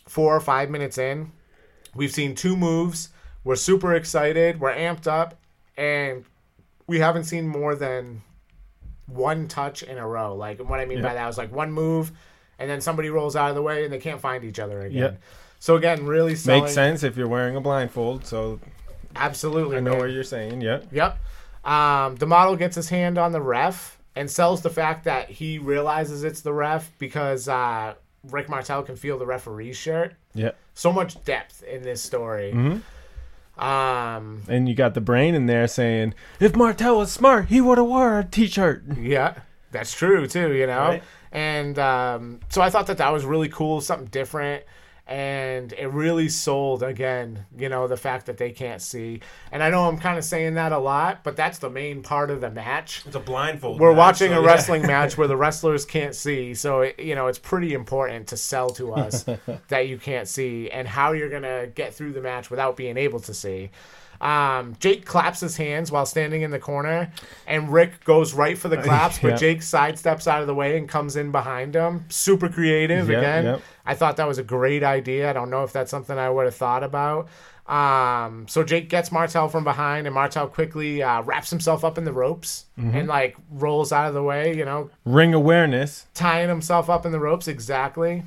four 0.08 0.36
or 0.36 0.40
five 0.40 0.70
minutes 0.70 0.98
in. 0.98 1.32
We've 1.96 2.12
seen 2.12 2.36
two 2.36 2.56
moves. 2.56 3.10
We're 3.44 3.56
super 3.56 3.96
excited. 3.96 4.60
We're 4.60 4.76
amped 4.76 5.08
up, 5.08 5.40
and 5.78 6.26
we 6.92 7.00
haven't 7.00 7.24
seen 7.24 7.48
more 7.48 7.74
than 7.74 8.22
one 9.08 9.48
touch 9.48 9.82
in 9.84 9.98
a 9.98 10.06
row. 10.08 10.36
Like 10.36 10.60
what 10.60 10.80
I 10.80 10.86
mean 10.86 11.02
by 11.02 11.10
Yeah. 11.10 11.14
that 11.16 11.28
was 11.28 11.38
like 11.38 11.52
one 11.52 11.72
move, 11.72 12.12
and 12.60 12.70
then 12.70 12.82
somebody 12.82 13.10
rolls 13.10 13.36
out 13.36 13.50
of 13.50 13.56
the 13.56 13.62
way 13.62 13.84
and 13.86 13.92
they 13.94 14.00
can't 14.00 14.20
find 14.22 14.44
each 14.44 14.60
other 14.60 14.82
again. 14.82 14.98
Yeah. 14.98 15.12
So 15.60 15.76
again, 15.76 16.06
really 16.06 16.36
selling. 16.36 16.64
Makes 16.64 16.74
sense 16.74 17.04
if 17.04 17.16
you're 17.18 17.28
wearing 17.28 17.56
a 17.56 17.62
blindfold, 17.62 18.26
so 18.26 18.60
Absolutely. 19.16 19.78
I 19.78 19.80
know 19.80 19.92
man. 19.92 20.00
what 20.00 20.12
you're 20.12 20.24
saying. 20.24 20.62
Yep. 20.62 20.88
Yep. 20.92 21.18
Um, 21.64 22.16
the 22.18 22.26
model 22.26 22.56
gets 22.56 22.76
his 22.76 22.90
hand 22.90 23.18
on 23.18 23.32
the 23.32 23.42
ref, 23.42 23.98
and 24.16 24.30
sells 24.30 24.62
the 24.62 24.70
fact 24.70 25.06
that 25.06 25.30
he 25.30 25.60
realizes 25.60 26.24
it's 26.24 26.42
the 26.42 26.52
ref 26.54 26.92
because 26.98 27.48
uh, 27.48 27.94
Rick 28.30 28.50
Martel 28.50 28.84
can 28.84 28.96
feel 28.96 29.18
the 29.18 29.26
referee's 29.26 29.78
shirt. 29.78 30.16
Yeah. 30.34 30.52
So 30.74 30.92
much 30.92 31.24
depth 31.24 31.64
in 31.64 31.84
this 31.84 32.02
story. 32.02 32.52
Um, 33.58 34.42
And 34.48 34.68
you 34.68 34.76
got 34.76 34.94
the 34.94 35.02
brain 35.02 35.36
in 35.36 35.46
there 35.46 35.68
saying, 35.68 36.14
if 36.40 36.56
Martel 36.56 36.98
was 36.98 37.12
smart, 37.12 37.48
he 37.48 37.62
would 37.62 37.78
have 37.78 37.88
wore 37.88 38.20
a 38.20 38.24
t-shirt. 38.24 38.84
Yeah, 39.00 39.36
that's 39.72 39.94
true 39.94 40.26
too. 40.28 40.54
You 40.54 40.68
know, 40.68 40.80
Right. 40.80 41.04
and 41.32 41.78
um, 41.78 42.40
so 42.50 42.62
I 42.62 42.70
thought 42.70 42.88
that 42.88 42.98
that 42.98 43.12
was 43.14 43.24
really 43.26 43.50
cool, 43.50 43.82
something 43.82 44.08
different, 44.08 44.64
and 45.12 45.74
it 45.74 45.88
really 45.88 46.30
sold 46.30 46.84
again. 46.84 47.46
You 47.58 47.68
know, 47.68 47.86
the 47.86 47.98
fact 47.98 48.28
that 48.28 48.38
they 48.38 48.52
can't 48.52 48.82
see, 48.82 49.20
and 49.52 49.62
I 49.62 49.70
know 49.70 49.90
I'm 49.90 49.98
kind 49.98 50.18
of 50.18 50.24
saying 50.24 50.54
that 50.54 50.72
a 50.72 50.78
lot, 50.78 51.26
but 51.26 51.36
that's 51.36 51.60
the 51.60 51.70
main 51.70 52.02
part 52.02 52.32
of 52.32 52.40
the 52.40 52.50
match. 52.50 53.04
It's 53.06 53.16
a 53.16 53.20
blindfold. 53.20 53.82
We're 53.82 53.94
watching 53.94 54.32
a 54.32 54.42
wrestling 54.42 54.82
match 54.88 55.18
where 55.18 55.28
the 55.28 55.36
wrestlers 55.36 55.84
can't 55.84 56.16
see, 56.16 56.54
so 56.54 56.82
it, 56.82 56.98
you 56.98 57.14
know 57.14 57.28
it's 57.28 57.40
pretty 57.40 57.74
important 57.74 58.28
to 58.28 58.38
sell 58.38 58.70
to 58.72 58.94
us 58.94 59.26
that 59.68 59.90
you 59.90 59.98
can't 59.98 60.30
see 60.30 60.70
and 60.70 60.88
how 60.88 61.12
you're 61.12 61.30
gonna 61.30 61.68
get 61.68 61.94
through 61.94 62.14
the 62.14 62.22
match 62.22 62.50
without 62.50 62.78
being 62.78 62.96
able 62.96 63.20
to 63.20 63.34
see. 63.34 63.70
Um, 64.22 64.76
Jake 64.80 65.06
claps 65.06 65.40
his 65.40 65.58
hands 65.58 65.92
while 65.92 66.06
standing 66.06 66.44
in 66.44 66.52
the 66.52 66.60
corner, 66.60 67.12
and 67.48 67.74
Rick 67.74 68.04
goes 68.06 68.34
right 68.34 68.58
for 68.58 68.70
the 68.70 68.78
claps, 68.84 69.18
but. 69.20 69.38
Jake 69.40 69.62
sidesteps 69.62 70.28
out 70.28 70.42
of 70.42 70.48
the 70.48 70.54
way 70.56 70.78
and 70.78 70.88
comes 70.88 71.16
in 71.16 71.32
behind 71.32 71.74
him. 71.76 72.06
Super 72.10 72.48
creative 72.48 73.10
again. 73.10 73.46
yep. 73.46 73.62
I 73.86 73.96
thought 73.96 74.18
that 74.18 74.28
was 74.28 74.38
a 74.38 74.44
great 74.44 74.84
idea. 74.84 75.30
I 75.30 75.34
don't 75.34 75.50
know 75.50 75.64
if 75.64 75.74
that's 75.74 75.90
something 75.90 76.18
I 76.18 76.30
would 76.30 76.46
have 76.46 76.56
thought 76.56 76.84
about. 76.84 77.30
Um, 77.68 78.48
so 78.48 78.64
Jake 78.64 78.90
gets 78.90 79.12
Martel 79.12 79.48
from 79.48 79.64
behind, 79.64 80.06
and 80.06 80.14
Martel 80.14 80.48
quickly 80.48 81.02
uh, 81.02 81.22
wraps 81.24 81.50
himself 81.50 81.84
up 81.84 81.98
in 81.98 82.04
the 82.06 82.14
ropes 82.14 82.66
Mm-hmm. 82.80 82.98
and 82.98 83.08
like 83.08 83.36
rolls 83.52 83.92
out 83.92 84.08
of 84.08 84.14
the 84.14 84.24
way. 84.24 84.56
You 84.56 84.66
know, 84.66 84.90
Ring 85.06 85.34
awareness. 85.34 86.06
tying 86.14 86.50
himself 86.50 86.90
up 86.90 87.06
in 87.06 87.12
the 87.12 87.20
ropes 87.20 87.48
exactly. 87.48 88.24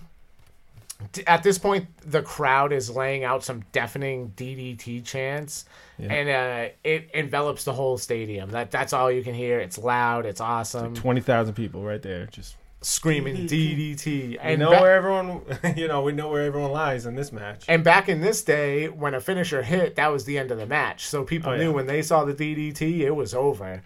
At 1.27 1.43
this 1.43 1.59
point, 1.59 1.87
the 2.09 2.23
crowd 2.23 2.73
is 2.73 2.91
laying 2.91 3.25
out 3.25 3.43
some 3.45 3.63
deafening 3.73 4.33
DDT 4.37 5.05
chants, 5.05 5.65
and 5.99 6.29
uh, 6.29 6.73
it 6.83 7.11
envelops 7.15 7.65
the 7.65 7.73
whole 7.73 7.99
stadium. 7.99 8.51
That 8.51 8.71
that's 8.71 8.93
all 8.93 9.11
you 9.11 9.23
can 9.23 9.35
hear. 9.35 9.59
It's 9.61 9.79
loud. 9.79 10.27
It's 10.27 10.41
awesome. 10.41 10.95
20,000 10.95 11.55
people 11.55 11.83
right 11.83 12.03
there. 12.03 12.27
Just 12.27 12.57
Screaming 12.83 13.47
DDT. 13.49 14.33
you 14.33 14.39
And 14.43 14.61
know 14.61 14.71
ba- 14.71 14.83
where 14.83 14.95
everyone, 14.95 15.41
you 15.77 15.89
know, 15.89 16.03
we 16.03 16.13
know 16.13 16.29
where 16.29 16.43
everyone 16.43 16.71
lies 16.71 17.07
in 17.07 17.15
this 17.15 17.33
match. 17.33 17.65
And 17.67 17.83
back 17.83 18.11
in 18.11 18.21
this 18.21 18.43
day, 18.43 18.89
when 18.91 19.15
a 19.15 19.21
finisher 19.23 19.63
hit, 19.63 19.97
that 19.97 20.13
was 20.13 20.27
the 20.27 20.37
end 20.39 20.51
of 20.51 20.59
the 20.59 20.67
match. 20.67 21.07
So 21.07 21.25
people 21.25 21.53
Oh, 21.53 21.57
knew 21.57 21.69
yeah. 21.71 21.75
when 21.75 21.87
they 21.87 22.03
saw 22.03 22.27
the 22.27 22.35
DDT, 22.35 23.01
it 23.01 23.13
was 23.13 23.33
over. 23.33 23.83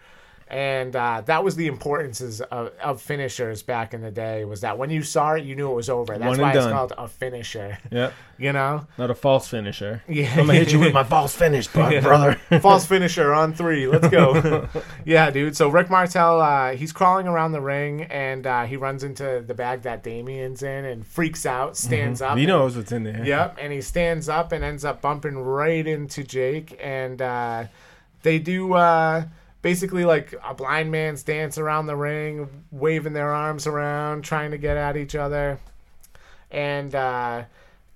And 0.50 0.96
uh, 0.96 1.22
that 1.26 1.44
was 1.44 1.56
the 1.56 1.66
importance 1.66 2.20
of, 2.40 2.72
of 2.82 3.02
finishers 3.02 3.62
back 3.62 3.92
in 3.92 4.00
the 4.00 4.10
day. 4.10 4.44
Was 4.44 4.62
that 4.62 4.78
when 4.78 4.88
you 4.90 5.02
saw 5.02 5.34
it, 5.34 5.44
you 5.44 5.54
knew 5.54 5.70
it 5.70 5.74
was 5.74 5.90
over. 5.90 6.16
That's 6.16 6.26
One 6.26 6.40
and 6.40 6.42
why 6.42 6.52
it's 6.56 6.66
called 6.72 6.92
a 6.96 7.08
finisher. 7.08 7.78
Yep. 7.90 8.12
You 8.40 8.52
know, 8.52 8.86
Not 8.96 9.10
a 9.10 9.16
false 9.16 9.48
finisher. 9.48 10.04
Yeah. 10.06 10.30
I'm 10.30 10.46
gonna 10.46 10.54
hit 10.60 10.72
you 10.72 10.78
with 10.78 10.94
my 10.94 11.02
false 11.16 11.34
finish, 11.34 11.66
bro- 11.66 12.00
brother. 12.00 12.34
false 12.60 12.86
finisher 12.86 13.34
on 13.34 13.52
three. 13.52 13.88
Let's 13.88 14.06
go. 14.06 14.68
yeah, 15.04 15.28
dude. 15.32 15.56
So 15.56 15.68
Rick 15.68 15.90
Martel, 15.90 16.40
uh, 16.40 16.76
he's 16.76 16.92
crawling 16.92 17.26
around 17.26 17.50
the 17.50 17.60
ring, 17.60 18.02
and 18.02 18.46
uh, 18.46 18.62
he 18.66 18.76
runs 18.76 19.02
into 19.02 19.42
the 19.44 19.54
bag 19.54 19.82
that 19.82 20.04
Damien's 20.04 20.62
in, 20.62 20.84
and 20.84 21.04
freaks 21.04 21.46
out, 21.46 21.76
stands 21.76 22.22
up, 22.22 22.38
he 22.38 22.46
knows 22.46 22.76
what's 22.76 22.92
in 22.92 23.02
there. 23.02 23.24
Yep, 23.24 23.58
and 23.60 23.72
he 23.72 23.80
stands 23.80 24.28
up 24.28 24.52
and 24.52 24.62
ends 24.62 24.84
up 24.84 25.02
bumping 25.02 25.36
right 25.38 25.84
into 25.84 26.22
Jake, 26.22 26.78
and 26.80 27.20
uh, 27.20 27.64
they 28.22 28.38
do 28.38 28.74
uh, 28.74 29.24
basically 29.62 30.04
like 30.04 30.34
a 30.44 30.54
blind 30.54 30.90
man's 30.90 31.22
dance 31.22 31.58
around 31.58 31.86
the 31.86 31.96
ring, 31.96 32.64
waving 32.70 33.12
their 33.12 33.32
arms 33.32 33.66
around, 33.66 34.22
trying 34.22 34.50
to 34.52 34.58
get 34.58 34.76
at 34.76 34.96
each 34.96 35.14
other, 35.14 35.58
and 36.50 36.94
uh, 36.94 37.42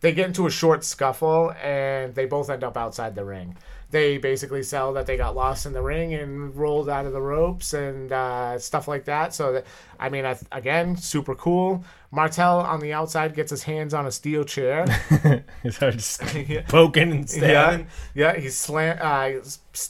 they 0.00 0.12
get 0.12 0.26
into 0.26 0.46
a 0.46 0.50
short 0.50 0.84
scuffle, 0.84 1.52
and 1.62 2.14
they 2.14 2.26
both 2.26 2.50
end 2.50 2.64
up 2.64 2.76
outside 2.76 3.14
the 3.14 3.24
ring. 3.24 3.56
They 3.90 4.16
basically 4.18 4.62
sell 4.62 4.94
that 4.94 5.06
they 5.06 5.16
got 5.18 5.36
lost 5.36 5.66
in 5.66 5.74
the 5.74 5.82
ring 5.82 6.14
and 6.14 6.56
rolled 6.56 6.88
out 6.88 7.04
of 7.04 7.12
the 7.12 7.20
ropes 7.20 7.74
and 7.74 8.10
uh, 8.10 8.58
stuff 8.58 8.88
like 8.88 9.04
that. 9.04 9.34
So, 9.34 9.52
that, 9.52 9.66
I 10.00 10.08
mean, 10.08 10.24
again, 10.50 10.96
super 10.96 11.34
cool. 11.34 11.84
Martel 12.14 12.60
on 12.60 12.78
the 12.80 12.92
outside 12.92 13.34
gets 13.34 13.50
his 13.50 13.62
hands 13.62 13.94
on 13.94 14.04
a 14.06 14.12
steel 14.12 14.44
chair. 14.44 14.84
He 15.62 15.70
started 15.70 15.98
just 15.98 16.20
poking 16.68 17.10
and 17.10 17.28
stabbing. 17.30 17.86
Yeah, 18.14 18.32
yeah, 18.34 18.38
he's 18.38 18.54
slant. 18.54 19.00
Uh, 19.00 19.40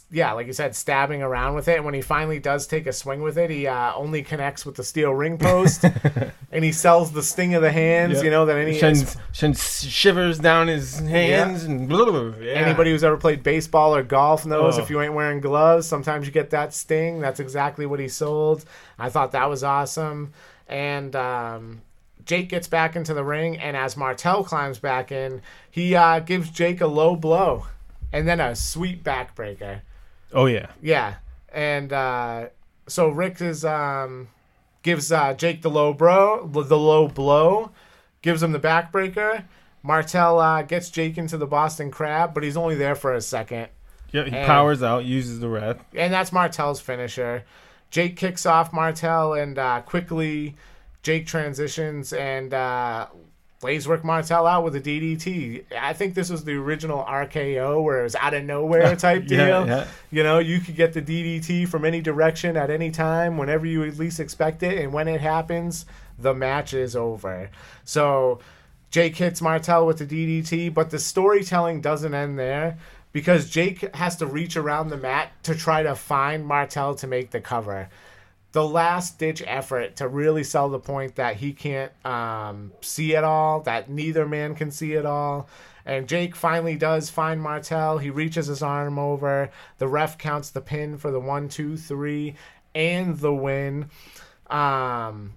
yeah, 0.08 0.30
like 0.32 0.46
you 0.46 0.52
said, 0.52 0.76
stabbing 0.76 1.20
around 1.20 1.56
with 1.56 1.66
it. 1.66 1.76
And 1.78 1.84
when 1.84 1.94
he 1.94 2.00
finally 2.00 2.38
does 2.38 2.68
take 2.68 2.86
a 2.86 2.92
swing 2.92 3.22
with 3.22 3.36
it, 3.38 3.50
he 3.50 3.66
uh, 3.66 3.92
only 3.94 4.22
connects 4.22 4.64
with 4.64 4.76
the 4.76 4.84
steel 4.84 5.10
ring 5.12 5.36
post, 5.36 5.84
and 6.52 6.64
he 6.64 6.70
sells 6.70 7.10
the 7.10 7.24
sting 7.24 7.54
of 7.54 7.62
the 7.62 7.72
hands. 7.72 8.14
Yep. 8.14 8.24
You 8.24 8.30
know 8.30 8.46
that 8.46 8.56
any 8.56 8.78
shivers 9.54 10.38
down 10.38 10.68
his 10.68 11.00
hands 11.00 11.64
and 11.64 11.88
blah, 11.88 12.04
blah, 12.04 12.30
blah. 12.30 12.38
Yeah. 12.38 12.52
anybody 12.52 12.92
who's 12.92 13.02
ever 13.02 13.16
played 13.16 13.42
baseball 13.42 13.96
or 13.96 14.04
golf 14.04 14.46
knows 14.46 14.78
Oh. 14.78 14.82
if 14.82 14.90
you 14.90 15.00
ain't 15.00 15.14
wearing 15.14 15.40
gloves, 15.40 15.88
sometimes 15.88 16.26
you 16.26 16.32
get 16.32 16.50
that 16.50 16.72
sting. 16.72 17.18
That's 17.20 17.40
exactly 17.40 17.84
what 17.84 17.98
he 17.98 18.06
sold. 18.08 18.64
I 18.98 19.08
thought 19.08 19.32
that 19.32 19.48
was 19.50 19.64
awesome, 19.64 20.32
and. 20.68 21.16
Um, 21.16 21.82
Jake 22.24 22.48
gets 22.48 22.68
back 22.68 22.94
into 22.96 23.14
the 23.14 23.24
ring, 23.24 23.58
and 23.58 23.76
as 23.76 23.96
Martel 23.96 24.44
climbs 24.44 24.78
back 24.78 25.10
in, 25.12 25.42
he 25.70 25.94
uh, 25.94 26.20
gives 26.20 26.50
Jake 26.50 26.80
a 26.80 26.86
low 26.86 27.16
blow, 27.16 27.66
and 28.12 28.26
then 28.28 28.40
a 28.40 28.54
sweet 28.54 29.02
backbreaker. 29.02 29.80
Oh 30.32 30.46
yeah. 30.46 30.68
Yeah, 30.80 31.14
and 31.52 31.92
uh, 31.92 32.46
so 32.86 33.08
Rick 33.08 33.40
is 33.40 33.64
um, 33.64 34.28
gives 34.82 35.10
uh, 35.12 35.34
Jake 35.34 35.62
the 35.62 35.70
low 35.70 35.92
bro, 35.92 36.46
the 36.46 36.78
low 36.78 37.08
blow, 37.08 37.70
gives 38.22 38.42
him 38.42 38.52
the 38.52 38.60
backbreaker. 38.60 39.44
Martel 39.82 40.38
uh, 40.38 40.62
gets 40.62 40.90
Jake 40.90 41.18
into 41.18 41.36
the 41.36 41.46
Boston 41.46 41.90
Crab, 41.90 42.34
but 42.34 42.44
he's 42.44 42.56
only 42.56 42.76
there 42.76 42.94
for 42.94 43.12
a 43.14 43.20
second, 43.20 43.68
Yeah, 44.12 44.24
he 44.24 44.36
And- 44.36 44.46
powers 44.46 44.80
out, 44.82 45.04
uses 45.04 45.40
the 45.40 45.48
ref. 45.48 45.78
and 45.94 46.12
that's 46.12 46.30
Martel's 46.32 46.80
finisher. 46.80 47.42
Jake 47.90 48.16
kicks 48.16 48.46
off 48.46 48.72
Martel, 48.72 49.34
and 49.34 49.58
uh, 49.58 49.80
quickly 49.82 50.54
Jake 51.02 51.26
transitions 51.26 52.12
and 52.12 52.54
uh, 52.54 53.06
lays 53.62 53.86
Rick 53.86 54.04
Martel 54.04 54.46
out 54.46 54.64
with 54.64 54.76
a 54.76 54.80
DDT. 54.80 55.64
I 55.78 55.92
think 55.92 56.14
this 56.14 56.30
was 56.30 56.44
the 56.44 56.54
original 56.54 57.04
RKO, 57.04 57.82
where 57.82 58.00
it 58.00 58.04
was 58.04 58.16
out 58.16 58.34
of 58.34 58.44
nowhere 58.44 58.94
type 58.96 59.26
deal. 59.26 59.66
yeah. 59.66 59.86
You 60.10 60.22
know, 60.22 60.38
you 60.38 60.60
could 60.60 60.76
get 60.76 60.92
the 60.92 61.02
DDT 61.02 61.68
from 61.68 61.84
any 61.84 62.00
direction 62.00 62.56
at 62.56 62.70
any 62.70 62.90
time, 62.90 63.36
whenever 63.36 63.66
you 63.66 63.84
at 63.84 63.98
least 63.98 64.20
expect 64.20 64.62
it, 64.62 64.78
and 64.78 64.92
when 64.92 65.08
it 65.08 65.20
happens, 65.20 65.86
the 66.18 66.34
match 66.34 66.74
is 66.74 66.94
over. 66.94 67.50
So 67.84 68.40
Jake 68.90 69.16
hits 69.16 69.40
Martel 69.40 69.86
with 69.86 69.98
the 69.98 70.06
DDT, 70.06 70.72
but 70.72 70.90
the 70.90 70.98
storytelling 70.98 71.80
doesn't 71.80 72.14
end 72.14 72.38
there 72.38 72.78
because 73.12 73.48
Jake 73.48 73.94
has 73.94 74.16
to 74.16 74.26
reach 74.26 74.56
around 74.56 74.88
the 74.88 74.96
mat 74.96 75.30
to 75.44 75.54
try 75.54 75.82
to 75.82 75.94
find 75.94 76.46
Martel 76.46 76.94
to 76.96 77.06
make 77.06 77.30
the 77.30 77.40
cover. 77.40 77.88
The 78.52 78.66
last 78.66 79.18
ditch 79.18 79.42
effort 79.46 79.96
to 79.96 80.08
really 80.08 80.44
sell 80.44 80.68
the 80.68 80.78
point 80.78 81.16
that 81.16 81.36
he 81.36 81.52
can't 81.52 81.92
um, 82.04 82.72
see 82.82 83.14
it 83.14 83.24
all, 83.24 83.60
that 83.62 83.88
neither 83.88 84.26
man 84.26 84.54
can 84.54 84.70
see 84.70 84.92
it 84.92 85.06
all. 85.06 85.48
And 85.84 86.06
Jake 86.08 86.36
finally 86.36 86.76
does 86.76 87.10
find 87.10 87.40
Martel. 87.40 87.98
He 87.98 88.10
reaches 88.10 88.46
his 88.46 88.62
arm 88.62 88.98
over. 88.98 89.50
The 89.78 89.88
ref 89.88 90.18
counts 90.18 90.50
the 90.50 90.60
pin 90.60 90.98
for 90.98 91.10
the 91.10 91.18
one, 91.18 91.48
two, 91.48 91.76
three, 91.76 92.36
and 92.74 93.18
the 93.18 93.34
win. 93.34 93.90
Um, 94.48 95.32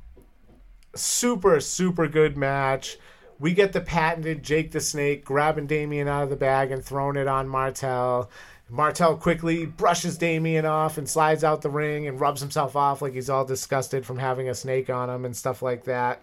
super 0.95 1.59
super 1.59 2.07
good 2.07 2.38
match. 2.38 2.97
We 3.39 3.53
get 3.53 3.74
the 3.74 3.82
patented 3.82 4.43
Jake 4.43 4.72
the 4.72 4.80
Snake 4.80 5.26
grabbing 5.26 5.68
Damien 5.68 6.07
out 6.07 6.24
of 6.24 6.30
the 6.30 6.36
bag 6.36 6.72
and 6.72 6.84
throwing 6.84 7.18
it 7.18 7.28
on 7.28 7.49
Martel. 7.49 8.30
Martel 8.70 9.16
quickly 9.18 9.66
brushes 9.66 10.18
Damien 10.18 10.66
off 10.66 10.97
and 10.97 11.07
slides 11.07 11.43
out 11.43 11.61
the 11.61 11.70
ring 11.70 12.07
and 12.07 12.20
rubs 12.20 12.41
himself 12.41 12.76
off 12.76 13.01
like 13.01 13.13
he's 13.13 13.30
all 13.30 13.45
disgusted 13.45 14.05
from 14.05 14.18
having 14.18 14.49
a 14.49 14.55
snake 14.55 14.89
on 14.89 15.09
him 15.09 15.24
and 15.24 15.36
stuff 15.38 15.61
like 15.61 15.84
that. 15.84 16.22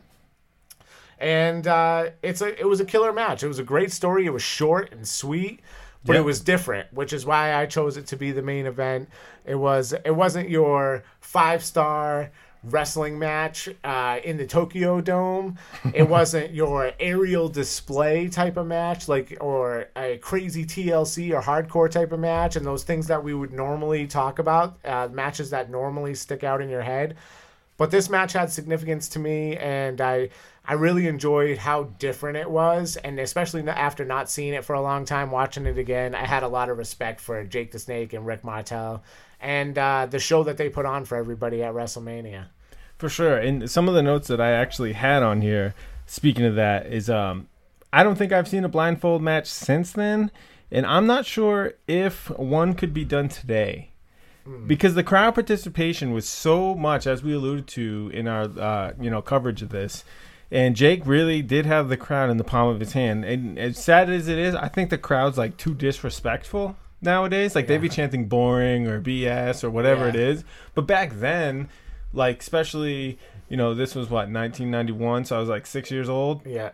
And 1.18 1.66
uh, 1.68 2.10
it's 2.22 2.40
a 2.40 2.58
it 2.60 2.66
was 2.66 2.80
a 2.80 2.84
killer 2.84 3.12
match. 3.12 3.42
It 3.44 3.48
was 3.48 3.60
a 3.60 3.64
great 3.64 3.92
story. 3.92 4.26
It 4.26 4.32
was 4.32 4.42
short 4.42 4.90
and 4.92 5.06
sweet, 5.06 5.60
but 6.04 6.14
Yeah. 6.14 6.20
it 6.20 6.24
was 6.24 6.40
different, 6.40 6.92
which 6.92 7.12
is 7.12 7.24
why 7.24 7.54
I 7.54 7.66
chose 7.66 7.96
it 7.96 8.06
to 8.08 8.16
be 8.16 8.32
the 8.32 8.42
main 8.42 8.66
event. 8.66 9.08
It 9.44 9.54
was 9.54 9.94
it 10.04 10.16
wasn't 10.16 10.50
your 10.50 11.04
five 11.20 11.64
star 11.64 12.32
wrestling 12.64 13.18
match 13.18 13.68
uh, 13.82 14.18
in 14.22 14.36
the 14.36 14.46
Tokyo 14.46 15.00
Dome. 15.00 15.58
It 15.94 16.02
wasn't 16.08 16.52
your 16.52 16.92
aerial 17.00 17.48
display 17.48 18.28
type 18.28 18.56
of 18.56 18.66
match, 18.66 19.08
like 19.08 19.36
or 19.40 19.88
a 19.96 20.18
crazy 20.18 20.64
TLC 20.64 21.32
or 21.32 21.42
hardcore 21.42 21.90
type 21.90 22.12
of 22.12 22.20
match, 22.20 22.56
and 22.56 22.64
those 22.64 22.84
things 22.84 23.06
that 23.08 23.22
we 23.22 23.34
would 23.34 23.52
normally 23.52 24.06
talk 24.06 24.38
about, 24.38 24.78
uh, 24.84 25.08
matches 25.12 25.50
that 25.50 25.70
normally 25.70 26.14
stick 26.14 26.44
out 26.44 26.60
in 26.60 26.68
your 26.68 26.82
head. 26.82 27.16
But 27.78 27.90
this 27.90 28.08
match 28.08 28.34
had 28.34 28.52
significance 28.52 29.08
to 29.08 29.18
me, 29.18 29.56
and 29.56 30.00
I 30.00 30.28
I 30.64 30.74
really 30.74 31.08
enjoyed 31.08 31.58
how 31.58 31.84
different 31.98 32.36
it 32.36 32.48
was, 32.48 32.96
and 32.96 33.18
especially 33.18 33.66
after 33.68 34.04
not 34.04 34.30
seeing 34.30 34.54
it 34.54 34.64
for 34.64 34.74
a 34.74 34.80
long 34.80 35.04
time, 35.04 35.32
watching 35.32 35.66
it 35.66 35.76
again, 35.76 36.14
I 36.14 36.24
had 36.24 36.44
a 36.44 36.48
lot 36.48 36.70
of 36.70 36.78
respect 36.78 37.20
for 37.20 37.42
Jake 37.42 37.72
the 37.72 37.80
Snake 37.80 38.12
and 38.12 38.24
Rick 38.24 38.44
Martel, 38.44 39.02
and 39.42 39.76
uh, 39.76 40.06
the 40.06 40.18
show 40.18 40.44
that 40.44 40.56
they 40.56 40.68
put 40.68 40.86
on 40.86 41.04
for 41.04 41.16
everybody 41.16 41.62
at 41.62 41.74
WrestleMania. 41.74 42.46
For 42.96 43.08
sure. 43.08 43.36
And 43.36 43.68
some 43.68 43.88
of 43.88 43.94
the 43.94 44.02
notes 44.02 44.28
that 44.28 44.40
I 44.40 44.52
actually 44.52 44.92
had 44.92 45.22
on 45.22 45.42
here, 45.42 45.74
speaking 46.06 46.44
of 46.44 46.54
that, 46.54 46.86
is 46.86 47.10
um, 47.10 47.48
I 47.92 48.04
don't 48.04 48.16
think 48.16 48.32
I've 48.32 48.48
seen 48.48 48.64
a 48.64 48.68
blindfold 48.68 49.20
match 49.20 49.48
since 49.48 49.92
then. 49.92 50.30
And 50.70 50.86
I'm 50.86 51.06
not 51.06 51.26
sure 51.26 51.74
if 51.86 52.30
one 52.30 52.74
could 52.74 52.94
be 52.94 53.04
done 53.04 53.28
today. 53.28 53.90
Because 54.66 54.94
the 54.94 55.04
crowd 55.04 55.34
participation 55.34 56.12
was 56.12 56.28
so 56.28 56.74
much, 56.74 57.06
as 57.06 57.22
we 57.22 57.32
alluded 57.32 57.68
to 57.68 58.10
in 58.12 58.26
our 58.26 58.42
uh, 58.42 58.92
you 59.00 59.08
know 59.08 59.22
coverage 59.22 59.62
of 59.62 59.68
this, 59.68 60.04
and 60.50 60.74
Jake 60.74 61.06
really 61.06 61.42
did 61.42 61.64
have 61.64 61.88
the 61.88 61.96
crowd 61.96 62.28
in 62.28 62.38
the 62.38 62.44
palm 62.44 62.68
of 62.68 62.80
his 62.80 62.92
hand. 62.92 63.24
And 63.24 63.56
as 63.56 63.78
sad 63.78 64.10
as 64.10 64.26
it 64.26 64.38
is, 64.38 64.56
I 64.56 64.66
think 64.66 64.90
the 64.90 64.98
crowd's 64.98 65.38
like 65.38 65.56
too 65.56 65.74
disrespectful 65.74 66.76
nowadays. 67.02 67.54
Like 67.54 67.66
they'd 67.66 67.80
be 67.80 67.88
chanting 67.88 68.26
boring 68.28 68.86
or 68.86 69.00
BS 69.00 69.62
or 69.64 69.70
whatever 69.70 70.04
Yeah. 70.04 70.08
it 70.10 70.16
is. 70.16 70.44
But 70.74 70.86
back 70.86 71.12
then, 71.14 71.68
like 72.12 72.40
especially 72.40 73.18
you 73.48 73.56
know 73.56 73.74
this 73.74 73.94
was 73.94 74.08
what 74.08 74.30
1991 74.30 75.24
so 75.26 75.36
i 75.36 75.40
was 75.40 75.48
like 75.48 75.66
six 75.66 75.90
years 75.90 76.08
old 76.08 76.40
Yeah. 76.46 76.70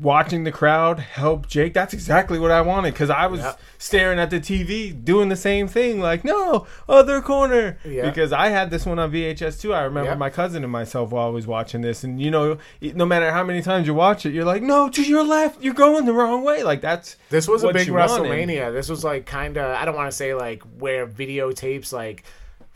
Watching 0.00 0.44
the 0.44 0.52
crowd 0.52 0.98
help 0.98 1.46
jake 1.48 1.72
that's 1.74 1.92
exactly 1.94 2.38
what 2.38 2.50
i 2.50 2.60
wanted 2.60 2.92
because 2.92 3.10
i 3.10 3.26
was 3.26 3.40
Yep. 3.40 3.60
staring 3.78 4.18
at 4.18 4.30
the 4.30 4.40
tv 4.40 4.92
doing 5.04 5.28
the 5.28 5.36
same 5.36 5.68
thing 5.68 6.00
like 6.00 6.24
no 6.24 6.66
other 6.88 7.20
corner 7.20 7.78
Yeah. 7.84 8.08
because 8.08 8.32
i 8.32 8.48
had 8.48 8.70
this 8.70 8.86
one 8.86 8.98
on 8.98 9.12
vhs 9.12 9.60
too 9.60 9.72
i 9.74 9.82
remember 9.82 10.10
Yep. 10.10 10.18
my 10.18 10.30
cousin 10.30 10.62
and 10.62 10.72
myself 10.72 11.12
were 11.12 11.18
always 11.18 11.46
watching 11.46 11.80
this 11.82 12.04
and 12.04 12.20
you 12.20 12.30
know 12.30 12.58
no 12.80 13.04
matter 13.06 13.30
how 13.32 13.44
many 13.44 13.62
times 13.62 13.86
you 13.86 13.94
watch 13.94 14.24
it 14.26 14.32
you're 14.32 14.44
like 14.44 14.62
no 14.62 14.88
to 14.88 15.02
your 15.02 15.24
left 15.24 15.62
you're 15.62 15.74
going 15.74 16.04
the 16.06 16.12
wrong 16.12 16.42
way 16.44 16.62
like 16.62 16.80
that's 16.80 17.16
This 17.30 17.46
was 17.48 17.62
a 17.64 17.72
big 17.72 17.86
you 17.86 17.94
wanted. 17.94 18.22
WrestleMania. 18.30 18.72
This 18.72 18.88
was 18.88 19.04
like 19.04 19.26
kind 19.26 19.56
of 19.56 19.64
I 19.76 19.84
don't 19.84 19.94
want 19.96 20.10
to 20.10 20.16
say 20.16 20.34
like 20.34 20.62
where 20.78 21.06
videotapes 21.06 21.92
like 21.92 22.24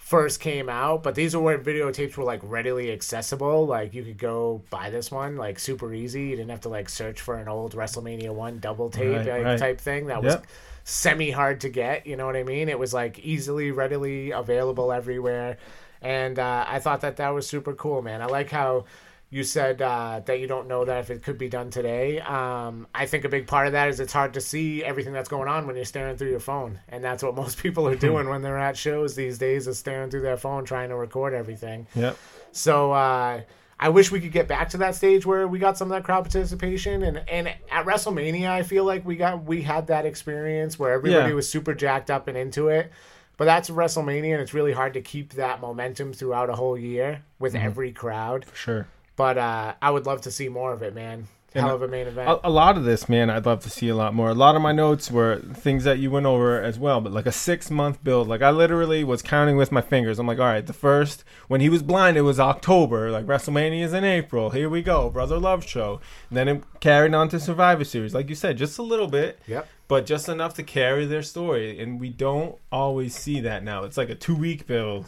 first 0.09 0.41
came 0.41 0.71
out, 0.71 1.03
but 1.03 1.15
these 1.15 1.35
are 1.35 1.41
where 1.41 1.59
videotapes 1.59 2.17
were 2.17 2.25
like 2.25 2.41
readily 2.43 2.91
accessible. 2.91 3.67
Like 3.67 3.93
you 3.93 4.03
could 4.03 4.17
go 4.17 4.63
buy 4.71 4.89
this 4.89 5.11
one 5.11 5.37
like 5.37 5.59
super 5.59 5.93
easy. 5.93 6.23
You 6.23 6.37
didn't 6.37 6.49
have 6.49 6.63
to 6.63 6.71
like 6.71 6.89
search 6.89 7.21
for 7.21 7.37
an 7.37 7.47
old 7.47 7.75
WrestleMania 7.75 8.33
one 8.33 8.59
double 8.59 8.89
tape 8.89 9.19
Right, 9.19 9.27
like, 9.27 9.45
right. 9.45 9.59
type 9.59 9.79
thing 9.79 10.07
that 10.07 10.23
was 10.23 10.39
semi 10.85 11.31
hard 11.31 11.61
to 11.61 11.69
get. 11.69 12.07
You 12.07 12.17
know 12.17 12.25
what 12.25 12.37
I 12.37 12.43
mean? 12.43 12.71
It 12.71 12.79
was 12.79 12.95
like 12.95 13.19
easily, 13.19 13.71
readily 13.71 14.31
available 14.31 14.93
everywhere, 14.93 15.59
and 16.01 16.39
uh, 16.39 16.65
I 16.67 16.79
thought 16.79 17.03
that 17.03 17.19
that 17.19 17.29
was 17.35 17.47
super 17.47 17.75
cool, 17.75 18.01
man. 18.01 18.23
I 18.23 18.27
like 18.27 18.51
how 18.51 18.87
you 19.31 19.45
said 19.45 19.83
uh, 19.83 20.21
that 20.25 20.41
you 20.41 20.47
don't 20.47 20.69
know 20.69 20.87
that 20.87 21.01
if 21.01 21.11
it 21.11 21.23
could 21.23 21.37
be 21.37 21.51
done 21.51 21.69
today. 21.71 22.19
Um, 22.21 22.87
I 22.95 23.05
think 23.05 23.25
a 23.25 23.29
big 23.29 23.47
part 23.47 23.67
of 23.67 23.75
that 23.75 23.89
is 23.91 24.01
it's 24.01 24.13
hard 24.13 24.33
to 24.35 24.41
see 24.41 24.83
everything 24.83 25.13
that's 25.13 25.29
going 25.29 25.49
on 25.49 25.67
when 25.67 25.77
you're 25.77 25.85
staring 25.85 26.17
through 26.17 26.31
your 26.31 26.41
phone, 26.41 26.81
and 26.89 27.05
that's 27.05 27.23
what 27.23 27.35
most 27.35 27.59
people 27.63 27.87
are 27.87 27.95
doing 27.97 28.29
when 28.29 28.41
they're 28.43 28.59
at 28.59 28.77
shows 28.77 29.15
these 29.15 29.37
days 29.37 29.67
is 29.69 29.79
staring 29.79 30.11
through 30.11 30.23
their 30.23 30.39
phone 30.39 30.65
trying 30.65 30.89
to 30.89 30.97
record 30.97 31.35
everything. 31.35 31.87
yep 31.95 32.17
So 32.53 32.93
uh, 32.93 33.43
I 33.79 33.89
wish 33.91 34.11
we 34.11 34.19
could 34.21 34.33
get 34.33 34.49
back 34.49 34.71
to 34.71 34.79
that 34.79 34.95
stage 34.95 35.27
where 35.27 35.47
we 35.47 35.59
got 35.59 35.77
some 35.77 35.93
of 35.93 35.97
that 35.97 36.05
crowd 36.05 36.23
participation, 36.25 37.03
and 37.03 37.19
and 37.29 37.49
at 37.49 37.85
WrestleMania, 37.85 38.49
I 38.49 38.63
feel 38.63 38.85
like 38.85 39.05
we 39.05 39.17
got 39.17 39.45
we 39.45 39.61
had 39.61 39.89
that 39.89 40.07
experience 40.07 40.79
where 40.79 40.93
everybody 40.93 41.29
Yeah. 41.29 41.35
was 41.35 41.49
super 41.49 41.75
jacked 41.75 42.11
up 42.11 42.29
and 42.29 42.37
into 42.39 42.69
it. 42.69 42.91
But 43.37 43.45
that's 43.45 43.69
WrestleMania, 43.71 44.33
and 44.33 44.41
it's 44.43 44.53
really 44.55 44.73
hard 44.73 44.95
to 44.95 45.01
keep 45.01 45.35
that 45.35 45.61
momentum 45.61 46.13
throughout 46.13 46.49
a 46.51 46.55
whole 46.55 46.77
year 46.79 47.23
with 47.39 47.55
every 47.55 47.93
crowd. 47.93 48.47
For 48.47 48.57
sure 48.57 48.87
But 49.19 49.37
uh, 49.37 49.75
I 49.83 49.91
would 49.91 50.07
love 50.07 50.23
to 50.23 50.31
see 50.31 50.49
more 50.49 50.73
of 50.73 50.83
it, 50.83 50.95
man. 50.95 51.27
Hell 51.55 51.75
of 51.75 51.83
a 51.83 51.89
main 51.89 52.07
event. 52.07 52.29
a, 52.29 52.47
a 52.47 52.51
lot 52.51 52.77
of 52.77 52.85
this, 52.85 53.09
man, 53.09 53.31
I'd 53.31 53.47
love 53.47 53.63
to 53.65 53.71
see 53.71 53.89
a 53.89 53.97
lot 53.97 54.15
more. 54.15 54.29
A 54.29 54.35
lot 54.35 54.55
of 54.55 54.63
my 54.63 54.71
notes 54.71 55.11
were 55.11 55.39
things 55.39 55.83
that 55.85 55.99
you 55.99 56.11
went 56.11 56.27
over 56.27 56.63
as 56.63 56.79
well, 56.79 57.01
but 57.01 57.11
like 57.11 57.27
a 57.27 57.33
six 57.33 57.71
month 57.71 58.05
build. 58.05 58.29
Like 58.29 58.43
I 58.43 58.51
literally 58.51 59.03
was 59.03 59.23
counting 59.23 59.57
with 59.57 59.73
my 59.73 59.81
fingers. 59.81 60.19
I'm 60.19 60.27
like, 60.27 60.39
all 60.39 60.45
right, 60.45 60.65
the 60.65 60.73
first 60.73 61.25
when 61.49 61.61
he 61.61 61.69
was 61.69 61.83
blind, 61.83 62.17
it 62.17 62.21
was 62.23 62.39
October. 62.39 63.11
Like 63.11 63.27
WrestleMania 63.27 63.83
is 63.83 63.93
in 63.93 64.05
April. 64.05 64.51
Here 64.51 64.69
we 64.69 64.83
go, 64.83 65.09
Brother 65.11 65.39
Love 65.39 65.67
show. 65.67 66.01
And 66.29 66.37
then 66.37 66.49
it 66.49 66.63
carried 66.81 67.15
on 67.15 67.29
to 67.31 67.41
Survivor 67.41 67.83
Series, 67.85 68.15
like 68.15 68.29
you 68.29 68.37
said, 68.37 68.57
just 68.59 68.79
a 68.79 68.83
little 68.83 69.09
bit. 69.09 69.41
Yep. 69.47 69.67
But 69.89 70.05
just 70.07 70.29
enough 70.29 70.53
to 70.55 70.63
carry 70.63 71.07
their 71.07 71.23
story, 71.23 71.81
and 71.81 71.99
we 71.99 72.11
don't 72.11 72.57
always 72.71 73.17
see 73.17 73.41
that 73.41 73.65
now. 73.65 73.85
It's 73.85 73.97
like 73.97 74.11
a 74.11 74.15
two 74.15 74.37
week 74.37 74.67
build, 74.67 75.07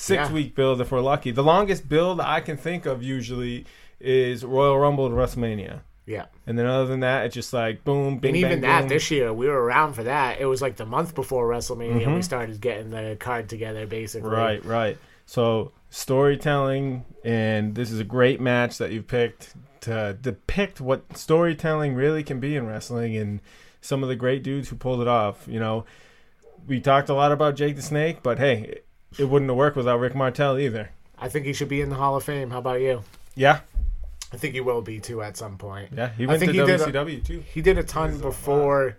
six 0.00 0.28
Yeah. 0.28 0.32
week 0.32 0.54
build 0.54 0.80
if 0.80 0.90
we're 0.90 1.00
lucky. 1.00 1.30
The 1.30 1.42
longest 1.42 1.88
build 1.88 2.20
I 2.20 2.40
can 2.40 2.56
think 2.56 2.86
of 2.86 3.02
usually 3.02 3.66
is 4.00 4.44
Royal 4.44 4.78
Rumble 4.78 5.08
to 5.10 5.14
WrestleMania. 5.14 5.80
yeah. 6.06 6.26
And 6.46 6.58
then 6.58 6.66
other 6.66 6.86
than 6.86 7.00
that, 7.00 7.26
it's 7.26 7.34
just 7.34 7.52
like 7.52 7.84
boom, 7.84 8.18
bing, 8.18 8.30
And 8.30 8.36
even 8.38 8.50
bang, 8.52 8.60
that 8.62 8.80
boom. 8.80 8.88
this 8.88 9.10
year, 9.10 9.32
we 9.32 9.46
were 9.46 9.62
around 9.62 9.92
for 9.92 10.02
that. 10.04 10.40
It 10.40 10.46
was 10.46 10.62
like 10.62 10.76
the 10.76 10.86
month 10.86 11.14
before 11.14 11.46
WrestleMania, 11.48 12.00
Mm-hmm. 12.02 12.14
we 12.14 12.22
started 12.22 12.60
getting 12.60 12.90
the 12.90 13.16
card 13.20 13.48
together, 13.48 13.86
basically. 13.86 14.30
Right, 14.30 14.64
right. 14.64 14.96
So 15.26 15.72
storytelling, 15.90 17.04
and 17.24 17.74
this 17.74 17.90
is 17.90 18.00
a 18.00 18.04
great 18.04 18.40
match 18.40 18.78
that 18.78 18.90
you've 18.92 19.06
picked 19.06 19.54
to 19.82 20.16
depict 20.20 20.80
what 20.80 21.16
storytelling 21.16 21.94
really 21.94 22.22
can 22.22 22.40
be 22.40 22.56
in 22.56 22.66
wrestling, 22.66 23.16
and 23.16 23.40
some 23.80 24.02
of 24.02 24.08
the 24.08 24.16
great 24.16 24.42
dudes 24.42 24.68
who 24.68 24.76
pulled 24.76 25.00
it 25.00 25.08
off. 25.08 25.46
You 25.48 25.60
know, 25.60 25.84
we 26.66 26.80
talked 26.80 27.08
a 27.08 27.14
lot 27.14 27.32
about 27.32 27.54
Jake 27.56 27.76
the 27.76 27.82
Snake, 27.82 28.22
but 28.22 28.38
hey, 28.38 28.80
it, 29.18 29.24
wouldn't 29.24 29.50
have 29.50 29.56
worked 29.56 29.76
without 29.76 29.98
Rick 29.98 30.14
Martel 30.14 30.58
either. 30.58 30.90
I 31.18 31.28
think 31.28 31.46
he 31.46 31.52
should 31.52 31.68
be 31.68 31.80
in 31.80 31.90
the 31.90 31.96
Hall 31.96 32.16
of 32.16 32.24
Fame. 32.24 32.50
How 32.50 32.58
about 32.58 32.80
you? 32.80 33.02
Yeah, 33.34 33.60
I 34.32 34.36
think 34.36 34.54
he 34.54 34.60
will 34.60 34.82
be 34.82 35.00
too 35.00 35.22
at 35.22 35.36
some 35.36 35.56
point. 35.58 35.90
yeah. 35.96 36.10
He 36.16 36.24
I 36.24 36.28
went 36.28 36.40
think 36.40 36.52
to 36.52 36.60
he 36.60 36.66
did 36.66 36.80
a- 36.80 36.84
WCW 36.86 37.24
too. 37.24 37.44
He 37.52 37.60
did 37.62 37.78
a 37.78 37.82
ton 37.82 38.18
before 38.18 38.96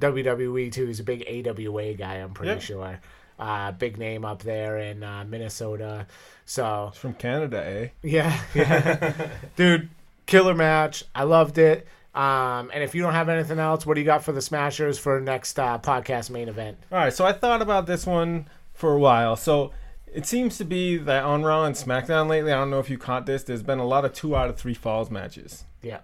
WWE 0.00 0.72
too. 0.72 0.86
He's 0.86 1.00
a 1.00 1.04
big 1.04 1.24
AWA 1.28 1.94
guy. 1.94 2.16
I'm 2.16 2.32
pretty 2.34 2.60
sure. 2.60 3.00
Uh, 3.38 3.72
big 3.72 3.98
name 3.98 4.24
up 4.24 4.42
there 4.42 4.78
in 4.78 5.02
uh, 5.02 5.24
Minnesota. 5.28 6.06
So 6.44 6.92
From 6.94 7.14
Canada, 7.14 7.64
eh? 7.64 7.88
yeah, 8.02 8.38
yeah. 8.54 9.28
dude, 9.56 9.88
killer 10.26 10.54
match. 10.54 11.04
I 11.14 11.24
loved 11.24 11.58
it. 11.58 11.86
Um, 12.14 12.70
and 12.74 12.84
if 12.84 12.94
you 12.94 13.02
don't 13.02 13.14
have 13.14 13.28
anything 13.30 13.58
else, 13.58 13.86
what 13.86 13.94
do 13.94 14.00
you 14.00 14.04
got 14.04 14.22
for 14.22 14.32
the 14.32 14.42
Smashers 14.42 14.98
for 14.98 15.18
next 15.20 15.58
uh, 15.58 15.78
podcast 15.78 16.30
main 16.30 16.48
event? 16.48 16.76
All 16.92 16.98
right, 16.98 17.12
so 17.12 17.24
I 17.24 17.32
thought 17.32 17.62
about 17.62 17.86
this 17.86 18.06
one 18.06 18.46
for 18.82 18.92
a 18.92 18.98
while. 18.98 19.36
So 19.36 19.70
it 20.12 20.26
seems 20.26 20.58
to 20.58 20.64
be 20.64 20.96
that 20.96 21.22
on 21.22 21.44
Raw 21.44 21.64
and 21.64 21.76
SmackDown 21.76 22.28
lately, 22.28 22.50
I 22.50 22.56
don't 22.56 22.68
know 22.68 22.80
if 22.80 22.90
you 22.90 22.98
caught 22.98 23.26
this, 23.26 23.44
there's 23.44 23.62
been 23.62 23.78
a 23.78 23.86
lot 23.86 24.04
of 24.04 24.12
two 24.12 24.34
out 24.34 24.50
of 24.50 24.56
three 24.56 24.74
falls 24.74 25.08
matches. 25.08 25.64
Yeah, 25.82 26.00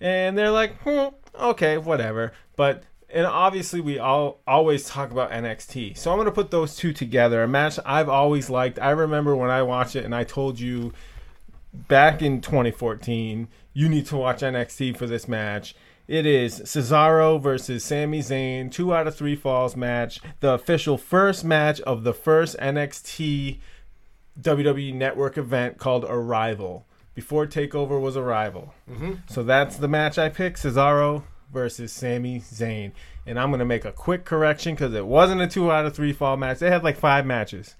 And 0.00 0.38
they're 0.38 0.52
like, 0.52 0.80
hmm, 0.82 1.08
okay, 1.34 1.76
whatever. 1.76 2.32
But 2.54 2.84
and 3.10 3.26
obviously 3.26 3.80
we 3.80 3.98
all 3.98 4.40
always 4.46 4.84
talk 4.86 5.10
about 5.10 5.32
NXT. 5.32 5.96
So 5.96 6.12
I'm 6.12 6.18
gonna 6.18 6.30
put 6.30 6.52
those 6.52 6.76
two 6.76 6.92
together. 6.92 7.42
A 7.42 7.48
match 7.48 7.80
I've 7.84 8.08
always 8.08 8.48
liked. 8.48 8.78
I 8.78 8.90
remember 8.90 9.34
when 9.34 9.50
I 9.50 9.62
watched 9.62 9.96
it 9.96 10.04
and 10.04 10.14
I 10.14 10.22
told 10.22 10.60
you 10.60 10.92
back 11.72 12.22
in 12.22 12.40
2014, 12.40 13.48
you 13.72 13.88
need 13.88 14.06
to 14.06 14.16
watch 14.16 14.42
NXT 14.42 14.96
for 14.96 15.08
this 15.08 15.26
match. 15.26 15.74
It 16.06 16.26
is 16.26 16.60
Cesaro 16.60 17.40
versus 17.40 17.82
Sami 17.84 18.20
Zayn, 18.20 18.70
two 18.70 18.94
out 18.94 19.06
of 19.06 19.14
three 19.16 19.34
falls 19.36 19.74
match, 19.74 20.20
the 20.40 20.52
official 20.52 20.98
first 20.98 21.44
match 21.44 21.80
of 21.82 22.04
the 22.04 22.12
first 22.12 22.56
NXT 22.58 23.58
WWE 24.40 24.94
Network 24.94 25.38
event 25.38 25.78
called 25.78 26.04
Arrival. 26.04 26.86
Before 27.14 27.46
Takeover 27.46 28.00
was 28.00 28.16
Arrival. 28.16 28.74
Mm-hmm. 28.90 29.12
So 29.28 29.44
that's 29.44 29.76
the 29.76 29.86
match 29.86 30.18
I 30.18 30.28
picked: 30.28 30.58
Cesaro 30.58 31.22
versus 31.52 31.92
Sami 31.92 32.40
Zayn. 32.40 32.90
And 33.24 33.38
I'm 33.38 33.50
gonna 33.52 33.64
make 33.64 33.84
a 33.84 33.92
quick 33.92 34.24
correction 34.24 34.74
because 34.74 34.92
it 34.94 35.06
wasn't 35.06 35.40
a 35.40 35.46
two 35.46 35.70
out 35.70 35.86
of 35.86 35.94
three 35.94 36.12
fall 36.12 36.36
match. 36.36 36.58
They 36.58 36.70
had 36.70 36.82
like 36.82 36.96
five 36.98 37.24
matches. 37.24 37.76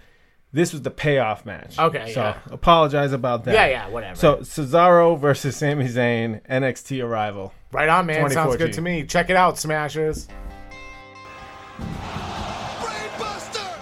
This 0.52 0.72
was 0.72 0.82
the 0.82 0.90
payoff 0.92 1.44
match. 1.44 1.76
Okay, 1.80 2.12
So 2.12 2.20
yeah. 2.22 2.38
apologize 2.52 3.12
about 3.12 3.42
that. 3.44 3.54
yeah, 3.54 3.66
yeah. 3.66 3.88
Whatever. 3.88 4.14
So 4.14 4.36
Cesaro 4.36 5.18
versus 5.18 5.56
Sami 5.56 5.88
Zayn, 5.88 6.40
NXT 6.48 7.02
Arrival. 7.04 7.52
Right 7.74 7.88
on, 7.88 8.06
man. 8.06 8.30
Sounds 8.30 8.56
good 8.56 8.72
to 8.74 8.80
me. 8.80 9.02
Check 9.02 9.28
it 9.30 9.36
out, 9.36 9.58
Smashers. 9.58 10.28
Brainbuster! 12.78 13.80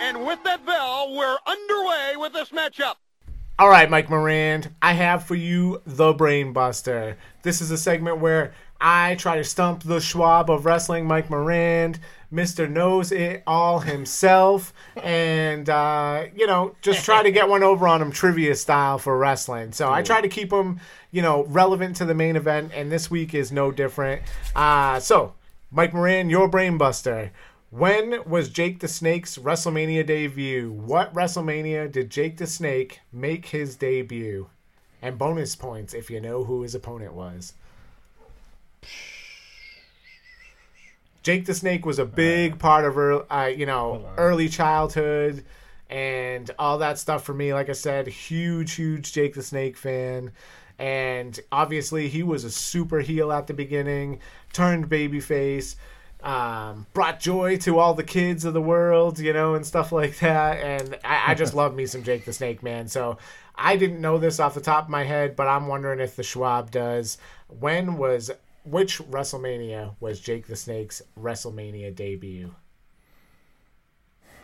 And 0.00 0.26
with 0.26 0.42
that 0.44 0.64
bell, 0.64 1.14
we're 1.14 1.36
underway 1.46 2.16
with 2.16 2.32
this 2.32 2.48
matchup. 2.48 2.94
All 3.58 3.68
right, 3.68 3.90
Mike 3.90 4.08
Morand, 4.08 4.72
I 4.80 4.92
have 4.92 5.24
for 5.24 5.34
you 5.34 5.82
the 5.84 6.12
Brain 6.12 6.52
Buster. 6.52 7.18
This 7.42 7.60
is 7.60 7.72
a 7.72 7.76
segment 7.76 8.20
where 8.20 8.54
I 8.80 9.16
try 9.16 9.36
to 9.36 9.44
stump 9.44 9.82
the 9.82 10.00
Schwab 10.00 10.50
of 10.50 10.64
wrestling, 10.64 11.04
Mike 11.06 11.30
Morand, 11.30 11.98
Mr. 12.32 12.70
Knows 12.70 13.10
It 13.10 13.42
All 13.46 13.80
himself, 13.80 14.72
and 15.02 15.68
uh, 15.68 16.26
you 16.36 16.46
know, 16.46 16.76
just 16.80 17.04
try 17.04 17.22
to 17.22 17.32
get 17.32 17.48
one 17.48 17.64
over 17.64 17.88
on 17.88 18.00
him 18.00 18.12
trivia 18.12 18.54
style 18.54 18.98
for 18.98 19.18
wrestling. 19.18 19.72
So 19.72 19.90
I 19.90 20.02
try 20.02 20.20
to 20.20 20.28
keep 20.28 20.52
him, 20.52 20.80
you 21.10 21.22
know, 21.22 21.44
relevant 21.46 21.96
to 21.96 22.04
the 22.04 22.14
main 22.14 22.36
event, 22.36 22.70
and 22.72 22.92
this 22.92 23.10
week 23.10 23.34
is 23.34 23.50
no 23.50 23.72
different. 23.72 24.22
Uh, 24.54 25.00
so, 25.00 25.34
Mike 25.72 25.92
Morand, 25.92 26.30
your 26.30 26.48
brainbuster. 26.48 27.30
When 27.70 28.22
was 28.24 28.48
Jake 28.48 28.80
the 28.80 28.88
Snake's 28.88 29.36
WrestleMania 29.36 30.06
debut? 30.06 30.70
What 30.70 31.12
WrestleMania 31.12 31.90
did 31.92 32.10
Jake 32.10 32.38
the 32.38 32.46
Snake 32.46 33.00
make 33.12 33.46
his 33.46 33.76
debut? 33.76 34.48
And 35.02 35.18
bonus 35.18 35.54
points 35.54 35.92
if 35.92 36.10
you 36.10 36.20
know 36.20 36.44
who 36.44 36.62
his 36.62 36.74
opponent 36.74 37.12
was. 37.12 37.52
Jake 41.28 41.44
the 41.44 41.52
Snake 41.52 41.84
was 41.84 41.98
a 41.98 42.06
big 42.06 42.58
part 42.58 42.86
of 42.86 42.96
early, 42.96 43.22
uh, 43.28 43.48
you 43.48 43.66
know 43.66 44.08
early 44.16 44.48
childhood 44.48 45.44
and 45.90 46.50
all 46.58 46.78
that 46.78 46.98
stuff 46.98 47.22
for 47.22 47.34
me. 47.34 47.52
Like 47.52 47.68
I 47.68 47.74
said, 47.74 48.06
huge, 48.06 48.72
huge 48.72 49.12
Jake 49.12 49.34
the 49.34 49.42
Snake 49.42 49.76
fan, 49.76 50.32
and 50.78 51.38
obviously 51.52 52.08
he 52.08 52.22
was 52.22 52.44
a 52.44 52.50
super 52.50 53.00
heel 53.00 53.30
at 53.30 53.46
the 53.46 53.52
beginning, 53.52 54.20
turned 54.54 54.88
babyface, 54.88 55.76
um, 56.22 56.86
brought 56.94 57.20
joy 57.20 57.58
to 57.58 57.78
all 57.78 57.92
the 57.92 58.04
kids 58.04 58.46
of 58.46 58.54
the 58.54 58.62
world, 58.62 59.18
you 59.18 59.34
know, 59.34 59.54
and 59.54 59.66
stuff 59.66 59.92
like 59.92 60.18
that. 60.20 60.56
And 60.64 60.98
I, 61.04 61.32
I 61.32 61.34
just 61.34 61.52
love 61.52 61.74
me 61.74 61.84
some 61.84 62.04
Jake 62.04 62.24
the 62.24 62.32
Snake, 62.32 62.62
man. 62.62 62.88
So 62.88 63.18
I 63.54 63.76
didn't 63.76 64.00
know 64.00 64.16
this 64.16 64.40
off 64.40 64.54
the 64.54 64.62
top 64.62 64.84
of 64.84 64.88
my 64.88 65.04
head, 65.04 65.36
but 65.36 65.46
I'm 65.46 65.66
wondering 65.66 66.00
if 66.00 66.16
the 66.16 66.22
Schwab 66.22 66.70
does. 66.70 67.18
When 67.48 67.98
was 67.98 68.30
which 68.64 68.98
WrestleMania 68.98 69.94
was 70.00 70.20
Jake 70.20 70.46
the 70.46 70.56
Snake's 70.56 71.02
WrestleMania 71.18 71.94
debut? 71.94 72.54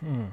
Hmm. 0.00 0.26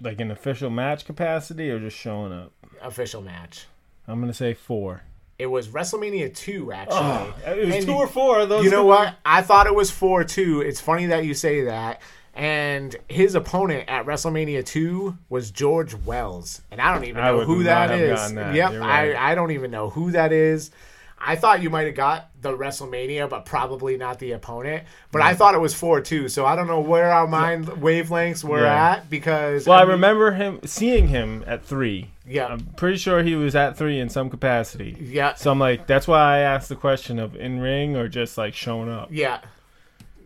Like 0.00 0.20
an 0.20 0.30
official 0.30 0.70
match 0.70 1.04
capacity 1.04 1.70
or 1.70 1.80
just 1.80 1.96
showing 1.96 2.32
up? 2.32 2.52
Official 2.82 3.22
match. 3.22 3.66
I'm 4.06 4.20
gonna 4.20 4.32
say 4.32 4.54
four. 4.54 5.02
It 5.38 5.46
was 5.46 5.68
WrestleMania 5.68 6.34
2, 6.34 6.72
actually. 6.72 6.98
Oh, 6.98 7.34
it 7.46 7.66
was 7.66 7.74
And 7.76 7.86
two 7.86 7.94
or 7.94 8.08
four 8.08 8.40
of 8.40 8.48
those. 8.48 8.64
You 8.64 8.70
know 8.70 8.84
what? 8.84 9.14
I 9.24 9.42
thought 9.42 9.68
it 9.68 9.74
was 9.74 9.88
4 9.88 10.24
too. 10.24 10.62
It's 10.62 10.80
funny 10.80 11.06
that 11.06 11.24
you 11.24 11.32
say 11.32 11.62
that. 11.64 12.02
And 12.34 12.96
his 13.08 13.36
opponent 13.36 13.88
at 13.88 14.04
WrestleMania 14.04 14.64
2 14.64 15.16
was 15.28 15.52
George 15.52 15.94
Wells. 15.94 16.62
And 16.72 16.80
I 16.80 16.92
don't 16.92 17.04
even 17.04 17.22
know 17.22 17.44
who 17.44 17.62
that 17.64 17.92
is. 17.92 18.34
that. 18.34 18.54
Yep, 18.54 18.80
right. 18.80 19.14
I, 19.14 19.32
I 19.32 19.34
don't 19.36 19.52
even 19.52 19.70
know 19.70 19.90
who 19.90 20.10
that 20.10 20.32
is. 20.32 20.72
I 21.20 21.34
thought 21.36 21.62
you 21.62 21.68
might 21.70 21.86
have 21.86 21.96
got 21.96 22.30
the 22.40 22.56
WrestleMania, 22.56 23.28
but 23.28 23.44
probably 23.44 23.96
not 23.96 24.18
the 24.20 24.32
opponent. 24.32 24.84
But 25.10 25.20
I 25.22 25.34
thought 25.34 25.54
it 25.54 25.60
was 25.60 25.74
4 25.74 26.00
2. 26.00 26.28
So 26.28 26.46
I 26.46 26.54
don't 26.54 26.68
know 26.68 26.80
where 26.80 27.10
our 27.10 27.26
mind 27.26 27.66
wavelengths 27.66 28.44
were 28.44 28.62
Yeah. 28.62 28.90
at 28.92 29.10
because. 29.10 29.66
Well, 29.66 29.78
I 29.78 29.82
mean, 29.82 29.90
remember 29.92 30.30
him 30.32 30.60
seeing 30.64 31.08
him 31.08 31.42
at 31.46 31.64
three. 31.64 32.10
Yeah. 32.26 32.46
I'm 32.46 32.60
pretty 32.76 32.98
sure 32.98 33.22
he 33.22 33.34
was 33.34 33.56
at 33.56 33.76
three 33.76 33.98
in 33.98 34.08
some 34.08 34.30
capacity. 34.30 34.96
Yeah. 35.00 35.34
So 35.34 35.50
I'm 35.50 35.58
like, 35.58 35.86
that's 35.86 36.06
why 36.06 36.36
I 36.36 36.38
asked 36.40 36.68
the 36.68 36.76
question 36.76 37.18
of 37.18 37.34
in 37.34 37.60
ring 37.60 37.96
or 37.96 38.06
just 38.08 38.38
like 38.38 38.54
showing 38.54 38.88
up. 38.90 39.08
Yeah. 39.10 39.40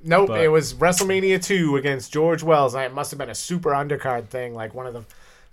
Nope, 0.04 0.28
But- 0.28 0.40
it 0.40 0.48
was 0.48 0.74
WrestleMania 0.74 1.42
2 1.42 1.76
against 1.76 2.12
George 2.12 2.42
Wells. 2.42 2.74
and 2.74 2.82
It 2.84 2.92
must 2.92 3.12
have 3.12 3.18
been 3.18 3.30
a 3.30 3.34
super 3.34 3.70
undercard 3.70 4.26
thing, 4.28 4.52
like 4.54 4.74
one 4.74 4.86
of 4.86 4.92
the 4.94 5.04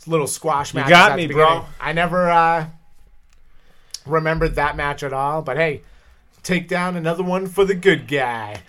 little 0.08 0.28
squash 0.28 0.74
matches. 0.74 0.90
got 0.90 1.12
at 1.12 1.18
me, 1.18 1.28
the 1.28 1.34
bro. 1.36 1.46
beginning. 1.46 1.66
I 1.80 1.94
never 1.94 2.30
uh, 2.32 2.66
remembered 4.06 4.56
that 4.56 4.76
match 4.76 5.04
at 5.04 5.14
all, 5.14 5.42
but 5.42 5.58
hey, 5.58 5.82
take 6.44 6.68
down 6.68 6.96
another 6.96 7.24
one 7.24 7.48
for 7.48 7.66
the 7.66 7.76
good 7.76 8.08
guy. 8.08 8.62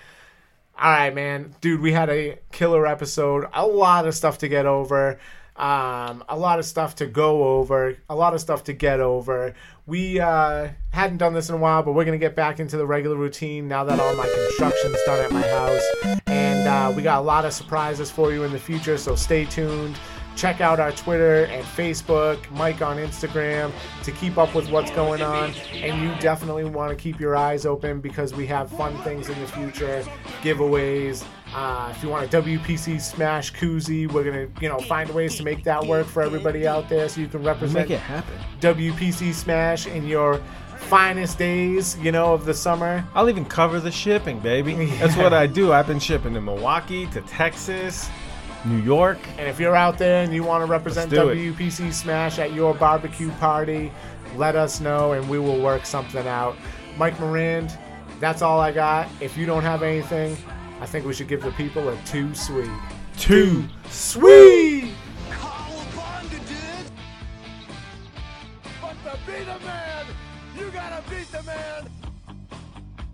All 0.79 0.91
right, 0.91 1.15
man. 1.15 1.55
Dude, 1.61 1.81
we 1.81 1.93
had 1.93 2.09
a 2.09 2.39
killer 2.53 2.87
episode. 2.87 3.47
A 3.53 3.67
lot 3.67 4.07
of 4.07 4.15
stuff 4.15 4.39
to 4.39 4.49
get 4.49 4.65
over. 4.65 5.19
Um, 5.57 6.25
a 6.27 6.39
lot 6.39 6.59
of 6.59 6.65
stuff 6.65 6.97
to 6.97 7.07
go 7.07 7.59
over. 7.59 7.99
A 8.09 8.15
lot 8.15 8.33
of 8.33 8.41
stuff 8.41 8.65
to 8.65 8.73
get 8.73 8.99
over. 8.99 9.55
We 9.87 10.19
uh, 10.19 10.69
hadn't 10.91 11.19
done 11.19 11.35
this 11.35 11.51
in 11.51 11.55
a 11.55 11.59
while, 11.59 11.83
but 11.83 11.93
we're 11.93 12.07
going 12.07 12.19
to 12.19 12.25
get 12.25 12.35
back 12.35 12.61
into 12.61 12.79
the 12.79 12.87
regular 12.87 13.17
routine 13.17 13.69
now 13.69 13.85
that 13.85 14.01
all 14.01 14.17
my 14.17 14.27
construction's 14.27 14.97
done 15.05 15.23
at 15.23 15.33
my 15.33 15.43
house. 15.43 16.21
And 16.27 16.67
uh, 16.67 16.95
we 16.97 17.03
got 17.03 17.19
a 17.19 17.23
lot 17.23 17.45
of 17.45 17.53
surprises 17.53 18.11
for 18.11 18.33
you 18.33 18.45
in 18.45 18.53
the 18.53 18.59
future, 18.59 18.97
so 18.97 19.15
stay 19.15 19.45
tuned. 19.45 19.99
Check 20.41 20.63
out 20.63 20.81
our 20.81 20.91
Twitter 20.91 21.45
and 21.45 21.63
Facebook, 21.67 22.51
Mike 22.53 22.81
on 22.81 22.97
Instagram 22.97 23.71
to 24.05 24.11
keep 24.11 24.39
up 24.39 24.55
with 24.55 24.71
what's 24.71 24.91
going 24.93 25.21
on. 25.21 25.53
And 25.75 26.01
you 26.01 26.19
definitely 26.19 26.65
want 26.65 26.89
to 26.89 26.97
keep 26.97 27.21
your 27.21 27.37
eyes 27.37 27.67
open 27.67 28.01
because 28.01 28.33
we 28.33 28.47
have 28.47 28.71
fun 28.71 28.97
things 29.03 29.29
in 29.29 29.39
the 29.39 29.47
future, 29.47 30.03
giveaways. 30.41 31.27
Uh, 31.55 31.93
if 31.95 32.03
you 32.03 32.09
want 32.09 32.33
a 32.33 32.41
WPC 32.41 33.03
Smash 33.03 33.53
koozie, 33.53 34.11
we're 34.11 34.25
gonna 34.25 34.49
you 34.63 34.69
know 34.71 34.79
find 34.79 35.11
ways 35.11 35.37
to 35.37 35.43
make 35.43 35.63
that 35.65 35.85
work 35.85 36.07
for 36.07 36.23
everybody 36.23 36.67
out 36.67 36.89
there, 36.89 37.07
so 37.11 37.21
you 37.21 37.29
can 37.29 37.43
represent 37.43 37.91
Make 37.91 37.99
it 37.99 38.01
happen. 38.01 38.39
WPC 38.61 39.35
Smash 39.35 39.87
in 39.89 40.07
your 40.07 40.41
finest 40.79 41.37
days, 41.37 41.99
you 41.99 42.13
know, 42.13 42.33
of 42.33 42.47
the 42.47 42.55
summer. 42.55 43.05
I'll 43.15 43.29
even 43.29 43.45
cover 43.45 43.79
the 43.79 43.93
shipping, 43.93 44.41
baby. 44.41 44.87
That's 44.87 45.19
what 45.19 45.35
I 45.35 45.47
do. 45.47 45.75
I've 45.75 45.87
been 45.87 46.01
shipping 46.01 46.33
to 46.33 46.41
Milwaukee, 46.41 47.07
to 47.09 47.21
Texas, 47.23 48.09
New 48.65 48.79
York. 48.79 49.19
And 49.39 49.49
if 49.49 49.59
you're 49.61 49.77
out 49.77 49.99
there 49.99 50.23
and 50.23 50.33
you 50.33 50.43
want 50.43 50.63
to 50.63 50.71
represent 50.71 51.13
Let's 51.13 51.31
it. 51.31 51.57
WPC 51.57 51.93
Smash 51.93 52.39
at 52.39 52.53
your 52.53 52.75
barbecue 52.75 53.31
party, 53.33 53.93
let 54.37 54.57
us 54.57 54.81
know 54.81 55.13
and 55.13 55.29
we 55.29 55.39
will 55.39 55.61
work 55.61 55.87
something 55.87 56.27
out. 56.27 56.57
Mike 56.97 57.19
Morand, 57.21 57.77
that's 58.19 58.43
all 58.43 58.61
I 58.61 58.73
got. 58.73 59.09
If 59.21 59.37
you 59.37 59.47
don't 59.47 59.63
have 59.63 59.83
anything, 59.83 60.37
I 60.81 60.87
think 60.87 61.07
we 61.07 61.15
should 61.15 61.29
give 61.29 61.43
the 61.43 61.53
people 61.53 61.89
a 61.89 61.97
Too 62.05 62.35
Sweet. 62.35 62.71
Two. 63.17 63.69
Sweet! 63.89 64.93
Beat 69.27 69.43
a 69.43 69.65
man, 69.65 70.07
you 70.59 70.71
gotta 70.71 71.03
beat 71.11 71.31
the 71.31 71.43
man. 71.43 71.87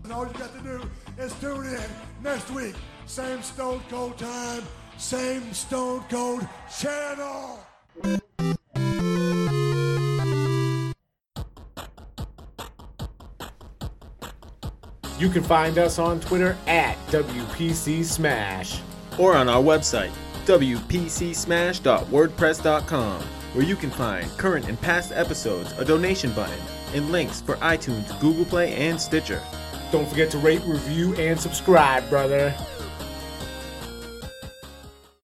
And 0.03 0.13
all 0.13 0.25
you 0.25 0.33
got 0.33 0.55
to 0.55 0.61
do 0.61 0.89
is 1.19 1.33
tune 1.39 1.65
in 1.65 1.83
next 2.23 2.49
week. 2.51 2.75
Same 3.05 3.41
Stone 3.41 3.81
Cold 3.89 4.17
time, 4.17 4.63
same 4.97 5.53
Stone 5.53 6.03
Cold 6.09 6.47
channel. 6.75 7.59
You 15.19 15.29
can 15.29 15.43
find 15.43 15.77
us 15.79 15.97
on 15.97 16.19
Twitter 16.19 16.55
at 16.67 16.95
WPC 17.07 18.05
Smash. 18.05 18.81
or 19.17 19.35
on 19.35 19.49
our 19.49 19.63
website, 19.63 20.11
wpcsmash.wordpress.com, 20.45 23.21
where 23.53 23.65
you 23.65 23.75
can 23.75 23.89
find 23.89 24.29
current 24.37 24.69
and 24.69 24.79
past 24.79 25.11
episodes, 25.11 25.71
a 25.79 25.85
donation 25.85 26.31
button, 26.33 26.59
and 26.93 27.11
links 27.11 27.41
for 27.41 27.55
iTunes, 27.55 28.07
Google 28.19 28.45
Play, 28.45 28.75
and 28.75 29.01
Stitcher. 29.01 29.41
Don't 29.91 30.07
forget 30.07 30.29
to 30.31 30.37
rate, 30.37 30.61
review, 30.65 31.15
and 31.15 31.39
subscribe, 31.39 32.07
brother. 32.09 32.53